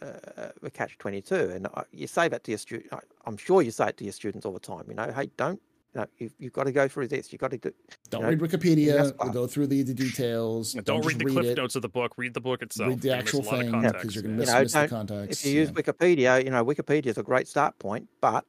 [0.04, 1.50] uh, the catch twenty two.
[1.54, 2.92] And I, you say that to your student.
[3.26, 4.84] I'm sure you say it to your students all the time.
[4.88, 5.60] You know, hey, don't.
[5.94, 7.32] You know, you've, you've got to go through this.
[7.32, 7.72] You've got to do.
[8.10, 9.14] Don't know, read Wikipedia.
[9.20, 10.74] We'll go through the, the details.
[10.74, 11.56] And don't, read the cliff it.
[11.56, 12.14] notes of the book.
[12.16, 12.88] Read the book itself.
[12.88, 14.54] Read the You're gonna miss actual a thing context, because you're going to miss, You
[14.54, 15.44] know, miss the context.
[15.44, 15.82] if you use yeah.
[15.82, 18.44] Wikipedia, you know, Wikipedia is a great start point, but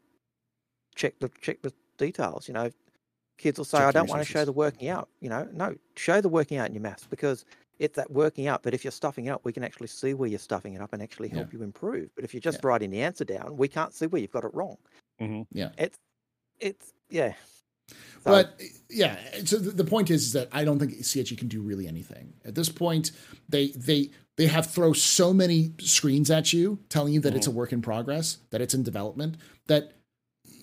[0.95, 2.47] check the check the details.
[2.47, 2.71] You know,
[3.37, 5.75] kids will say, Check "I don't want to show the working out." You know, no,
[5.95, 7.45] show the working out in your maths because
[7.79, 8.63] it's that working out.
[8.63, 10.93] But if you're stuffing it up, we can actually see where you're stuffing it up
[10.93, 12.09] and actually help you improve.
[12.15, 12.67] But if you're just Yeah.
[12.69, 14.77] writing the answer down, we can't see where you've got it wrong.
[15.19, 15.47] Mhm.
[15.51, 15.71] Yeah.
[15.77, 15.97] it's
[16.59, 17.33] it's yeah.
[17.89, 17.95] So,
[18.31, 21.47] But eh, yeah, eh, so the, point is, is that I don't think CHE can
[21.47, 23.11] do really anything at this point.
[23.47, 27.49] They they they have throw so many screens at you, telling you that it's a
[27.49, 27.59] mm-hmm.
[27.59, 29.37] work in progress, that it's in development,
[29.67, 29.93] that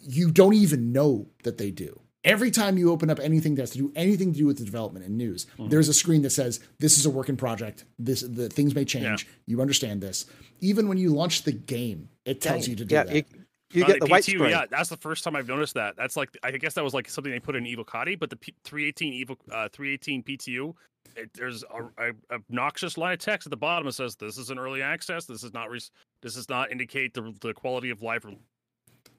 [0.02, 2.00] you don't even know that they do.
[2.24, 4.64] Every time you open up anything that has to do anything to do with the
[4.64, 7.84] development and news, there's a screen that says this is a work in project.
[7.98, 9.26] This the things may change.
[9.46, 10.26] You understand this.
[10.60, 13.14] Even when you launch the game, it tells you to do yeah, that.
[13.16, 13.24] you,
[13.72, 14.50] you get the weight PTU, screen.
[14.50, 15.96] Yeah, that's the first time I've noticed that.
[15.96, 18.54] That's like I guess that was like something they put in Evocati, but the P-
[18.64, 20.74] 318 Evil uh, 318 PTU,
[21.16, 24.50] it, there's a, a obnoxious line of text at the bottom that says this is
[24.50, 25.24] an early access.
[25.24, 25.90] This is not res-
[26.20, 28.24] this does not indicate the the quality of life.
[28.24, 28.34] or-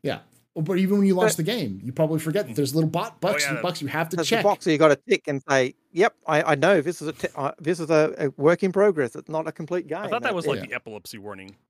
[0.03, 0.19] Yeah.
[0.55, 2.89] Well, But even when you launch But- the game, you probably forget that there's little
[2.89, 4.39] bot bucks, yeah, that- bucks you have to There's check.
[4.39, 7.07] the box that you got to tick and say, "Yep, I, I know this is
[7.07, 9.15] a uh, this is a, a work in progress.
[9.15, 10.69] It's not a complete game." I thought that was like it.
[10.69, 11.55] the epilepsy warning.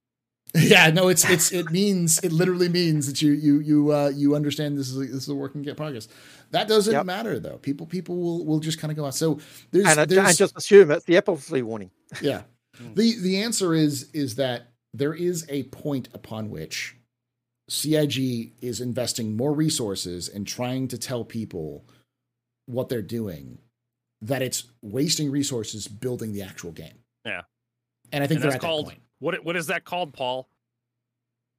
[0.55, 4.35] Yeah, no, it's it's it means it literally means that you you you uh you
[4.35, 6.07] understand this is a, this is a work in progress.
[6.51, 7.05] That doesn't Yep.
[7.07, 7.57] matter though.
[7.57, 9.15] People people will will just kind of go out.
[9.15, 9.39] So
[9.71, 11.89] there's and, there's and just assume it's the epilepsy warning.
[12.21, 12.41] yeah.
[12.79, 12.93] Mm.
[12.95, 16.97] The the answer is is that there is a point upon which
[17.69, 21.85] CIG is investing more resources in trying to tell people
[22.65, 23.59] what they're doing
[24.21, 26.99] that it's wasting resources building the actual game.
[27.25, 27.41] Yeah.
[28.11, 29.43] And I think And they're that's at called that what?
[29.45, 30.49] What is that called, Paul?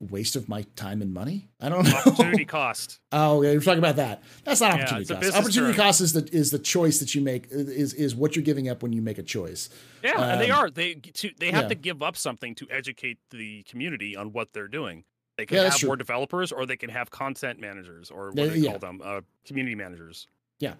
[0.00, 1.48] Waste of my time and money?
[1.60, 1.96] I don't know.
[1.96, 3.00] Opportunity cost.
[3.12, 4.22] Oh, yeah, you're talking about that.
[4.44, 5.36] That's not Yeah, opportunity cost.
[5.36, 5.82] Opportunity term.
[5.86, 8.82] cost is the is the choice that you make is is what you're giving up
[8.82, 9.70] when you make a choice.
[10.02, 10.70] Yeah, and they Um, are.
[10.70, 11.68] They to, they have yeah.
[11.68, 15.04] to give up something to educate the community on what they're doing.
[15.36, 15.88] They can Yeah, that's have true.
[15.88, 18.70] more developers, or they can have content managers, or what Yeah, do they yeah.
[18.70, 19.00] call them?
[19.02, 20.28] Uh, community managers.
[20.60, 20.74] Yeah,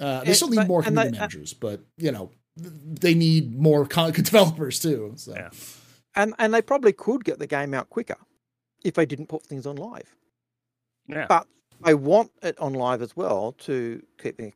[0.00, 2.30] uh, they It- still need but- more and community they- uh, managers, but you know
[2.56, 5.12] they need more con- developers too.
[5.16, 5.50] So Yeah.
[6.14, 8.16] And and they probably could get the game out quicker
[8.84, 10.14] if they didn't put things on live.
[11.08, 11.26] Yeah.
[11.28, 11.46] But
[11.84, 14.52] they want it on live as well to keep the,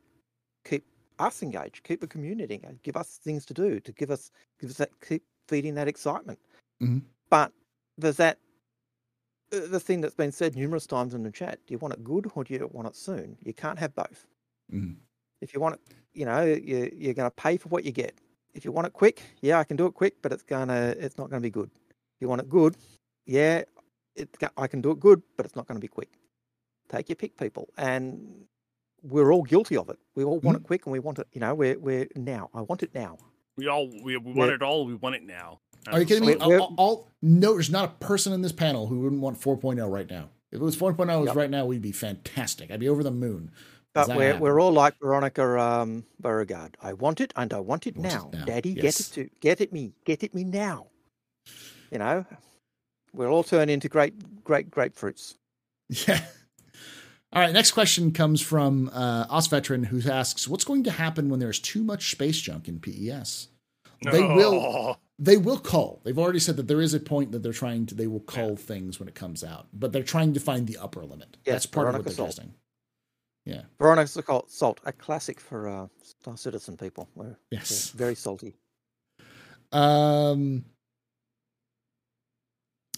[0.65, 0.85] keep
[1.19, 4.69] us engaged, keep the community engaged, give us things to do, to give us give
[4.69, 6.39] us that keep feeding that excitement.
[6.81, 7.01] Mhm.
[7.29, 7.51] But
[7.97, 8.39] there's that
[9.51, 11.59] the thing that's been said numerous times in the chat.
[11.65, 13.37] Do you want it good or do you want it soon?
[13.43, 14.25] You can't have both.
[14.73, 14.95] Mhm.
[15.41, 15.81] If you want it,
[16.13, 18.13] you know, you, you're going to pay for what you get.
[18.53, 21.17] If you want it quick, yeah, I can do it quick, but it's gonna it's
[21.17, 21.69] not going to be good.
[22.15, 22.75] If you want it good,
[23.25, 23.63] yeah,
[24.15, 26.09] it, I can do it good, but it's not going to be quick.
[26.89, 27.69] Take your pick, people.
[27.77, 28.45] And
[29.03, 29.97] we're all guilty of it.
[30.15, 30.65] We all want Mm-hmm.
[30.65, 31.27] it quick, and we want it.
[31.31, 32.49] You know, we're we're now.
[32.53, 33.17] I want it now.
[33.55, 34.85] We all we, we want We're- it all.
[34.85, 35.59] We want it now.
[35.87, 36.35] Are you kidding me?
[36.35, 40.09] All, all- no, there's not a person in this panel who wouldn't want 4.0 right
[40.09, 40.29] now.
[40.51, 41.35] If it was 4.0 Yep.
[41.35, 42.71] right now, we'd be fantastic.
[42.71, 43.51] I'd be over the moon.
[43.93, 44.41] But we're happen?
[44.41, 46.77] we're all like Veronica um, Beauregard.
[46.81, 48.29] I want it, and I want it Want it now.
[48.33, 48.45] now.
[48.45, 48.83] Daddy, Yes.
[48.83, 50.87] get it to get it me, get it me now.
[51.91, 52.25] You know,
[53.13, 55.35] we're all turned into great great grapefruits.
[56.07, 56.21] Yeah.
[57.33, 57.51] All right.
[57.53, 61.59] Next question comes from uh, Os Veteran, who asks, "What's going to happen when there's
[61.59, 63.47] too much space junk in PES?"
[64.03, 64.97] They will.
[65.21, 65.99] They will cull.
[66.05, 67.95] They've already said that there is a point that they're trying to.
[67.95, 71.03] They will cull things when it comes out, but they're trying to find the upper
[71.03, 71.35] limit.
[71.45, 72.27] Yes, That's part Veronica of what they're Salt.
[72.29, 72.53] testing.
[73.45, 73.61] Yeah.
[73.77, 77.09] Veronica Salt- Salt, a classic for uh, Star Citizen people.
[77.15, 77.89] We're Yes.
[77.89, 78.55] very salty.
[79.73, 80.63] Um,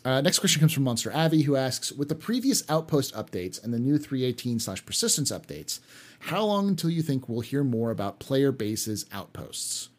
[0.05, 3.73] uh, next question comes from Monster Avi, who asks, with the previous outpost updates and
[3.73, 5.79] the new 318 slash persistence updates,
[6.19, 9.89] how long until you think we'll hear more about player bases outposts?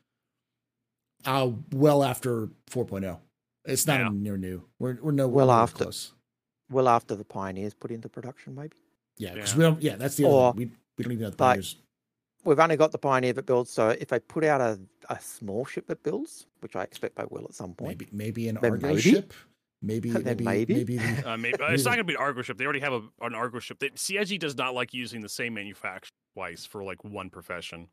[1.24, 3.18] Uh, well after 4.0.
[3.64, 4.08] It's not Yeah.
[4.12, 4.64] near new.
[4.78, 5.84] We're we're no Well after.
[5.84, 6.12] close.
[6.70, 8.76] Well, after the Pioneers put into production, maybe.
[9.18, 9.58] Yeah, because Yeah.
[9.58, 9.82] we don't.
[9.82, 10.34] Yeah, that's the other.
[10.34, 10.58] Or- thing.
[10.58, 10.64] We
[10.98, 11.76] we don't even know the but- players.
[12.44, 15.64] We've only got the Pioneer that builds, so if they put out a, a small
[15.64, 18.88] ship that builds, which I expect they will at some point, Maybe maybe an Argo
[18.88, 19.00] maybe.
[19.00, 19.32] ship.
[19.80, 20.74] Maybe maybe maybe.
[20.74, 22.58] maybe the, uh, maybe it's not going to be an Argo ship.
[22.58, 23.78] They already have a, an Argo ship.
[23.78, 27.86] They, CIG does not like using the same manufacturer twice for like one profession.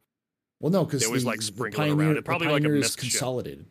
[0.60, 1.98] Well no because They always, the, like, the sprinkle it around.
[1.98, 3.65] pioneer, It the probably like a Pioneer is missed consolidated.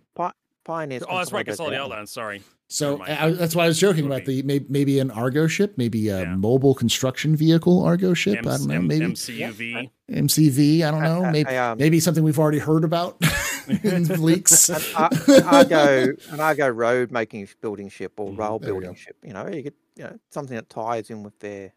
[0.64, 1.02] Pioneers.
[1.08, 1.84] Oh, that's right, consolidate Consolidate down.
[1.92, 2.08] Outland.
[2.10, 2.42] Sorry.
[2.68, 6.10] So I, that's why I was joking about the may, maybe an Argo ship, maybe
[6.10, 6.34] a Yeah.
[6.36, 8.40] mobile construction vehicle Argo ship.
[8.40, 9.90] I don't know, maybe MCUV.
[10.10, 10.82] MCV.
[10.82, 13.16] I don't know, Uh, maybe a, um, maybe something we've already heard about
[13.82, 14.68] in leaks.
[14.68, 18.94] an, Ar- an Argo, an Argo road making building ship or Mhm, rail building go.
[18.94, 19.16] ship.
[19.24, 21.72] You know, you get you know something that ties in with their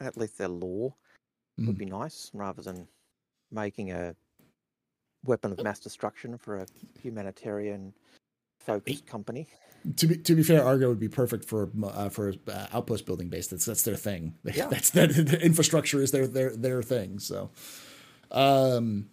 [0.00, 0.92] at least their lore
[1.58, 1.78] would Mhm.
[1.78, 2.88] be nice, rather than
[3.52, 4.16] making a
[5.24, 6.66] weapon of mass destruction for a
[7.02, 7.92] humanitarian
[8.60, 9.46] focused company.
[9.96, 13.28] to be to be fair, Argo would be perfect for uh, for uh, outpost building
[13.28, 13.48] base.
[13.48, 14.34] That's that's their thing.
[14.44, 14.68] Yeah.
[14.68, 17.18] that's that the infrastructure is their their their thing.
[17.18, 17.50] So,
[18.30, 19.08] um,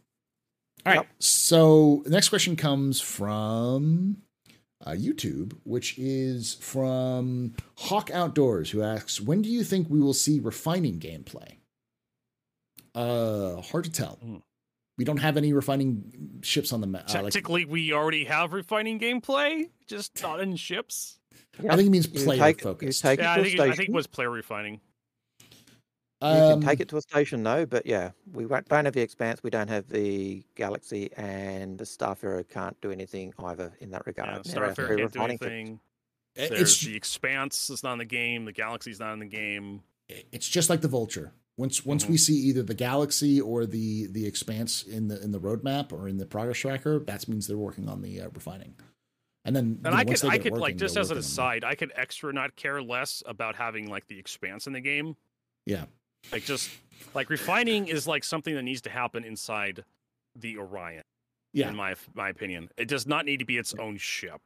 [0.86, 0.96] all right.
[0.98, 1.08] Yep.
[1.20, 4.18] So the next question comes from
[4.86, 10.14] uh, YouTube, which is from Hawk Outdoors, who asks, "When do you think we will
[10.14, 11.58] see refining gameplay?"
[12.96, 14.16] Uh, hard to tell.
[14.22, 14.38] Hmm.
[15.02, 17.06] We don't have any refining ships on the map.
[17.10, 21.18] Uh, like, Technically, we already have refining gameplay, just not in ships.
[21.68, 23.02] I think it means You player take, focused.
[23.02, 24.80] take Yeah, it I to a think, it, I think it was player refining.
[25.41, 25.48] You
[26.28, 29.41] Um, can take it to a station though, but yeah, we don't have the Expanse,
[29.41, 34.44] we don't have the Galaxy, and the Starfarer can't do anything either in that regard.
[34.44, 35.80] They're a can't do anything.
[36.36, 38.45] There's it's the Expanse is not in the game.
[38.45, 39.82] The Galaxy's not in the game.
[40.07, 42.11] it's just like the vulture once once Mm-hmm.
[42.14, 46.07] we see either the galaxy or the the expanse in the in the roadmap or
[46.07, 48.73] in the progress tracker that means they're working on the uh, refining
[49.45, 51.64] and then you And know, I could, I could like just as an working aside,
[51.64, 55.15] I could extra not care less about having like the Expanse in the game.
[55.65, 55.86] Yeah.
[56.32, 56.69] Like just
[57.15, 59.84] like refining is like something that needs to happen inside
[60.36, 61.02] the Orion.
[61.53, 62.69] yeah in my my opinion.
[62.78, 64.41] It does not need to be its own ship.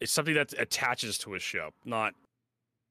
[0.00, 2.14] It's something that attaches to a ship, not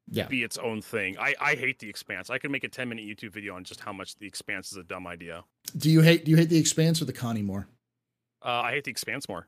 [0.10, 1.18] yeah be its own thing.
[1.18, 2.30] I, I hate the expanse.
[2.30, 4.78] I could make a 10 minute YouTube video on just how much the expanse is
[4.78, 5.44] a dumb idea.
[5.78, 7.68] do you hate do you hate the expanse or the connie more
[8.44, 9.48] Uh, I hate the expanse more.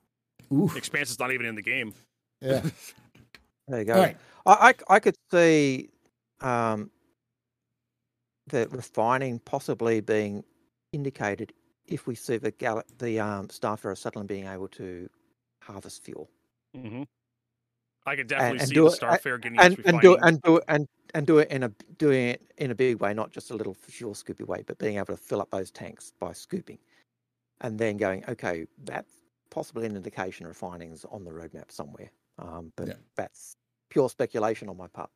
[0.51, 1.93] Ooh, The expanse is not even in the game.
[2.41, 2.61] yeah
[3.67, 3.93] There you go.
[3.93, 5.89] all right I, I, I could see
[6.41, 6.89] um,
[8.47, 10.43] the refining possibly being
[10.93, 11.51] indicated
[11.85, 15.09] if we see the gal- the um, Starfarer suddenly being able to
[15.61, 16.29] harvest fuel
[16.73, 17.03] hmm
[18.07, 20.41] I could definitely and see do the it- Starfarer getting and and do it and
[20.41, 23.31] do it and and do it in a doing it in a big way, not
[23.31, 26.33] just a little fuel scoopy way, but being able to fill up those tanks by
[26.33, 26.79] scooping,
[27.61, 29.11] and then going, okay, that's
[29.51, 32.11] possibly an indication refining's on the roadmap somewhere.
[32.39, 32.95] Um, but Yeah.
[33.15, 33.55] that's
[33.89, 35.11] pure speculation on my part.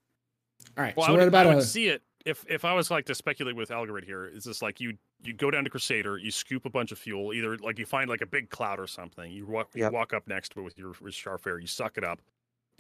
[0.78, 2.66] all right Well, so I what would, about I would a see it if if
[2.66, 4.26] I was like to speculate with Algorithm here.
[4.26, 7.34] Is this like you you go down to Crusader, you scoop a bunch of fuel,
[7.34, 9.32] either like you find like a big cloud or something.
[9.32, 12.04] You walk you walk up next to it with your with Starfarer, you suck it
[12.04, 12.22] up,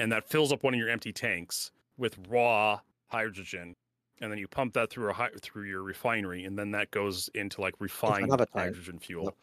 [0.02, 3.76] and that fills up one of your empty tanks with raw hydrogen,
[4.20, 7.62] and then you pump that through a through your refinery, and then that goes into
[7.62, 9.36] like refined hydrogen fuel.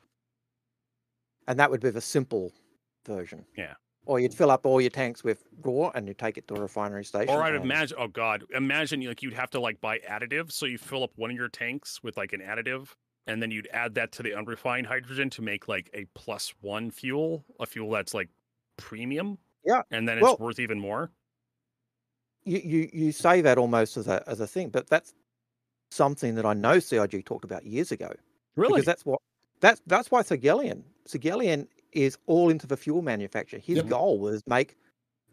[1.46, 2.52] And that would be the simple
[3.06, 3.44] version.
[3.56, 3.74] Yeah.
[4.04, 6.60] Or you'd fill up all your tanks with raw and you take it to a
[6.60, 7.34] refinery station.
[7.34, 10.66] Or I'd and- imagine, oh god, imagine like you'd have to like buy additives, so
[10.66, 12.88] you fill up one of your tanks with like an additive,
[13.28, 16.90] and then you'd add that to the unrefined hydrogen to make like a plus one
[16.90, 18.28] fuel, a fuel that's like
[18.76, 19.38] premium.
[19.68, 21.10] Yeah, and then it's well- worth even more.
[22.44, 25.12] You, you you say that almost as a as a thing, but that's
[25.90, 28.10] something that I know CIG talked about years ago.
[28.56, 28.74] Really?
[28.74, 29.20] Because that's what
[29.60, 33.58] that's that's why Segelian Segelian is all into the fuel manufacture.
[33.58, 33.88] His Yep.
[33.88, 34.76] goal was make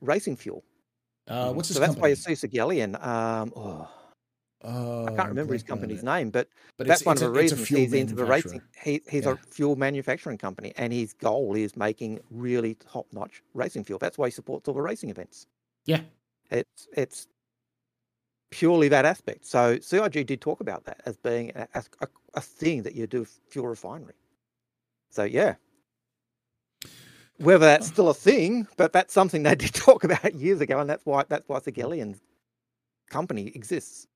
[0.01, 0.63] racing fuel.
[1.27, 3.01] Uh, what's his so that's why you see Segelian.
[3.05, 3.89] Um, oh,
[4.65, 7.93] Uh, I can't remember his company's name, but But that's one of the reasons he's
[7.93, 8.61] into the racing.
[8.83, 9.33] He, he's Yeah.
[9.33, 13.99] a fuel manufacturing company, and his goal is making really top-notch racing fuel.
[13.99, 15.45] That's why he supports all the racing events.
[15.85, 16.01] Yeah.
[16.49, 17.27] It's it's
[18.51, 19.45] purely that aspect.
[19.45, 23.25] So CIG did talk about that as being a, a, a- thing that you do
[23.49, 24.13] fuel refinery.
[25.11, 25.55] So yeah.
[27.37, 30.89] Whether that's still a thing, but that's something they did talk about years ago, and
[30.89, 32.21] that's why that's why Segelian's
[33.09, 34.07] company exists.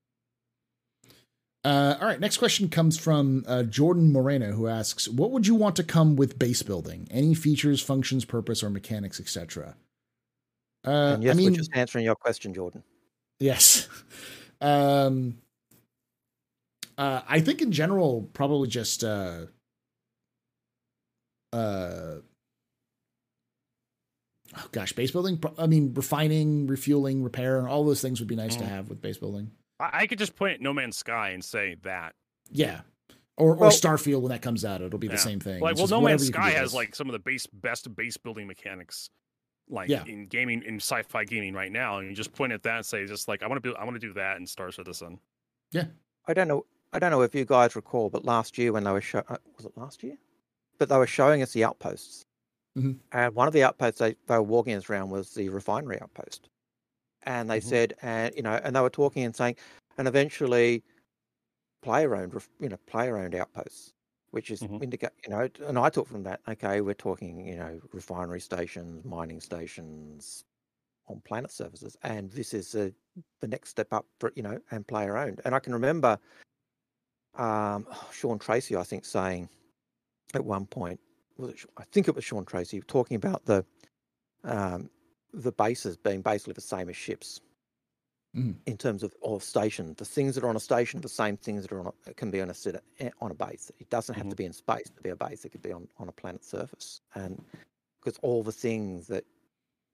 [1.62, 5.54] Uh, all right, next question comes from uh, Jordan Moreno, who asks, "What would you
[5.54, 7.06] want to come with base building?
[7.10, 9.76] Any features, functions, purpose, or mechanics, etc."
[10.86, 12.82] Uh, and yes, I mean, we're just answering your question, Jordan.
[13.38, 13.88] yes.
[14.62, 15.38] Um,
[16.98, 19.46] uh, I think in general, probably just uh,
[21.54, 22.16] uh,
[24.54, 25.42] oh gosh, base building.
[25.56, 28.68] I mean, refining, refueling, repair, all those things would be nice to Mm.
[28.68, 29.50] have with base building.
[29.80, 32.14] I, I could just point at No Man's Sky and say that.
[32.50, 32.80] Yeah.
[33.36, 35.60] Or, or Starfield when that comes out, it'll be the same thing.
[35.60, 38.18] Like, It's well, No Man's Sky do has like some of the base best base
[38.18, 39.08] building mechanics,
[39.68, 40.04] like Yeah.
[40.04, 41.98] in gaming in sci-fi gaming right now.
[41.98, 43.84] And you just point at that and say, just like I want to do, I
[43.84, 45.18] want to do that in Star Citizen.
[45.72, 45.86] Yeah,
[46.28, 46.66] I don't know.
[46.92, 49.36] I don't know if you guys recall, but last year when they were show, uh,
[49.56, 50.18] was it last year?
[50.78, 52.26] But they were showing us the outposts,
[52.76, 52.98] Mhm.
[53.12, 56.49] and one of the outposts they, they were walking us around was the refinery outpost,
[57.24, 57.62] and they Mhm.
[57.62, 59.56] said, and you know, and they were talking and saying,
[59.98, 60.82] and eventually,
[61.82, 63.92] player owned, you know, player owned outposts,
[64.30, 64.82] which is Mhm.
[64.82, 69.04] indicate, you know, and I took from that, okay, we're talking, you know, refinery stations,
[69.04, 70.44] mining stations,
[71.10, 72.90] on planet services, and this is uh,
[73.40, 75.40] the next step up for you know and player owned.
[75.44, 76.18] And I can remember
[77.36, 79.48] um, Sean Tracy, I think, saying
[80.34, 81.00] at one point,
[81.36, 83.64] was it, I think it was Sean Tracy talking about the
[84.44, 84.88] um,
[85.32, 87.40] the bases being basically the same as ships.
[88.36, 88.60] Mhm.
[88.66, 91.36] In terms of, of station, the things that are on a station are the same
[91.36, 93.72] things that are on a, can be on a sit- eh, on a base.
[93.80, 95.44] It doesn't have to be in space to be a base.
[95.44, 97.44] It could be on, on a planet surface, and
[98.00, 99.24] because all the things that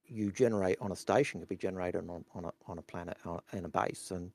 [0.04, 3.40] you generate on a station could be generated on on a on a planet on
[3.52, 4.32] in a base, and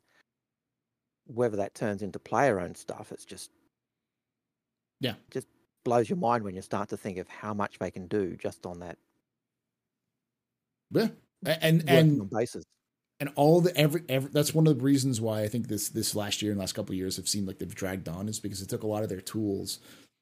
[1.25, 3.51] whether that turns into player owned stuff, it's just
[4.99, 5.15] Yeah.
[5.29, 5.47] just
[5.83, 8.65] blows your mind when you start to think of how much they can do just
[8.65, 8.97] on that
[10.91, 11.07] Yeah.
[11.45, 12.63] And and on bases.
[13.19, 16.15] and all the every, every that's one of the reasons why I think this this
[16.15, 18.61] last year and last couple of years have seemed like they've dragged on is because
[18.61, 19.79] it took a lot of their tools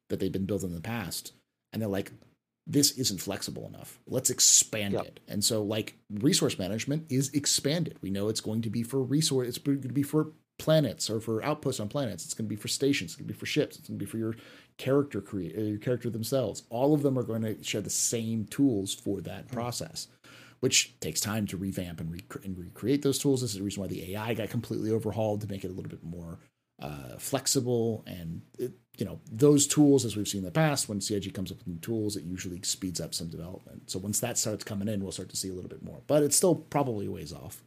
[0.10, 1.34] that they've been building in the past
[1.74, 2.12] and they're like
[2.66, 4.00] this isn't flexible enough.
[4.06, 5.06] Let's expand Yep.
[5.06, 5.20] it.
[5.28, 7.98] And so like resource management is expanded.
[8.02, 11.20] We know it's going to be for resource it's going to be for planets or
[11.20, 12.26] for outposts on planets.
[12.26, 14.06] It's going to be for stations, it's going to be for ships, it's going to
[14.06, 14.36] be for your
[14.78, 16.64] character create your character themselves.
[16.70, 19.52] All of them are going to share the same tools for that mm.
[19.52, 20.08] process
[20.60, 23.42] which takes time to revamp and, rec- and recreate those tools.
[23.42, 25.90] This is the reason why the AI got completely overhauled to make it a little
[25.90, 26.40] bit more
[26.82, 28.04] uh, flexible.
[28.08, 31.52] And it, you know those tools, as we've seen in the past, when CIG comes
[31.52, 33.90] up with new tools, it usually speeds up some development.
[33.90, 36.02] So once that starts coming in, we'll start to see a little bit more.
[36.08, 37.64] But it's still probably a ways off.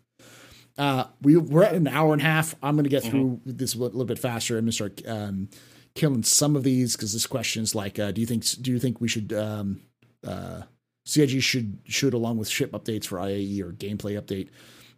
[0.77, 2.55] Uh, we we're at an hour and a half.
[2.63, 4.57] I'm going to get through this a little little bit faster.
[4.57, 5.49] I'm going to start um,
[5.95, 8.79] killing some of these because this question is like, uh, do you think do you
[8.79, 9.83] think we should um,
[10.27, 10.63] uh,
[11.05, 14.49] CIG should should along with ship updates for IAE or gameplay update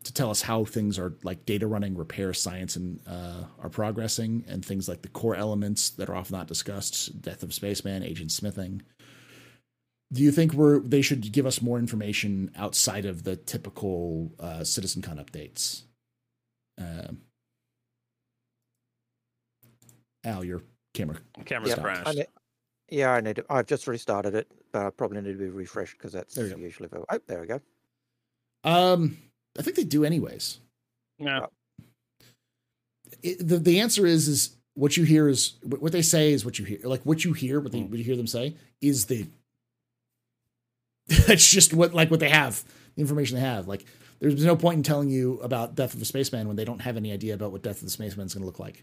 [0.05, 4.45] to tell us how things are like data running, repair, science, and uh, are progressing,
[4.47, 8.31] and things like the core elements that are often not discussed, death of spaceman, agent
[8.31, 8.83] smithing.
[10.13, 14.61] Do you think we're they should give us more information outside of the typical uh,
[14.61, 15.83] CitizenCon updates?
[16.79, 17.23] Um
[20.25, 20.63] Al, your
[20.95, 21.19] camera.
[21.45, 22.09] Camera's Yep, crashed.
[22.09, 22.27] I ne-
[22.91, 23.37] yeah, I need.
[23.37, 26.47] To, I've just restarted it, but I probably need to be refreshed because that's There
[26.47, 26.61] you go.
[26.61, 26.89] usually.
[26.89, 27.61] The, oh, there we go.
[28.65, 29.19] Um,
[29.59, 30.59] I think they do anyways.
[31.19, 31.47] yeah.
[33.23, 36.45] it, the the answer is is what you hear is what what they say is
[36.45, 36.79] what you hear.
[36.85, 37.91] Like what you hear, what they Mm.
[37.91, 39.27] what you hear them say is the.
[41.27, 42.65] That's just what like what they have,
[42.97, 43.69] the information they have.
[43.69, 43.85] Like
[44.21, 46.97] there's no point in telling you about Death of the Spaceman when they don't have
[46.97, 48.83] any idea about what Death of the Spaceman is going to look like.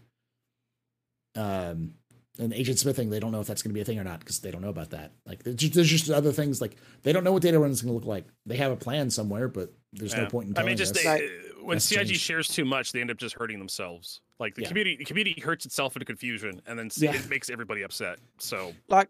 [1.34, 1.94] Um,
[2.38, 4.20] and Agent Smithing, they don't know if that's going to be a thing or not
[4.20, 5.12] because they don't know about that.
[5.26, 7.82] Like there's just, there's just other things like they don't know what data run is
[7.82, 8.24] going to look like.
[8.46, 11.02] They have a plan somewhere, but there's no point in I mean, just us.
[11.02, 12.20] they, uh, when CIG changed.
[12.20, 14.20] shares too much, they end up just hurting themselves.
[14.38, 14.68] Like the Yeah.
[14.68, 17.14] community, the community hurts itself into confusion, and then Yeah.
[17.14, 18.18] it makes everybody upset.
[18.38, 19.08] So Like,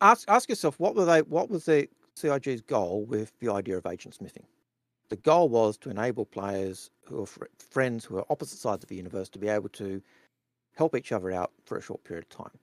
[0.00, 1.22] ask ask yourself what were they?
[1.22, 4.46] What was the CIG's goal with the idea of agent smithing?
[5.08, 8.88] The goal was to enable players who are fr- friends who are opposite sides of
[8.88, 10.00] the universe to be able to
[10.76, 12.58] help each other out for a short period of time.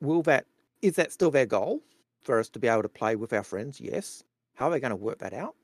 [0.00, 0.46] Will that
[0.82, 1.82] is that still their goal
[2.22, 3.80] for us to be able to play with our friends?
[3.80, 4.22] Yes.
[4.54, 5.54] How are they going to work that out?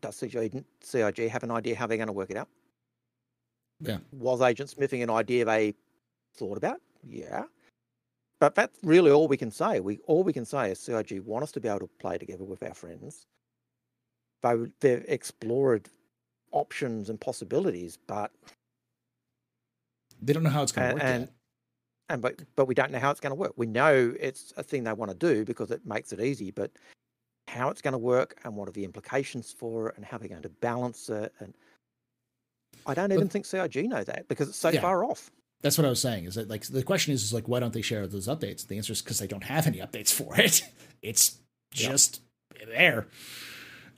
[0.00, 2.48] Does CIG, CIG have an idea how they're going to work it out?
[3.80, 3.98] Yeah.
[4.12, 5.74] Was Agent Smithing an idea they
[6.34, 6.80] thought about?
[7.06, 7.44] Yeah.
[8.40, 9.80] But that's really all we can say.
[9.80, 12.44] We all we can say is CIG want us to be able to play together
[12.44, 13.26] with our friends.
[14.42, 15.88] They they've explored
[16.50, 18.32] options and possibilities, but
[20.22, 21.32] They don't know how it's going to work and yet.
[22.08, 23.52] and but but we don't know how it's going to work.
[23.56, 26.70] We know it's a thing they want to do because it makes it easy, but
[27.48, 30.28] how it's going to work and what are the implications for it and how they're
[30.28, 31.54] going to balance it and
[32.86, 34.80] I don't even think CIG know that because it's so Yeah.
[34.80, 35.30] far off.
[35.60, 36.24] That's what I was saying.
[36.24, 38.66] Is that like the question is, is like why don't they share those updates?
[38.66, 40.62] The answer is because they don't have any updates for it.
[41.02, 41.38] It's
[41.72, 42.20] just
[42.68, 43.08] there.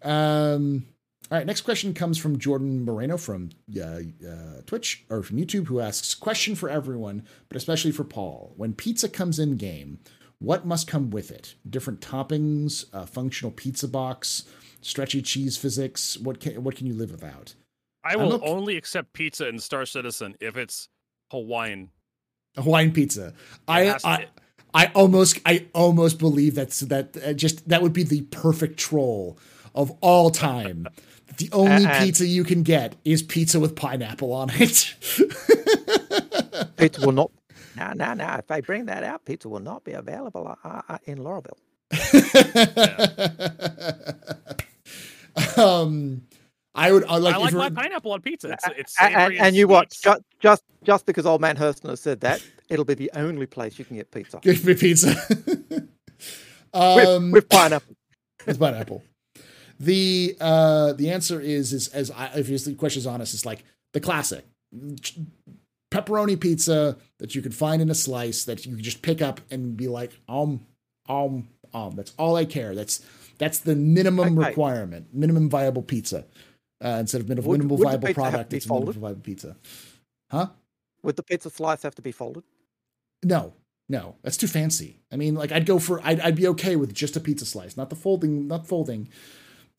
[0.03, 0.87] Um.
[1.31, 1.47] All right.
[1.47, 6.15] Next question comes from Jordan Moreno from uh, uh, Twitch or from YouTube, who asks:
[6.15, 8.53] Question for everyone, but especially for Paul.
[8.57, 10.01] When pizza comes in game,
[10.39, 11.55] what must come with it?
[11.69, 14.45] Different toppings, a functional pizza box,
[14.83, 16.19] stretchy cheese physics.
[16.19, 17.55] What can what can you live without?
[18.05, 20.89] I will not- only accept pizza in Star Citizen if it's
[21.31, 21.91] Hawaiian.
[22.57, 23.33] Hawaiian pizza.
[23.67, 24.27] I, I
[24.75, 29.39] I almost I almost believe that's that uh, just that would be the perfect troll
[29.75, 30.87] of all time.
[31.39, 34.95] the only And- pizza you can get is pizza with pineapple on it.
[36.77, 37.31] Pizza will not.
[37.77, 38.35] No, no, no.
[38.35, 41.59] If they bring that out, pizza will not be available uh, uh, in Lorville.
[45.59, 46.23] um
[46.77, 48.53] I would I like, I like my pineapple on pizza.
[48.53, 49.91] It's, it's A- and, and you what?
[49.91, 53.79] Just, just just because old man Hurston has said that, it'll be the only place
[53.79, 55.15] you can get pizza give me pizza.
[56.75, 57.95] with, um with pineapple.
[58.47, 59.03] with pineapple.
[59.81, 63.65] The uh the answer is is as I if the question is honest, it's like
[63.93, 64.45] the classic
[65.93, 69.41] pepperoni pizza that you could find in a slice that you could just pick up
[69.51, 70.65] and be like um
[71.09, 71.95] um um.
[71.97, 72.75] That's all I care.
[72.75, 73.05] That's
[73.39, 74.49] that's the minimum Okay.
[74.49, 76.25] requirement, minimum viable pizza.
[76.85, 79.57] Uh, instead of minimum, Would- would viable pizza have to product, it's minimum viable pizza.
[80.31, 80.49] Huh?
[81.03, 82.45] Would the pizza slice have to be folded?
[83.25, 83.55] No,
[83.89, 85.01] no, that's too fancy.
[85.11, 87.77] I mean, like I'd go for, I'd, I'd be okay with just a pizza slice,
[87.77, 89.09] not the folding, not folding.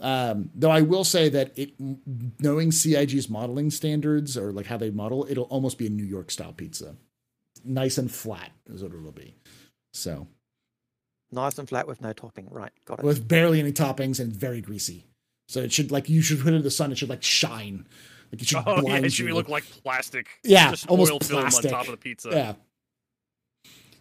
[0.02, 1.74] Um, though I will say that it,
[2.40, 6.32] knowing CIG's modeling standards or like how they model, it'll almost be a New York
[6.32, 6.96] style pizza,
[7.64, 9.36] nice and flat is what it'll be.
[9.94, 10.28] So
[11.32, 12.48] Nice and flat with no topping.
[12.50, 13.06] Right, got it.
[13.06, 15.06] with barely any toppings and very greasy.
[15.48, 16.92] So it should like you should put it in the sun.
[16.92, 17.88] It should like shine.
[18.32, 19.34] Like it should Oh yeah, it should you.
[19.34, 20.28] look like plastic.
[20.44, 22.30] Yeah, just almost oil film on top of the pizza.
[22.32, 22.54] Yeah.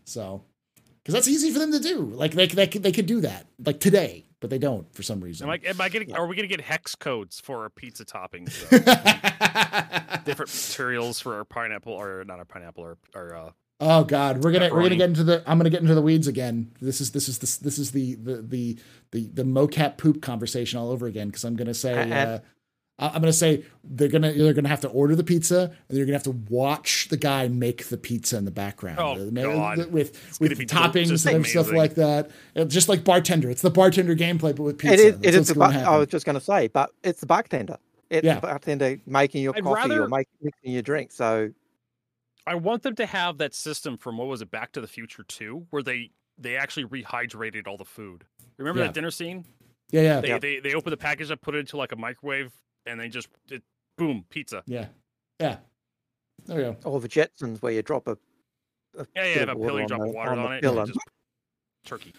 [0.05, 0.43] So,
[1.03, 2.03] because that's easy for them to do.
[2.03, 5.21] Like they they could, they could do that like today, but they don't for some
[5.23, 5.47] reason.
[5.49, 6.13] Am I, am I getting?
[6.15, 8.53] Are we gonna get hex codes for our pizza toppings?
[10.27, 13.51] Different materials for our pineapple, or not our pineapple, or, or uh,
[13.81, 16.27] oh God, we're gonna we're gonna get into the I'm gonna get into the weeds
[16.27, 16.73] again.
[16.83, 18.79] This is this is this this is the the the
[19.13, 21.95] the, the mocap poop conversation all over again because I'm gonna say.
[22.13, 22.41] Uh, I-
[22.99, 26.15] I'm gonna say they're gonna they're gonna have to order the pizza and they're gonna
[26.17, 29.01] have to watch the guy make the pizza in the background.
[29.01, 29.79] Oh, God.
[29.91, 32.31] with gonna with toppings just and stuff like that.
[32.55, 34.95] Uh, Just like bartender, it's the bartender gameplay, but with pizza.
[34.95, 35.13] It is.
[35.19, 35.49] That's It is.
[35.49, 37.79] The, gonna I was just going to say, but it's the bartender.
[38.11, 38.37] It's Yeah.
[38.37, 40.29] the bartender making your I'd coffee rather- or making
[40.63, 41.11] your drink.
[41.11, 41.51] So
[42.47, 45.25] I want them to have that system from what was it, Back to the Future
[45.25, 48.25] Two, where they they actually rehydrated all the food.
[48.57, 48.87] Remember Yeah.
[48.87, 49.45] that dinner scene?
[49.91, 50.39] Yeah, yeah, They Yeah.
[50.39, 52.53] they they open the package up, put it into like a microwave,
[52.87, 53.63] and they just it,
[53.99, 54.63] boom pizza.
[54.67, 54.87] yeah,
[55.41, 55.57] yeah.
[56.47, 56.77] There we go.
[56.85, 58.19] or the Jetsons where you drop a,
[58.99, 60.99] a Yeah, yeah, a water pill, you drop water on the on it, and just
[61.87, 62.13] turkey.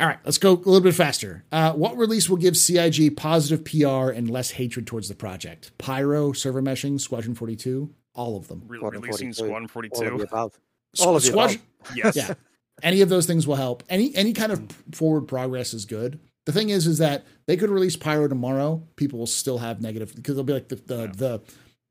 [0.00, 1.44] All right, let's go a little bit faster.
[1.52, 5.70] Uh, what release will give CIG positive PR and less hatred towards the project?
[5.78, 8.64] Pyro, server meshing, Squadron 42, all of them.
[8.66, 10.58] Re- Squadron releasing 42, Squadron all of the above.
[11.00, 11.60] All of the Squadron,
[11.94, 12.16] Yes.
[12.16, 12.34] yeah,
[12.82, 13.84] any of those things will help.
[13.88, 16.18] Any any kind of forward progress is good.
[16.46, 18.82] The thing is, is that they could release Pyro tomorrow.
[18.96, 21.08] People will still have negative because they'll be like the the Yeah.
[21.16, 21.42] the,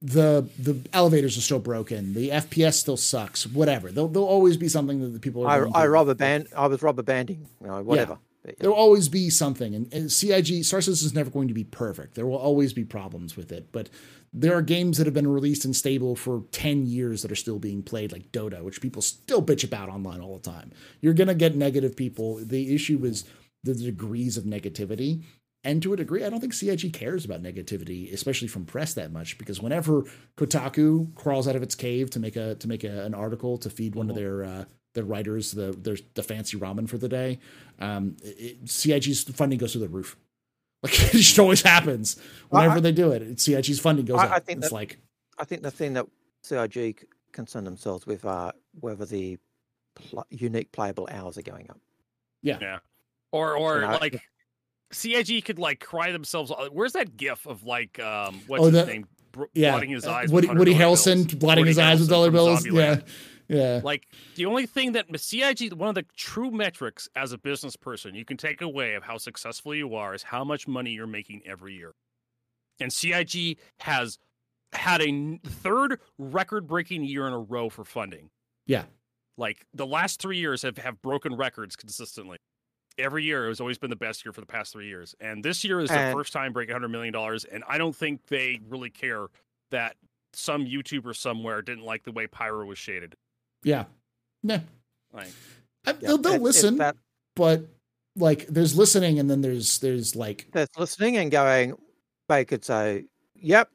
[0.02, 2.14] the the elevators are still broken.
[2.14, 3.48] The FPS still sucks.
[3.48, 3.92] Whatever.
[3.92, 5.68] There'll, there'll always be something that the people are.
[5.74, 6.48] I, I rubber band.
[6.56, 7.48] I was rubber banding.
[7.62, 8.14] You know, whatever.
[8.14, 8.54] But, yeah.
[8.60, 11.64] There will always be something, and, and CIG Star Citizen is never going to be
[11.64, 12.16] perfect.
[12.16, 13.90] There will always be problems with it, but
[14.34, 17.58] there are games that have been released and stable for ten years that are still
[17.58, 20.72] being played, like Dota, which people still bitch about online all the time.
[21.00, 22.36] You're gonna get negative people.
[22.44, 23.24] The issue is
[23.64, 25.24] the degrees of negativity.
[25.66, 29.14] And to a degree, I don't think CIG cares about negativity, especially from press that
[29.14, 30.04] much, because whenever
[30.38, 33.70] Kotaku crawls out of its cave to make a to make a, an article to
[33.70, 37.40] feed one of their uh, their writers the their the fancy ramen for the day,
[37.80, 40.18] um, it, CIG's funding goes through the roof.
[40.84, 42.18] Like it just always happens
[42.50, 43.22] whenever I- they do it.
[43.22, 44.32] it CIG's funding goes I- up.
[44.32, 44.98] I think it's that- like
[45.40, 46.08] I think the thing that
[46.42, 49.38] CIG concern themselves with uh, whether the
[49.96, 51.80] pl- unique playable hours are going up.
[52.42, 52.58] Yeah.
[52.60, 52.80] Yeah.
[53.34, 54.22] Or or know, like
[54.92, 56.52] CIG could like cry themselves.
[56.52, 59.08] uh, Where's that GIF of like um what's Oh, his the- name?
[59.32, 60.32] Br- Yeah, blotting his uh, eyes.
[60.32, 61.34] Woody, with Woody $100 Harrelson bills.
[61.36, 62.64] blotting Woody his eyes with dollar bills.
[62.66, 63.08] Yeah, Zombieland.
[63.50, 64.06] yeah, Like
[64.36, 68.24] the only thing that CIG, one of the true metrics as a business person you
[68.26, 71.74] can take away of how successful you are is how much money you're making every
[71.76, 71.94] year.
[72.80, 74.20] And CIG has
[74.72, 78.30] had a third record-breaking year in a row for funding.
[78.68, 78.84] Yeah.
[79.36, 82.38] Like the last three years have have broken records consistently.
[82.98, 85.64] Every year has always been the best year for the past three years, and this
[85.64, 87.44] year is the And- first time breaking hundred million dollars.
[87.46, 89.28] And I don't think they really care
[89.72, 89.96] that
[90.34, 93.16] some YouTuber somewhere didn't like the way Pyro was shaded.
[93.64, 93.86] yeah.
[94.44, 94.60] Nah.
[95.14, 95.28] Like,
[95.86, 96.96] I, Yeah, they'll, they'll it's- it's listen, that
[97.36, 97.66] but
[98.16, 101.76] like there's listening, and then there's there's like that's listening and going.
[102.30, 103.06] They could say,
[103.36, 103.70] "Yep,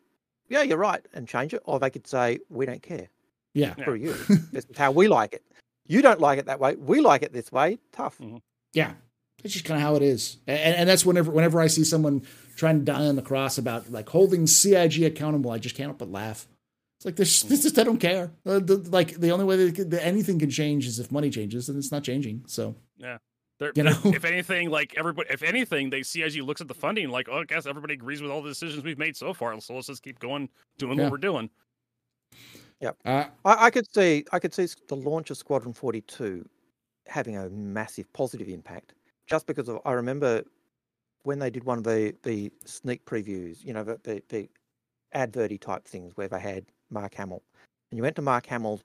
[0.49, 3.09] yeah, you're right," and change it, or they could say, "We don't care.
[3.55, 3.83] yeah, Yeah.
[3.85, 4.13] Screw you.
[4.53, 5.43] this is how we like it.
[5.87, 6.77] You don't like it that way.
[6.77, 7.79] We like it this way.
[7.93, 8.37] Tough." Mm-hmm.
[8.75, 8.93] yeah.
[9.45, 12.23] It's just kind of how it is, and, and that's whenever whenever I see someone
[12.57, 15.99] trying to die on the cross about like holding CIG accountable, I just can't help
[15.99, 16.49] but laugh.
[16.99, 18.33] It's like this, this just I don't care.
[18.45, 21.31] Uh, the, like the only way that, could- that anything can change is if money
[21.31, 22.43] changes, and it's not changing.
[22.49, 22.75] So
[23.61, 23.97] They're, You know?
[24.07, 27.29] if anything, like everybody, if anything, they see as you looks at the funding, like,
[27.31, 29.87] oh, I guess everybody agrees with all the decisions we've made so far, so let's
[29.87, 30.49] just keep going,
[30.79, 31.05] doing Yeah.
[31.05, 31.49] what we're doing.
[32.85, 36.49] uh, I, I could see I could see the launch of Squadron Forty Two
[37.07, 38.93] having a massive positive impact,
[39.29, 40.43] just because of I remember
[41.23, 44.49] when they did one of the the sneak previews, you know, the the, the
[45.13, 47.43] adverty type things where they had Mark Hamill,
[47.91, 48.83] and you went to Mark Hamill's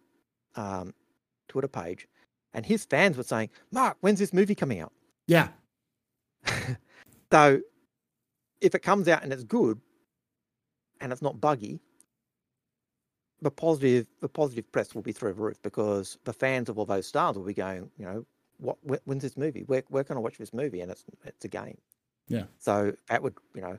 [0.56, 0.94] um,
[1.48, 2.07] Twitter page,
[2.53, 4.94] and his fans were saying, "Mark, when's this movie coming out?"
[5.28, 5.49] yeah,
[7.34, 7.61] So,
[8.61, 9.82] if it comes out and it's good,
[11.02, 11.80] and it's not buggy,
[13.41, 16.86] the positive the positive press will be through the roof because the fans of all
[16.86, 18.24] those stars will be going, you know,
[18.58, 19.64] what when's this movie?
[19.66, 20.82] Where where can I watch this movie?
[20.82, 21.78] And it's it's a game.
[22.28, 22.44] Yeah.
[22.60, 23.78] So that would you know,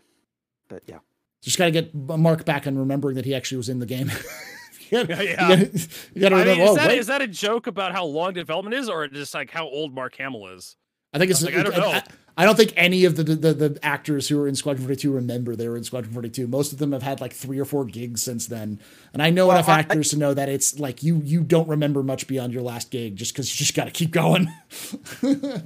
[0.69, 0.99] but yeah.
[1.41, 4.11] just got to get Mark back on remembering that he actually was in the game.
[4.91, 5.49] you gotta, Yeah.
[5.49, 5.81] You gotta,
[6.15, 6.99] you gotta I mean, is oh, that wait.
[6.99, 10.17] is that a joke about how long development is, or just like how old Mark
[10.17, 10.77] Hamill is?
[11.13, 11.43] I think it's.
[11.43, 11.91] Like, I don't know.
[11.91, 12.03] I,
[12.37, 15.13] I don't think any of the, the the actors who were in Squadron Forty Two
[15.13, 16.47] remember they were in Squadron Forty Two.
[16.49, 18.81] Most of them have had like three or four gigs since then,
[19.13, 21.43] and I know Well, enough I- I- actors to know that it's like you you
[21.43, 24.49] don't remember much beyond your last gig just because you just got to keep going.
[25.23, 25.63] I,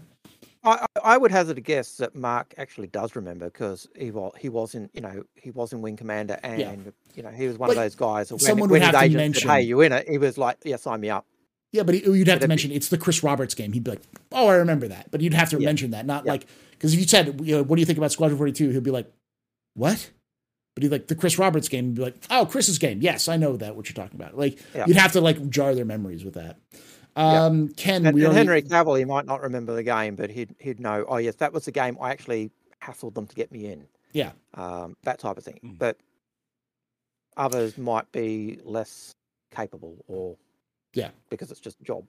[0.64, 4.48] I- I would hazard a guess that Mark actually does remember because he was he
[4.48, 7.68] was in you know he was in Wing Commander and you know he was one
[7.68, 8.30] But of those guys.
[8.30, 10.58] When, someone when would have to mention- said, "Hey, you in it?" He was like,
[10.64, 11.24] "Yeah, sign me up."
[11.72, 13.72] Yeah, but he, you'd have to mention it's the Chris Roberts game.
[13.72, 15.66] He'd be like, "Oh, I remember that," but you'd have to Yeah.
[15.66, 16.32] mention that, not Yeah.
[16.32, 18.70] like because if you said, you know, "What do you think about Squadron 42?
[18.70, 19.10] He'll be like,
[19.74, 20.10] "What?"
[20.74, 21.86] But he'd like the Chris Roberts game.
[21.86, 23.00] He'd be like, "Oh, Chris's game.
[23.02, 23.74] Yes, I know that.
[23.76, 24.84] What you're talking about." Like Yeah.
[24.86, 26.58] you'd have to like jar their memories with that.
[27.16, 30.54] Um, Ken, And, we and Henry Cavill, he might not remember the game, but he'd
[30.60, 31.04] he'd know.
[31.08, 31.96] Oh yes, that was the game.
[32.00, 32.50] I actually
[32.82, 33.86] hassled them to get me in.
[34.12, 34.32] Yeah.
[34.54, 35.58] um, that type of thing.
[35.64, 35.78] Mm.
[35.78, 35.98] But
[37.36, 39.14] others might be less
[39.54, 40.36] capable, or
[40.98, 41.10] Yeah.
[41.30, 42.04] because it's just a job.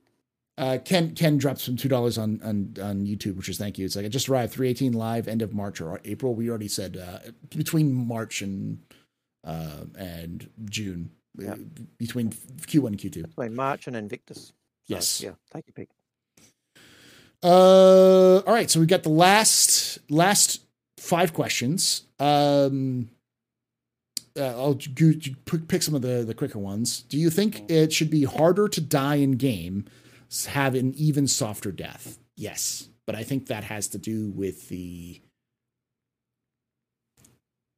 [0.58, 3.86] Uh, Ken Ken dropped some two dollars on, on on YouTube, which is thank you.
[3.86, 6.36] It's like I just arrived three eighteen live end of March or April.
[6.36, 7.20] We already said uh,
[7.56, 8.80] between March and
[9.46, 11.54] uh, and June, Yeah.
[11.54, 11.56] uh,
[11.98, 12.34] between
[12.68, 13.24] Q one and Q two.
[13.24, 14.48] Between March and Invictus.
[14.48, 14.54] So,
[14.88, 15.22] Yes.
[15.22, 15.32] Yeah.
[15.54, 15.90] Take your pick.
[17.42, 20.62] Uh, all right, so we've got the last last
[20.98, 22.04] five questions.
[22.20, 23.10] Um,
[24.40, 25.12] I'll go,
[25.46, 27.04] pick pick some of the the quicker ones.
[27.04, 29.86] Do you think it should be harder to die in game,
[30.48, 32.20] have an even softer death?
[32.36, 35.22] Yes, but I think that has to do with the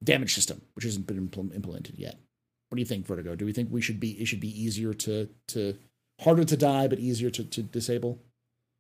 [0.04, 2.16] damage system, which hasn't been impl- implemented yet.
[2.70, 3.36] What do you think, Vertigo?
[3.36, 5.78] Do we think we should be it should be easier to to
[6.22, 8.20] harder to die but easier to to disable?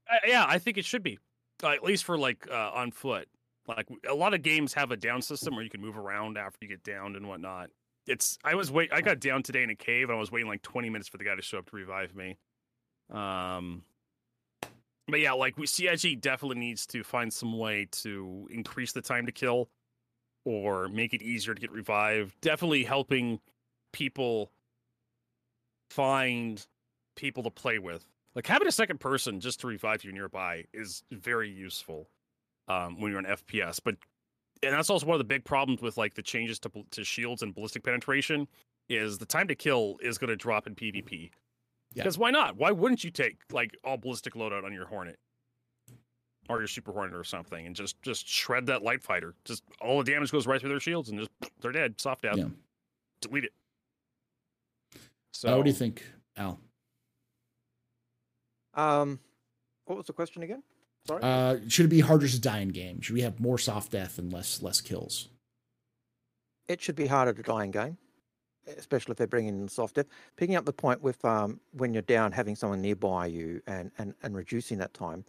[0.10, 1.20] Uh, yeah, I think it should be,
[1.64, 3.28] uh, at least for like uh, on foot.
[3.78, 6.60] Like a lot of games have a down system where you can move around after
[6.62, 7.70] you get downed and whatnot.
[8.08, 10.50] It's I was wait I got down today in a cave and I was waiting
[10.50, 12.38] like 20 minutes for the guy to show up to revive me.
[13.12, 13.84] Um,
[15.08, 19.26] but yeah, like we CIG definitely needs to find some way to increase the time
[19.26, 19.70] to kill
[20.46, 22.40] or make it easier to get revived.
[22.42, 23.40] Definitely helping
[23.94, 24.52] people
[25.90, 26.66] find
[27.16, 28.06] people to play with.
[28.34, 32.08] Like having a second person just to revive you nearby is very useful
[32.68, 33.80] um, when you're on FPS.
[33.84, 33.96] But
[34.64, 37.42] and that's also one of the big problems with like the changes to to shields
[37.42, 38.48] and ballistic penetration
[38.90, 41.30] is the time to kill is going to drop in PvP.
[41.94, 42.04] Yeah.
[42.04, 42.58] Because why not?
[42.58, 45.18] Why wouldn't you take like all ballistic loadout on your Hornet
[46.50, 49.34] or your Super Hornet or something and just just shred that light fighter?
[49.46, 51.32] Just all the damage goes right through their shields and just
[51.62, 52.00] they're dead.
[52.00, 52.38] Soft death.
[52.38, 52.46] Yeah.
[53.22, 53.54] Delete it.
[55.34, 56.04] So Uh, what do you think,
[56.38, 56.60] Al?
[58.74, 59.20] Um,
[59.86, 60.64] what was the question again?
[61.08, 61.22] Sorry.
[61.24, 63.02] Uh, should it be harder to die in game?
[63.02, 65.30] Should we have more soft death and less less kills?
[66.68, 67.98] it should be harder to die in game,
[68.78, 70.06] especially if they're bringing in soft death.
[70.38, 74.14] Picking up the point with um, when you're down, having someone nearby you and, and,
[74.24, 75.26] and reducing that time.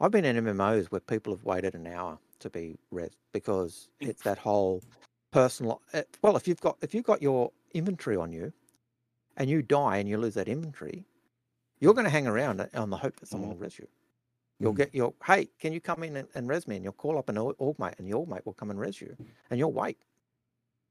[0.00, 4.22] I've been in MMOs where people have waited an hour to be res because it's
[4.22, 4.82] that whole
[5.30, 5.82] personal.
[5.92, 8.52] eh, Well, if you've got if you've got your inventory on you,
[9.36, 11.04] and you die and you lose that inventory,
[11.80, 13.86] you're going to hang around on the hope that someone will res you.
[14.60, 14.76] You'll Mhm.
[14.76, 16.76] get your hey, can you come in and, and res me?
[16.76, 18.80] And you'll call up an org org mate, and your org mate will come and
[18.80, 19.16] res you,
[19.50, 19.98] and you'll wait.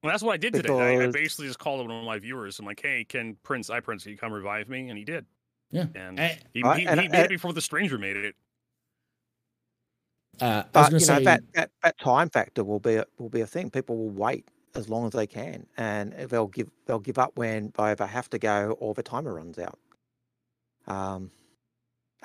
[0.03, 0.80] Well, that's what I did today.
[0.80, 2.60] I, I basically just called one of my viewers.
[2.60, 5.26] I'm like, "Hey, can Prince, I Prince, can you come revive me?" And he did.
[5.72, 5.88] Yeah.
[5.95, 8.35] And Eh, he, I- he, and he I- made it before the stranger made it.
[10.39, 13.06] Uh, I was But gonna you know that, that that time factor will be a,
[13.18, 13.72] will be a thing.
[13.72, 17.72] People will wait as long as they can, and they'll give they'll give up when
[17.76, 19.80] they either have to go or the timer runs out.
[20.88, 21.31] Um,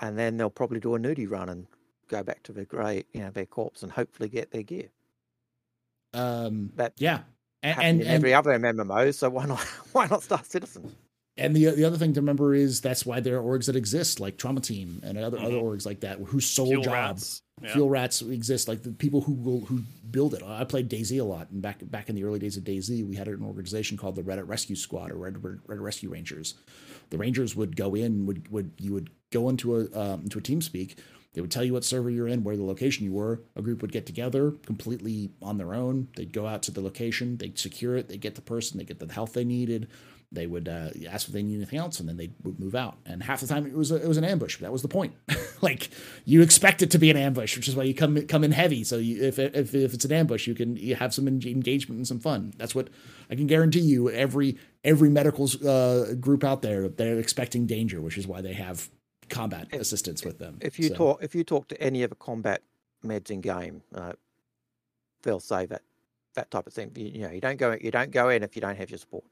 [0.00, 1.66] and then they'll probably do a nudie run and
[2.08, 4.88] go back to their grey, you know, their corpse, and hopefully get their gear.
[6.14, 7.20] um, That yeah,
[7.62, 9.60] and and, in and every other MMO, so why not
[9.92, 10.94] why not Star Citizen?
[11.38, 14.20] And the the other thing to remember is that's why there are orgs that exist,
[14.20, 15.62] like Trauma Team and other other Mhm.
[15.62, 17.40] orgs like that, whose sole Fuel job rats.
[17.62, 17.72] Yeah.
[17.74, 18.66] fuel rats exist.
[18.68, 20.42] Like the people who will who build it.
[20.42, 23.16] I played DayZ a lot, and back back in the early days of DayZ, we
[23.16, 26.54] had an organization called the Reddit Rescue Squad or Red Red, Red Rescue Rangers.
[27.10, 30.42] The Rangers would go in, would would you would go into a um, into a
[30.42, 30.98] team speak.
[31.34, 33.40] They would tell you what server you're in, where the location you were.
[33.56, 36.08] A group would get together completely on their own.
[36.14, 38.98] They'd go out to the location, they'd secure it, they'd get the person, they'd get
[38.98, 39.88] the health they needed.
[40.30, 42.96] They would uh, ask if they need anything else, and then they would move out.
[43.04, 44.56] And half the time it was a, it was an ambush.
[44.58, 45.14] That was the point.
[45.60, 45.90] like
[46.24, 48.82] you expect it to be an ambush, which is why you come come in heavy.
[48.82, 52.08] So you, if if if it's an ambush, you can you have some engagement and
[52.08, 52.54] some fun.
[52.56, 52.88] That's what
[53.30, 54.10] I can guarantee you.
[54.10, 58.88] Every every medical uh, group out there, they're expecting danger, which is why they have
[59.32, 60.58] combat If- assistance with them.
[60.60, 62.62] If you So, talk if you talk to any of the combat
[63.04, 64.12] meds in game, uh,
[65.22, 65.82] they'll say that
[66.34, 66.92] that type of thing.
[66.96, 68.98] You, you know, you don't go you don't go in if you don't have your
[68.98, 69.24] support.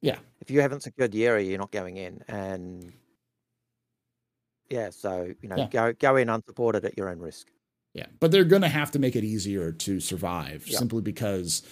[0.00, 0.18] Yeah.
[0.40, 2.92] If you haven't secured the area, you're not going in, and
[4.68, 5.68] yeah, so you know, Yeah.
[5.70, 7.48] go go in unsupported at your own risk.
[7.94, 10.78] Yeah, but they're going to have to make it easier to survive Yeah.
[10.78, 11.62] simply because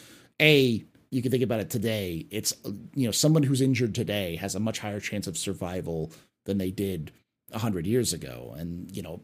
[0.40, 2.26] a you can think about it today.
[2.30, 2.54] It's
[2.94, 6.12] you know someone who's injured today has a much higher chance of survival
[6.44, 7.10] than they did
[7.52, 9.20] a hundred years ago, and you know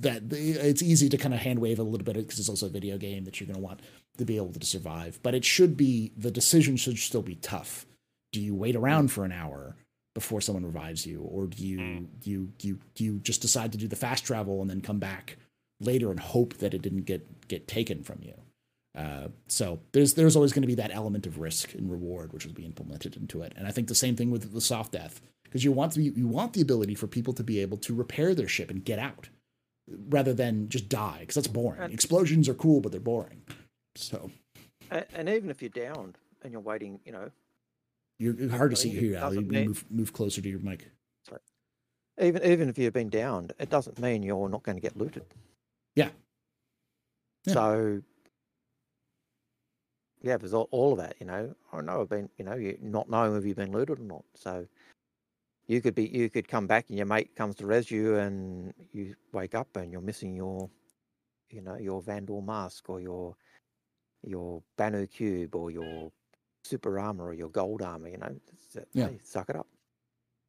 [0.00, 2.70] that it's easy to kind of hand wave a little bit because it's also a
[2.70, 3.80] video game that you're going to want
[4.18, 5.18] to be able to survive.
[5.22, 7.86] But it should be the decision should still be tough.
[8.32, 9.76] Do you wait around for an hour?
[10.14, 12.06] Before someone revives you, or do you Mm.
[12.24, 15.38] you you, do you just decide to do the fast travel and then come back
[15.80, 18.34] later and hope that it didn't get get taken from you.
[18.94, 22.44] Uh, so there's there's always going to be that element of risk and reward which
[22.44, 25.22] will be implemented into it, and I think the same thing with the soft death
[25.52, 27.94] because you want to be, you want the ability for people to be able to
[27.94, 29.28] repair their ship and get out
[30.08, 31.78] rather than just die because that's boring.
[31.82, 33.42] And- Explosions are cool, but they're boring.
[33.94, 34.30] So
[34.90, 37.30] And, and even if you're downed and you're waiting, you know,
[38.18, 39.08] you're hard to see Absolutely.
[39.08, 39.36] here, Ali.
[39.36, 40.88] You move move closer to your mic.
[42.18, 45.26] even even if you've been downed, it doesn't mean you're not going to get looted.
[45.96, 46.10] Yeah.
[47.44, 47.52] Yeah.
[47.52, 48.02] So
[50.22, 51.54] yeah, there's all, all of that, you know.
[51.72, 54.24] I know I've been, you know, you not knowing if you've been looted or not.
[54.34, 54.66] So
[55.66, 58.74] you could be, you could come back and your mate comes to res you, and
[58.92, 60.68] you wake up and you're missing your,
[61.50, 63.36] you know, your Vandal mask or your
[64.24, 66.12] your Banu cube or your
[66.64, 68.08] super armor or your gold armor.
[68.08, 68.36] You know,
[68.76, 69.08] uh, Yeah.
[69.08, 69.66] hey, suck it up.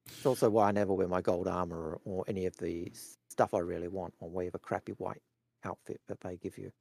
[0.05, 2.91] It's also why I never wear my gold armor or, or any of the
[3.29, 5.21] stuff I really want, or wear the crappy white
[5.63, 6.71] outfit that they give you.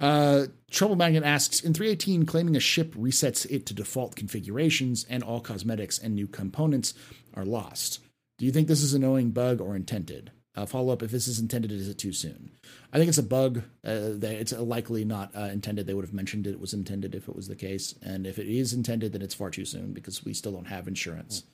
[0.00, 5.22] Uh, Trouble Magnet asks In 318, claiming a ship resets it to default configurations and
[5.22, 6.94] all cosmetics and new components
[7.34, 8.00] are lost.
[8.38, 10.30] Do you think this is an annoying bug or intended?
[10.54, 12.50] Uh, follow up if this is intended, is it too soon?
[12.92, 13.62] I think it's a bug.
[13.84, 15.86] Uh, that it's likely not uh, intended.
[15.86, 17.94] They would have mentioned it was intended if it was the case.
[18.02, 20.88] And if it is intended, then it's far too soon because we still don't have
[20.88, 21.44] insurance.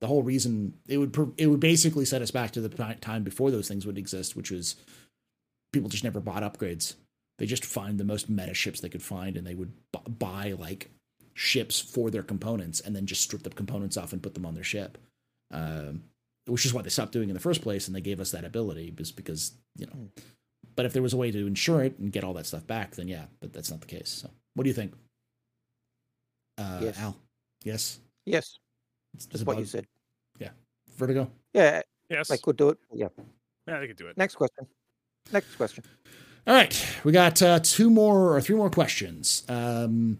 [0.00, 2.68] The whole reason it would pr- it would basically set us back to the
[3.00, 4.76] time before those things would exist, which was
[5.72, 6.94] people just never bought upgrades
[7.38, 10.52] they just find the most meta ships they could find and they would bu- buy
[10.58, 10.90] like
[11.34, 14.54] ships for their components and then just strip the components off and put them on
[14.54, 14.98] their ship
[15.52, 16.02] um,
[16.46, 18.44] which is why they stopped doing in the first place and they gave us that
[18.44, 20.08] ability just because you know
[20.76, 22.92] but if there was a way to insure it and get all that stuff back
[22.94, 24.92] then yeah but that's not the case so what do you think
[26.58, 26.98] uh, Yes.
[26.98, 27.16] al
[27.64, 28.58] yes Yes,
[29.12, 29.86] It's- it's that's what you said.
[30.38, 30.50] Yeah.
[30.96, 32.30] vertigo Yeah, Yes.
[32.30, 32.78] I could do it.
[32.92, 33.08] Yeah.
[33.66, 34.16] yeah, they could do it.
[34.16, 34.66] Next question.
[35.32, 35.84] Next question.
[36.46, 39.44] All right, we got uh, two more or three more questions.
[39.48, 40.18] Um,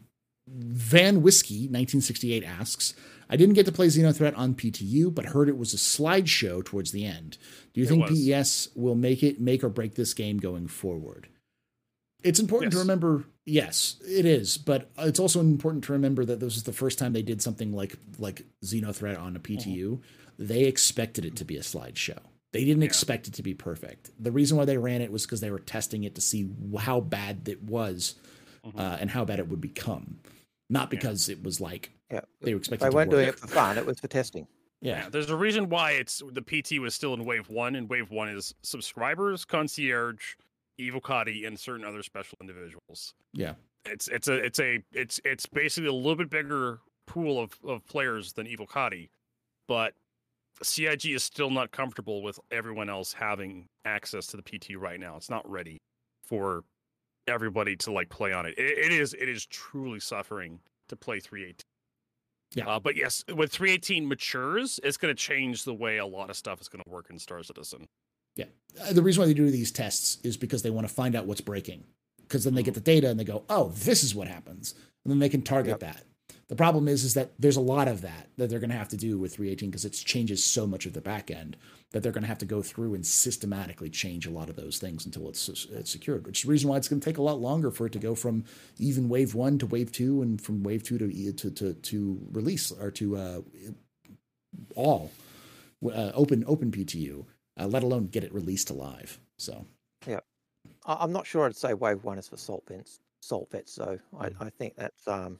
[0.48, 2.94] Van Whiskey, 1968, asks
[3.28, 6.92] I didn't get to play Xenothreat on PTU, but heard it was a slideshow towards
[6.92, 7.38] the end.
[7.72, 8.26] Do you It think was.
[8.26, 11.28] PES will make it make or break this game going forward?
[12.22, 13.24] It's important to remember.
[13.44, 17.12] Yes, it is, but it's also important to remember that this is the first time
[17.12, 20.00] they did something like like Xenothreat on a PTU.
[20.38, 22.18] They expected it to be a slideshow.
[22.54, 22.86] They didn't Yeah.
[22.86, 24.12] expect it to be perfect.
[24.18, 26.48] The reason why they ran it was because they were testing it to see
[26.78, 28.14] how bad it was
[28.64, 28.78] Mhm.
[28.78, 30.20] uh, and how bad it would become,
[30.70, 32.20] not because it was like Yeah.
[32.40, 32.86] they were expecting.
[32.86, 33.34] They to weren't doing work.
[33.36, 33.76] it for fun.
[33.76, 34.46] It was for testing.
[34.80, 37.88] Yeah, Yeah, there's a reason why it's the PT was still in wave one, and
[37.88, 40.36] wave one is subscribers, concierge,
[40.78, 43.14] Evil Evocati, and certain other special individuals.
[43.32, 43.54] yeah,
[43.84, 47.84] It's it's a it's a it's it's basically a little bit bigger pool of, of
[47.86, 49.08] players than Evil Evocati,
[49.66, 49.94] but
[50.62, 55.16] CIG is still not comfortable with everyone else having access to the PT right now.
[55.16, 55.78] It's not ready
[56.24, 56.64] for
[57.26, 58.54] everybody to like play on it.
[58.58, 61.54] It, it is it is truly suffering to play 318.
[62.54, 62.68] Yeah.
[62.72, 66.36] Uh, but yes, when 318 matures, it's going to change the way a lot of
[66.36, 67.88] stuff is going to work in Star Citizen.
[68.36, 68.44] Yeah.
[68.92, 71.40] the reason why they do these tests is because they want to find out what's
[71.40, 71.84] breaking.
[72.20, 74.74] Because then they get the data and they go, "Oh, this is what happens,"
[75.04, 75.80] and then they can target Yep.
[75.80, 76.04] that.
[76.48, 78.88] The problem is, is that there's a lot of that that they're going to have
[78.90, 81.56] to do with 318 because it changes so much of the back end
[81.92, 84.78] that they're going to have to go through and systematically change a lot of those
[84.78, 86.26] things until it's, it's secured.
[86.26, 87.98] Which is the reason why it's going to take a lot longer for it to
[87.98, 88.44] go from
[88.78, 92.70] even wave one to wave two, and from wave two to to to, to release
[92.72, 93.40] or to uh,
[94.74, 95.10] all
[95.84, 97.24] uh, open open PTU,
[97.58, 99.18] uh, let alone get it released to live.
[99.38, 99.64] So
[100.86, 103.78] I- I'm not sure I'd say wave one is for salt vents, salt vets.
[103.78, 104.34] I, Mm.
[104.40, 105.38] I think that's um,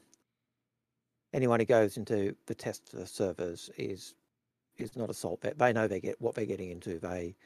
[1.34, 4.14] anyone who goes into the test servers is
[4.78, 5.58] is not a salt vet.
[5.58, 6.98] They know they get what they're getting into.
[6.98, 7.36] They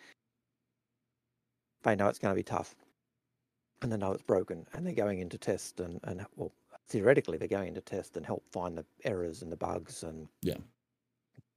[1.83, 2.77] they know it's going to be tough,
[3.83, 6.53] and they know it's broken, and they're going into test and and well
[6.89, 10.57] theoretically they're going into test and help find the errors and the bugs and Yeah.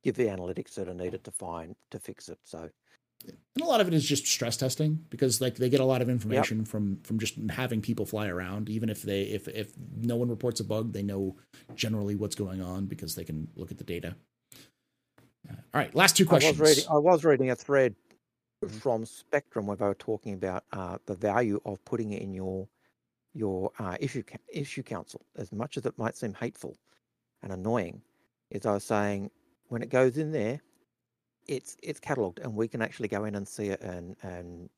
[0.04, 2.40] give the analytics that are needed to find to fix it.
[2.44, 2.70] So
[3.28, 6.02] and a lot of it is just stress testing because like they get a lot
[6.02, 10.16] of information from from just having people fly around even if they if if no
[10.16, 11.36] one reports a bug they know
[11.76, 14.16] generally what's going on because they can look at the data
[15.50, 16.90] Uh, all right last two questions I was reading.
[16.90, 17.96] I was reading a thread
[18.64, 18.80] Mhm.
[18.80, 22.68] from Spectrum where they were talking about uh, the value of putting it in your
[23.34, 24.24] your uh, issue
[24.54, 25.22] issue council.
[25.36, 26.78] As much as it might seem hateful
[27.42, 28.04] and annoying,
[28.52, 29.32] is I was saying
[29.70, 30.62] when it goes in there,
[31.52, 34.70] it's it's catalogued and we can actually go in and see it and and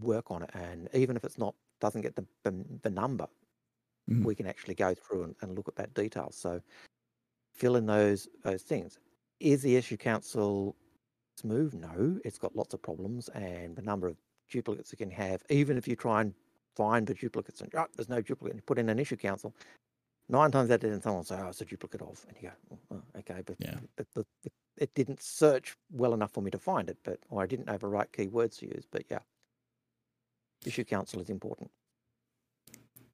[0.00, 0.50] work on it.
[0.54, 2.52] And even if it's not doesn't get the the,
[2.82, 3.28] the number,
[4.06, 4.28] Mhm.
[4.28, 6.30] we can actually go through and, and look at that detail.
[6.32, 6.62] So
[7.54, 8.98] fill in those those things.
[9.40, 10.76] Is the issue council
[11.38, 11.74] smooth?
[11.74, 14.18] No, it's got lots of problems, and the number of
[14.50, 16.34] duplicates it can have, even if you try and
[16.76, 19.54] find the duplicates and oh, there's no duplicate, and you put in an issue council.
[20.28, 22.50] Nine times out of ten, someone will say, "Oh, it's a duplicate of," and you
[22.50, 23.80] go, "Oh, oh, "Okay," but Yeah.
[23.96, 27.42] the, the, the, it didn't search well enough for me to find it, but or
[27.42, 28.84] I didn't know the right keywords to use.
[28.90, 29.18] But yeah,
[30.64, 31.70] issue council is important.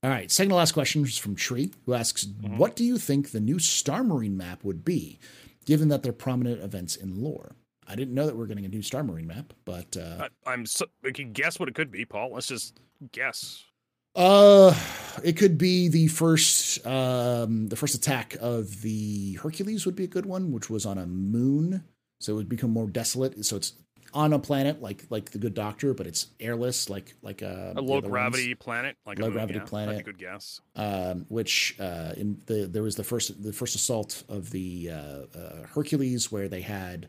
[0.02, 2.56] all right second to last question is from tree who asks Mhm.
[2.58, 5.18] what do you think the new star marine map would be
[5.64, 8.82] given that they're prominent events in lore i didn't know that we're getting a new
[8.82, 12.04] star marine map but uh I, I'm so, we can guess what it could be,
[12.04, 12.32] Paul.
[12.34, 12.80] Let's just
[13.12, 13.64] guess.
[14.14, 14.74] Uh,
[15.22, 20.08] it could be the first, um, the first attack of the Hercules would be a
[20.08, 21.84] good one, which was on a moon,
[22.20, 23.44] so it would become more desolate.
[23.44, 23.72] So it's
[24.14, 27.80] on a planet like like the Good Doctor, but it's airless, like like uh, A
[27.80, 29.96] low other gravity planet, like a Low moon, gravity yeah, planet.
[29.96, 30.60] That's a good guess.
[30.76, 35.38] Um, which uh, in the there was the first the first assault of the uh,
[35.38, 37.08] uh, Hercules where they had.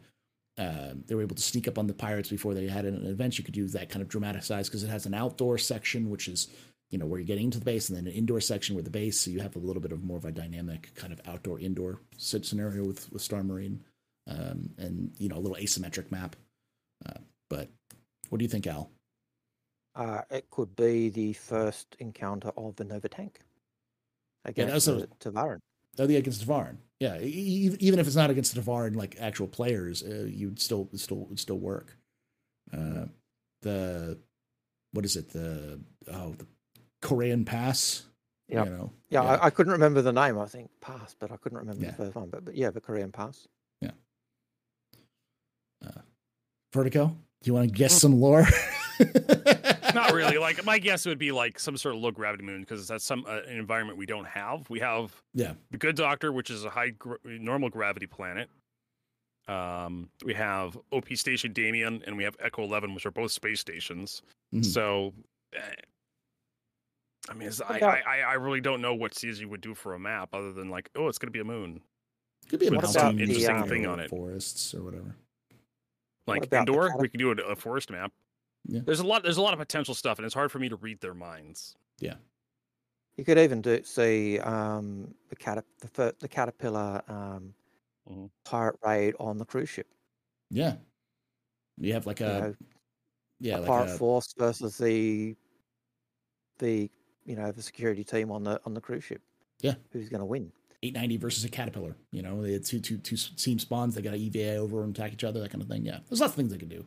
[0.58, 3.38] Um, they were able to sneak up on the pirates before they had an event.
[3.38, 6.48] You could use that kind of dramatized because it has an outdoor section, which is
[6.92, 8.92] you know where you're getting into the base, and then an indoor section with the
[8.92, 9.20] base.
[9.22, 12.02] So you have a little bit of more of a dynamic kind of outdoor indoor
[12.18, 13.84] sit scenario with with Star Marine,
[14.28, 16.36] um, and you know a little asymmetric map.
[17.06, 17.70] Uh, but
[18.30, 18.90] what do you think, Al?
[19.96, 23.40] Uh, it could be the first encounter of the Nova tank
[24.44, 25.60] against that's what I the Tevarin.
[25.98, 26.78] Oh, the against Tevarin.
[27.00, 30.90] Yeah, e- even if it's not against the Tevarin, like actual players, uh, you'd still
[30.96, 31.98] still still work.
[32.74, 33.06] Uh,
[33.62, 34.18] the
[34.92, 35.30] what is it?
[35.30, 35.80] The
[36.12, 36.48] oh the
[37.06, 38.04] Korean Pass.
[38.50, 38.66] Yep.
[38.66, 38.92] You know.
[39.10, 40.38] Yeah, I, I couldn't remember the name.
[40.38, 41.92] I think pass, but I couldn't remember Yeah.
[41.92, 42.30] the first one.
[42.30, 43.48] But, but yeah, the Korean pass.
[43.82, 43.92] Yeah.
[45.86, 46.02] Uh,
[46.74, 47.08] Vertigo.
[47.08, 47.16] Do
[47.50, 48.48] you want to guess some lore?
[49.96, 50.38] Not really.
[50.38, 53.26] Like my guess would be like some sort of low gravity moon because that's some
[53.28, 54.70] uh, an environment we don't have.
[54.70, 55.54] We have Yeah.
[55.72, 58.50] the Good Doctor, which is a high gr- normal gravity planet.
[59.48, 63.60] Um, we have OP Station Demien, and we have Echo Eleven, which are both space
[63.60, 64.22] stations.
[64.54, 64.66] Mhm.
[64.66, 65.14] So,
[67.30, 70.00] I mean, I, I I- I really don't know what CZ would do for a
[70.00, 71.82] map other than like, oh, it's going to be a moon.
[72.50, 74.10] Could be a With What mountain about the, interesting um, thing on it.
[74.10, 75.16] forests or whatever.
[76.28, 78.12] Like about the indoor, we can do a, a forest map.
[78.68, 78.82] Yeah.
[78.86, 79.24] There's a lot.
[79.24, 81.76] There's a lot of potential stuff, and it's hard for me to read their minds.
[82.00, 82.16] Yeah.
[83.18, 87.54] You could even do see um, the cat the, fir- the caterpillar um,
[88.10, 88.30] Mhm.
[88.44, 89.88] pirate raid on the cruise ship.
[90.52, 90.76] Yeah.
[91.78, 92.56] You have like you a know,
[93.40, 95.36] yeah, a like pirate a, force versus the
[96.60, 96.90] the
[97.26, 99.22] you know the security team on the on the cruise ship.
[99.62, 99.76] Yeah.
[99.92, 100.52] who's going to win?
[100.84, 101.96] 890 versus a caterpillar.
[102.12, 103.96] You know, they had two two two team spawns.
[103.96, 105.86] They got an EVA over and attack each other, that kind of thing.
[105.86, 106.86] Yeah, there's lots of things they could do.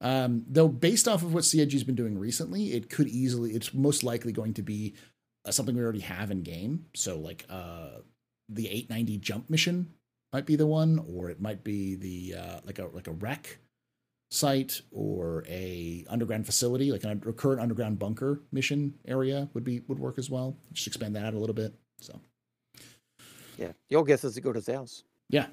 [0.00, 4.04] Um, though, based off of what CIG's been doing recently, it could easily, it's most
[4.04, 4.94] likely going to be
[5.44, 6.86] uh, something we already have in game.
[6.94, 8.00] So, like uh,
[8.48, 9.92] the 890 jump mission
[10.32, 13.58] might be the one, or it might be the uh, like a like a wreck
[14.30, 19.98] site or a underground facility, like a current underground bunker mission area would be would
[19.98, 20.56] work as well.
[20.72, 21.74] Just expand that out a little bit.
[22.00, 22.20] So.
[23.58, 25.04] Yeah, your guess is as good as ours.
[25.30, 25.46] Yeah.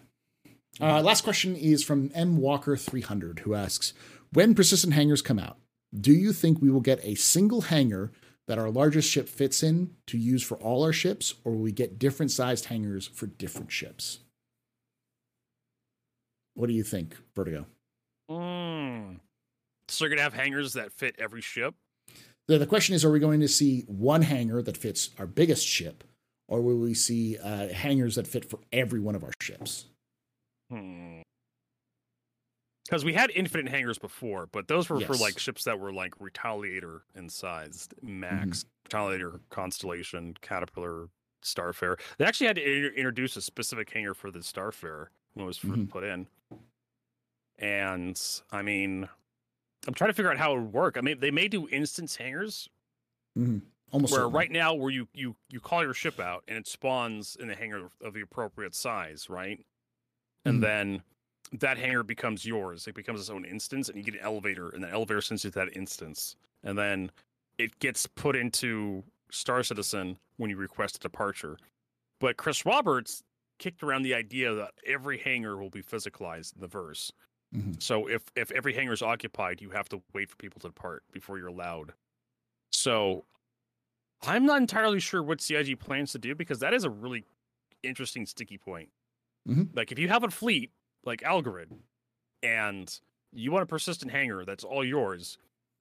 [0.82, 3.94] Uh, last question is from M Walker 300, who asks
[4.32, 5.58] When persistent hangars come out,
[5.98, 8.12] do you think we will get a single hangar
[8.48, 11.72] that our largest ship fits in to use for all our ships, or will we
[11.72, 14.20] get different sized hangars for different ships?
[16.56, 17.68] What do you think, Vertigo?
[18.30, 19.20] Mm.
[19.88, 21.76] So you're gonna have hangars that fit every ship.
[22.48, 25.66] The, the question is Are we going to see one hangar that fits our biggest
[25.66, 26.04] ship,
[26.48, 29.86] or will we see uh, hangars that fit for every one of our ships?
[30.70, 31.22] Hmm.
[32.86, 36.14] Because we had infinite hangars before, but those were for like ships that were like
[36.20, 41.08] Retaliator in sized, Max, Retaliator, Constellation, Caterpillar,
[41.45, 41.98] Starfarer.
[42.18, 45.74] They actually had to introduce a specific hangar for the Starfarer when it was first
[45.74, 45.90] Mhm.
[45.90, 46.28] put in.
[47.58, 48.20] And
[48.52, 49.10] I mean,
[49.88, 50.98] I'm trying to figure out how it would work.
[50.98, 52.70] I mean, they may do instance hangars
[53.92, 54.30] Almost where certainly.
[54.30, 57.56] right now where you you you call your ship out and it spawns in the
[57.56, 59.66] hangar of the appropriate size, right?
[60.46, 60.64] And Mhm.
[60.64, 61.04] then
[61.54, 62.88] that hangar becomes yours.
[62.88, 65.52] It becomes its own instance, and you get an elevator, and the elevator sends you
[65.52, 67.12] to that instance, and then
[67.58, 71.58] it gets put into Star Citizen when you request a departure.
[72.20, 73.24] But Chris Roberts
[73.60, 77.12] kicked around the idea that every hangar will be physicalized in the verse.
[77.54, 77.80] Mhm.
[77.80, 81.04] So if if every hangar is occupied, you have to wait for people to depart
[81.12, 81.94] before you're allowed.
[82.72, 83.26] So
[84.22, 87.26] I'm not entirely sure what CIG plans to do because that is a really
[87.84, 88.92] interesting sticky point.
[89.46, 89.74] Mhm.
[89.74, 90.72] Like if you have a fleet
[91.06, 91.82] like Algorand
[92.44, 93.00] and
[93.34, 95.38] you want a persistent hangar that's all yours,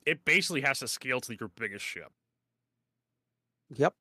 [0.07, 2.13] it basically has to scale to your biggest ship.
[3.71, 3.95] Yep.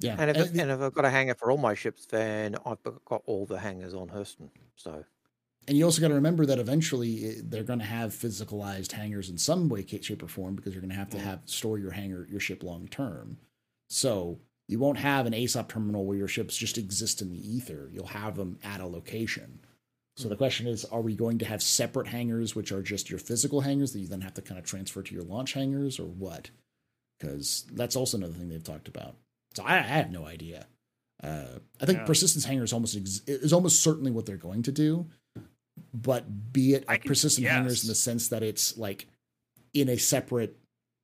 [0.00, 0.18] Yeah.
[0.18, 2.82] And if, it, and if I've got a hangar for all my ships, then I've
[3.04, 4.50] got all the hangers on Hurston.
[4.76, 5.04] So
[5.68, 9.28] And you also got to remember that eventually eh, they're going to have physicalized hangars
[9.30, 11.24] in some way, shape, or form because you're going to have to Mhm.
[11.24, 13.38] have store your hangar, your ship long term.
[13.88, 17.90] So you won't have an ASOP terminal where your ships just exist in the ether.
[17.92, 19.60] You'll have them at a location.
[20.16, 23.18] So the question is, are we going to have separate hangars, which are just your
[23.18, 26.06] physical hangars that you then have to kind of transfer to your launch hangars, or
[26.06, 26.50] what?
[27.18, 29.16] Because that's also another thing they've talked about.
[29.54, 30.66] So I, I have no idea.
[31.22, 32.04] Uh, I think Yeah.
[32.06, 35.06] persistence hangars almost ex- is almost certainly what they're going to do
[35.94, 39.06] but be it like can persistent hangers in the sense that it's like
[39.74, 40.56] in a separate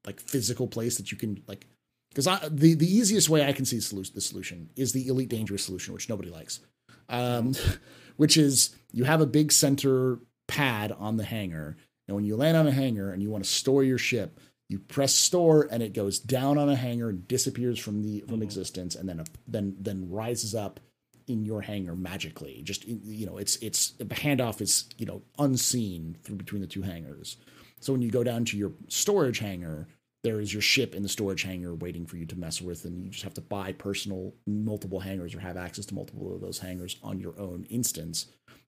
[0.06, 1.66] like physical place that you can like
[2.10, 5.64] because the the easiest way I can see solution the solution is the elite dangerous
[5.64, 6.60] solution which nobody likes
[7.09, 7.55] um
[8.16, 10.18] which is you have a big center
[10.48, 11.77] pad on the hangar
[12.09, 14.78] and when you land on a hangar and you want to store your ship you
[14.78, 18.44] press store and it goes down on a hanger and disappears from the from Mhm.
[18.44, 20.80] existence and then then then rises up
[21.28, 22.62] in your hangar magically.
[22.62, 26.82] Just you know, it's it's the handoff is you know unseen through between the two
[26.82, 27.36] hangars.
[27.80, 29.86] So when you go down to your storage hangar,
[30.24, 33.05] there is your ship in the storage hangar waiting for you to mess with, and
[33.05, 36.59] you just have to buy personal multiple hangars or have access to multiple of those
[36.59, 38.26] hangars on your own instance,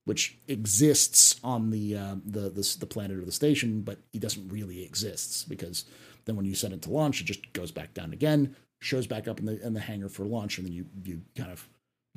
[0.08, 4.48] which exists on the uh, the, the the planet or the station, but it doesn't
[4.48, 5.84] really exists because
[6.24, 9.28] then when you send it to launch, it just goes back down again, shows back
[9.28, 11.68] up in the in the hangar for launch, and then you you kind of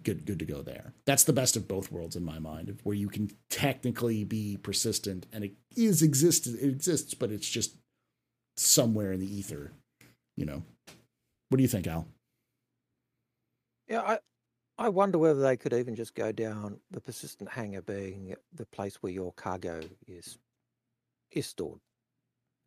[0.04, 0.94] good good to go there.
[1.06, 5.26] That's the best of both worlds in my mind, where you can technically be persistent
[5.34, 7.76] and it is exist it exists, but it's just
[8.56, 9.74] somewhere in the ether.
[10.38, 10.64] You know.
[11.50, 12.08] What do you think, Al?
[13.90, 14.20] yeah, I
[14.82, 18.96] I wonder whether they could even just go down the persistent hangar being the place
[18.96, 20.40] where your cargo is
[21.32, 21.80] is stored.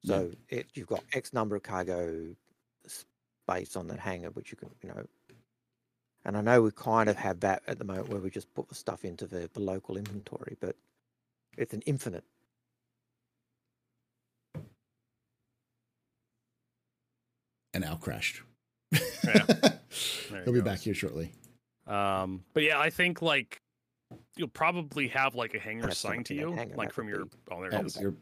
[0.03, 0.19] Yeah.
[0.19, 2.37] So it, you've got X number of cargo
[2.87, 5.05] space on that hangar, which you can, you know.
[6.25, 8.69] And I know we kind of have that at the moment where we just put
[8.69, 10.77] the stuff into the, the local inventory, but
[11.59, 12.25] it's an infinite.
[17.75, 18.41] And Al crashed.
[20.31, 21.31] There He'll he be back here shortly.
[21.87, 23.61] Um, but yeah, I think like
[24.37, 27.27] you'll probably have like a hanger That's assigned to you, hanger, like from your.
[27.27, 28.01] be- Oh, there Oh, it is.
[28.01, 28.15] you're-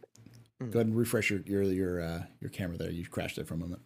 [0.61, 0.71] Mm.
[0.71, 2.91] go ahead and refresh your your your uh, your camera there.
[2.91, 3.83] You crashed it for a moment.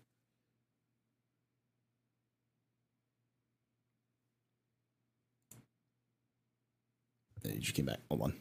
[7.45, 8.01] You just came back.
[8.11, 8.35] Hold on.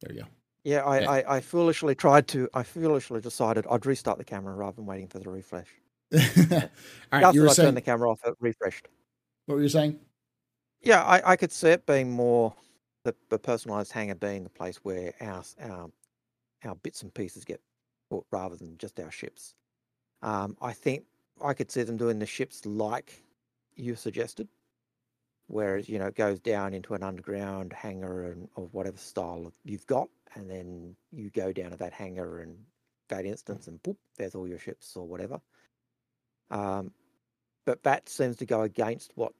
[0.00, 0.26] There you go.
[0.64, 1.10] Yeah, I, Yeah.
[1.10, 2.48] I, I foolishly tried to.
[2.54, 5.68] I foolishly decided I'd restart the camera rather than waiting for the refresh.
[6.12, 6.20] All
[7.12, 8.88] right, Just you were I saying turned the camera off, it refreshed.
[9.46, 9.98] What were you saying?
[10.80, 12.54] Yeah, I, I could see it being more
[13.04, 15.90] the, the personalized hangar being the place where our our
[16.64, 17.60] our bits and pieces get
[18.10, 19.54] put rather than just our ships.
[20.22, 21.04] Um, I think
[21.44, 23.24] I could see them doing the ships like
[23.74, 24.48] you suggested,
[25.46, 29.86] whereas you know it goes down into an underground hangar and of whatever style you've
[29.86, 32.56] got, and then you go down to that hangar and
[33.08, 35.40] that instance, and boop, there's all your ships or whatever.
[36.50, 36.92] Um,
[37.64, 39.32] but that seems to go against what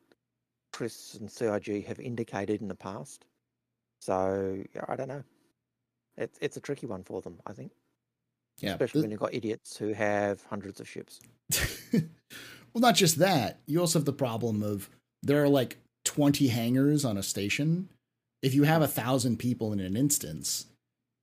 [0.73, 3.27] Chris and CIG have indicated in the past.
[4.01, 5.23] So yeah, I don't know.
[6.17, 7.73] It's it's a tricky one for them, I think,
[8.59, 11.21] Yeah, especially when you've got idiots who have hundreds of ships.
[11.93, 12.03] well,
[12.81, 13.61] not just that.
[13.67, 14.91] You also have the problem of
[15.23, 17.89] there are like 20 hangars on a station.
[18.43, 20.67] If you have a thousand people in an instance,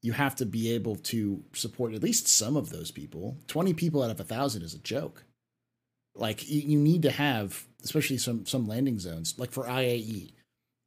[0.02, 3.38] you have to be able to support at least some of those people.
[3.48, 5.26] 20 people out of a thousand is a joke.
[6.20, 10.32] Like you, you need to have, especially some some landing zones, like for IAE.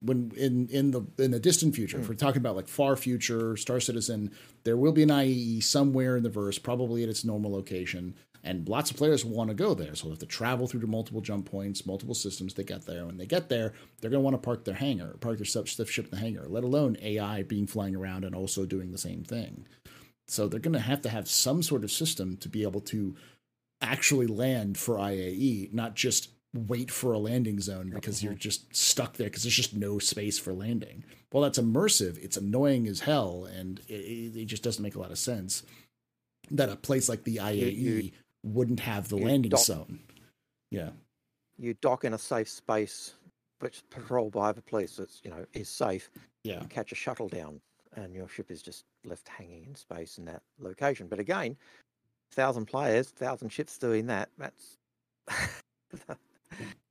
[0.05, 2.09] When in in the in the distant future, if Mm.
[2.09, 4.33] we're talking about like far future, Star Citizen,
[4.65, 8.69] there will be an IAE somewhere in the verse, probably at its normal location, and
[8.69, 9.95] lots of players want to go there.
[9.95, 13.07] So they'll have to travel through to multiple jump points, multiple systems to get there.
[13.07, 15.69] When they get there, they're going to want to park their hangar, park their stuff,
[15.69, 18.99] stuff ship in the hangar, let alone AI being flying around and also doing the
[18.99, 19.67] same thing.
[20.27, 23.15] So they're going to have to have some sort of system to be able to
[23.83, 28.27] actually land for IAE, not just wait for a landing zone because mm-hmm.
[28.27, 31.05] you're just stuck there because there's just no space for landing.
[31.33, 32.23] Well, that's immersive.
[32.23, 35.63] It's annoying as hell, and it, it just doesn't make a lot of sense
[36.51, 38.11] that a place like the IAE you-
[38.45, 40.01] wouldn't have the landing dock- zone.
[40.71, 40.91] Yeah.
[41.59, 43.15] You dock in a safe space,
[43.61, 44.97] which is patrolled by the police.
[44.97, 46.11] That's you know is safe.
[46.45, 46.61] Yeah.
[46.61, 47.61] You catch a shuttle down,
[47.95, 51.07] and your ship is just left hanging in space in that location.
[51.07, 51.57] But again,
[52.33, 54.29] thousand players, thousand ships doing that.
[54.39, 54.77] That's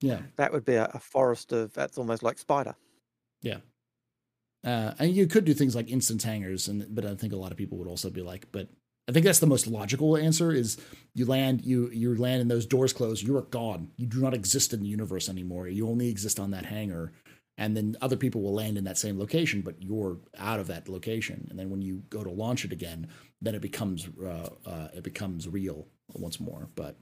[0.02, 0.22] Yeah.
[0.38, 1.74] that would be a, a forest of.
[1.74, 2.76] That's almost like spider.
[3.42, 3.58] Yeah.
[4.64, 7.52] Uh, and you could do things like instant hangers, and but I think a lot
[7.52, 8.70] of people would also be like, but
[9.08, 10.78] I think that's the most logical answer: is
[11.16, 13.90] you land, you you land, and those doors close, you are gone.
[13.98, 15.68] You do not exist in the universe anymore.
[15.68, 17.12] You only exist on that hangar,
[17.62, 20.90] and then other people will land in that same location, but you're out of that
[20.90, 21.46] location.
[21.52, 23.08] And then when you go to launch it again,
[23.40, 26.70] then it becomes uh, uh, it becomes real once more.
[26.74, 26.98] But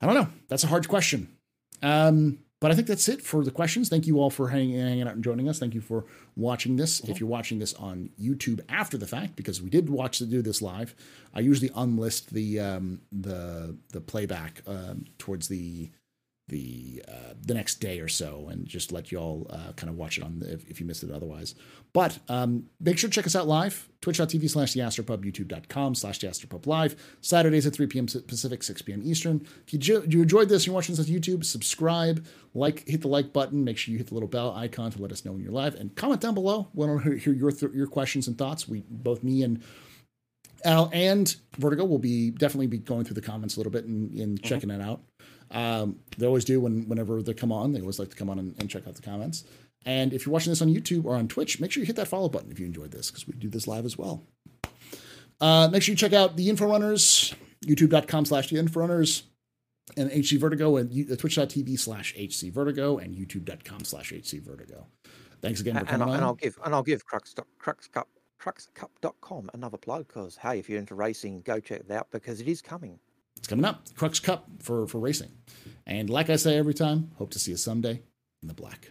[0.00, 0.28] I don't know.
[0.46, 1.36] That's a hard question.
[1.82, 3.88] Um, but I think that's it for the questions.
[3.88, 5.58] Thank you all for hanging, hanging out and joining us.
[5.58, 6.04] Thank you for
[6.36, 7.00] watching this.
[7.00, 10.40] If you're watching this on YouTube after the fact, because we did watch to do
[10.40, 10.94] this live,
[11.34, 15.90] I usually unlist the um, the the playback um, towards the
[16.52, 19.96] the uh, the next day or so, and just let you all uh, kind of
[19.96, 21.56] watch it on the, if, if you missed it otherwise.
[21.92, 26.66] But um, make sure to check us out live, twitch.tv slash theastropub, youtube.com slash theastropub
[26.66, 28.06] live, Saturdays at 3 p.m.
[28.06, 29.02] Pacific, 6 p.m.
[29.04, 29.46] Eastern.
[29.66, 32.24] If you, you enjoyed this, you're watching this on YouTube, subscribe,
[32.54, 35.12] like, hit the like button, make sure you hit the little bell icon to let
[35.12, 36.68] us know when you're live, and comment down below.
[36.72, 38.68] We want to hear your, th- your questions and thoughts.
[38.68, 39.62] We both me and
[40.64, 44.12] Al and Vertigo will be definitely be going through the comments a little bit and,
[44.18, 45.02] and checking it out.
[45.52, 47.72] Um, they always do when whenever they come on.
[47.72, 49.44] They always like to come on and, and check out the comments.
[49.84, 52.08] And if you're watching this on YouTube or on Twitch, make sure you hit that
[52.08, 54.22] follow button if you enjoyed this because we do this live as well.
[55.40, 57.34] Uh, make sure you check out the Inforunners,
[57.66, 59.24] youtube.com slash the Inforunners,
[59.96, 64.86] and HC Vertigo, and uh, twitch.tv slash HC Vertigo, and youtube.com slash HC Vertigo.
[65.40, 66.28] Thanks again for and, coming I, and on.
[66.28, 68.08] I'll give and I'll give Crux Crux Cup
[68.40, 72.48] cruxcup.com another plug because hey, if you're into racing, go check it out because it
[72.48, 72.98] is coming.
[73.36, 73.94] It's coming up.
[73.96, 75.30] Crux Cup for, for racing.
[75.86, 78.02] And like I say every time, hope to see you someday
[78.40, 78.90] in the black.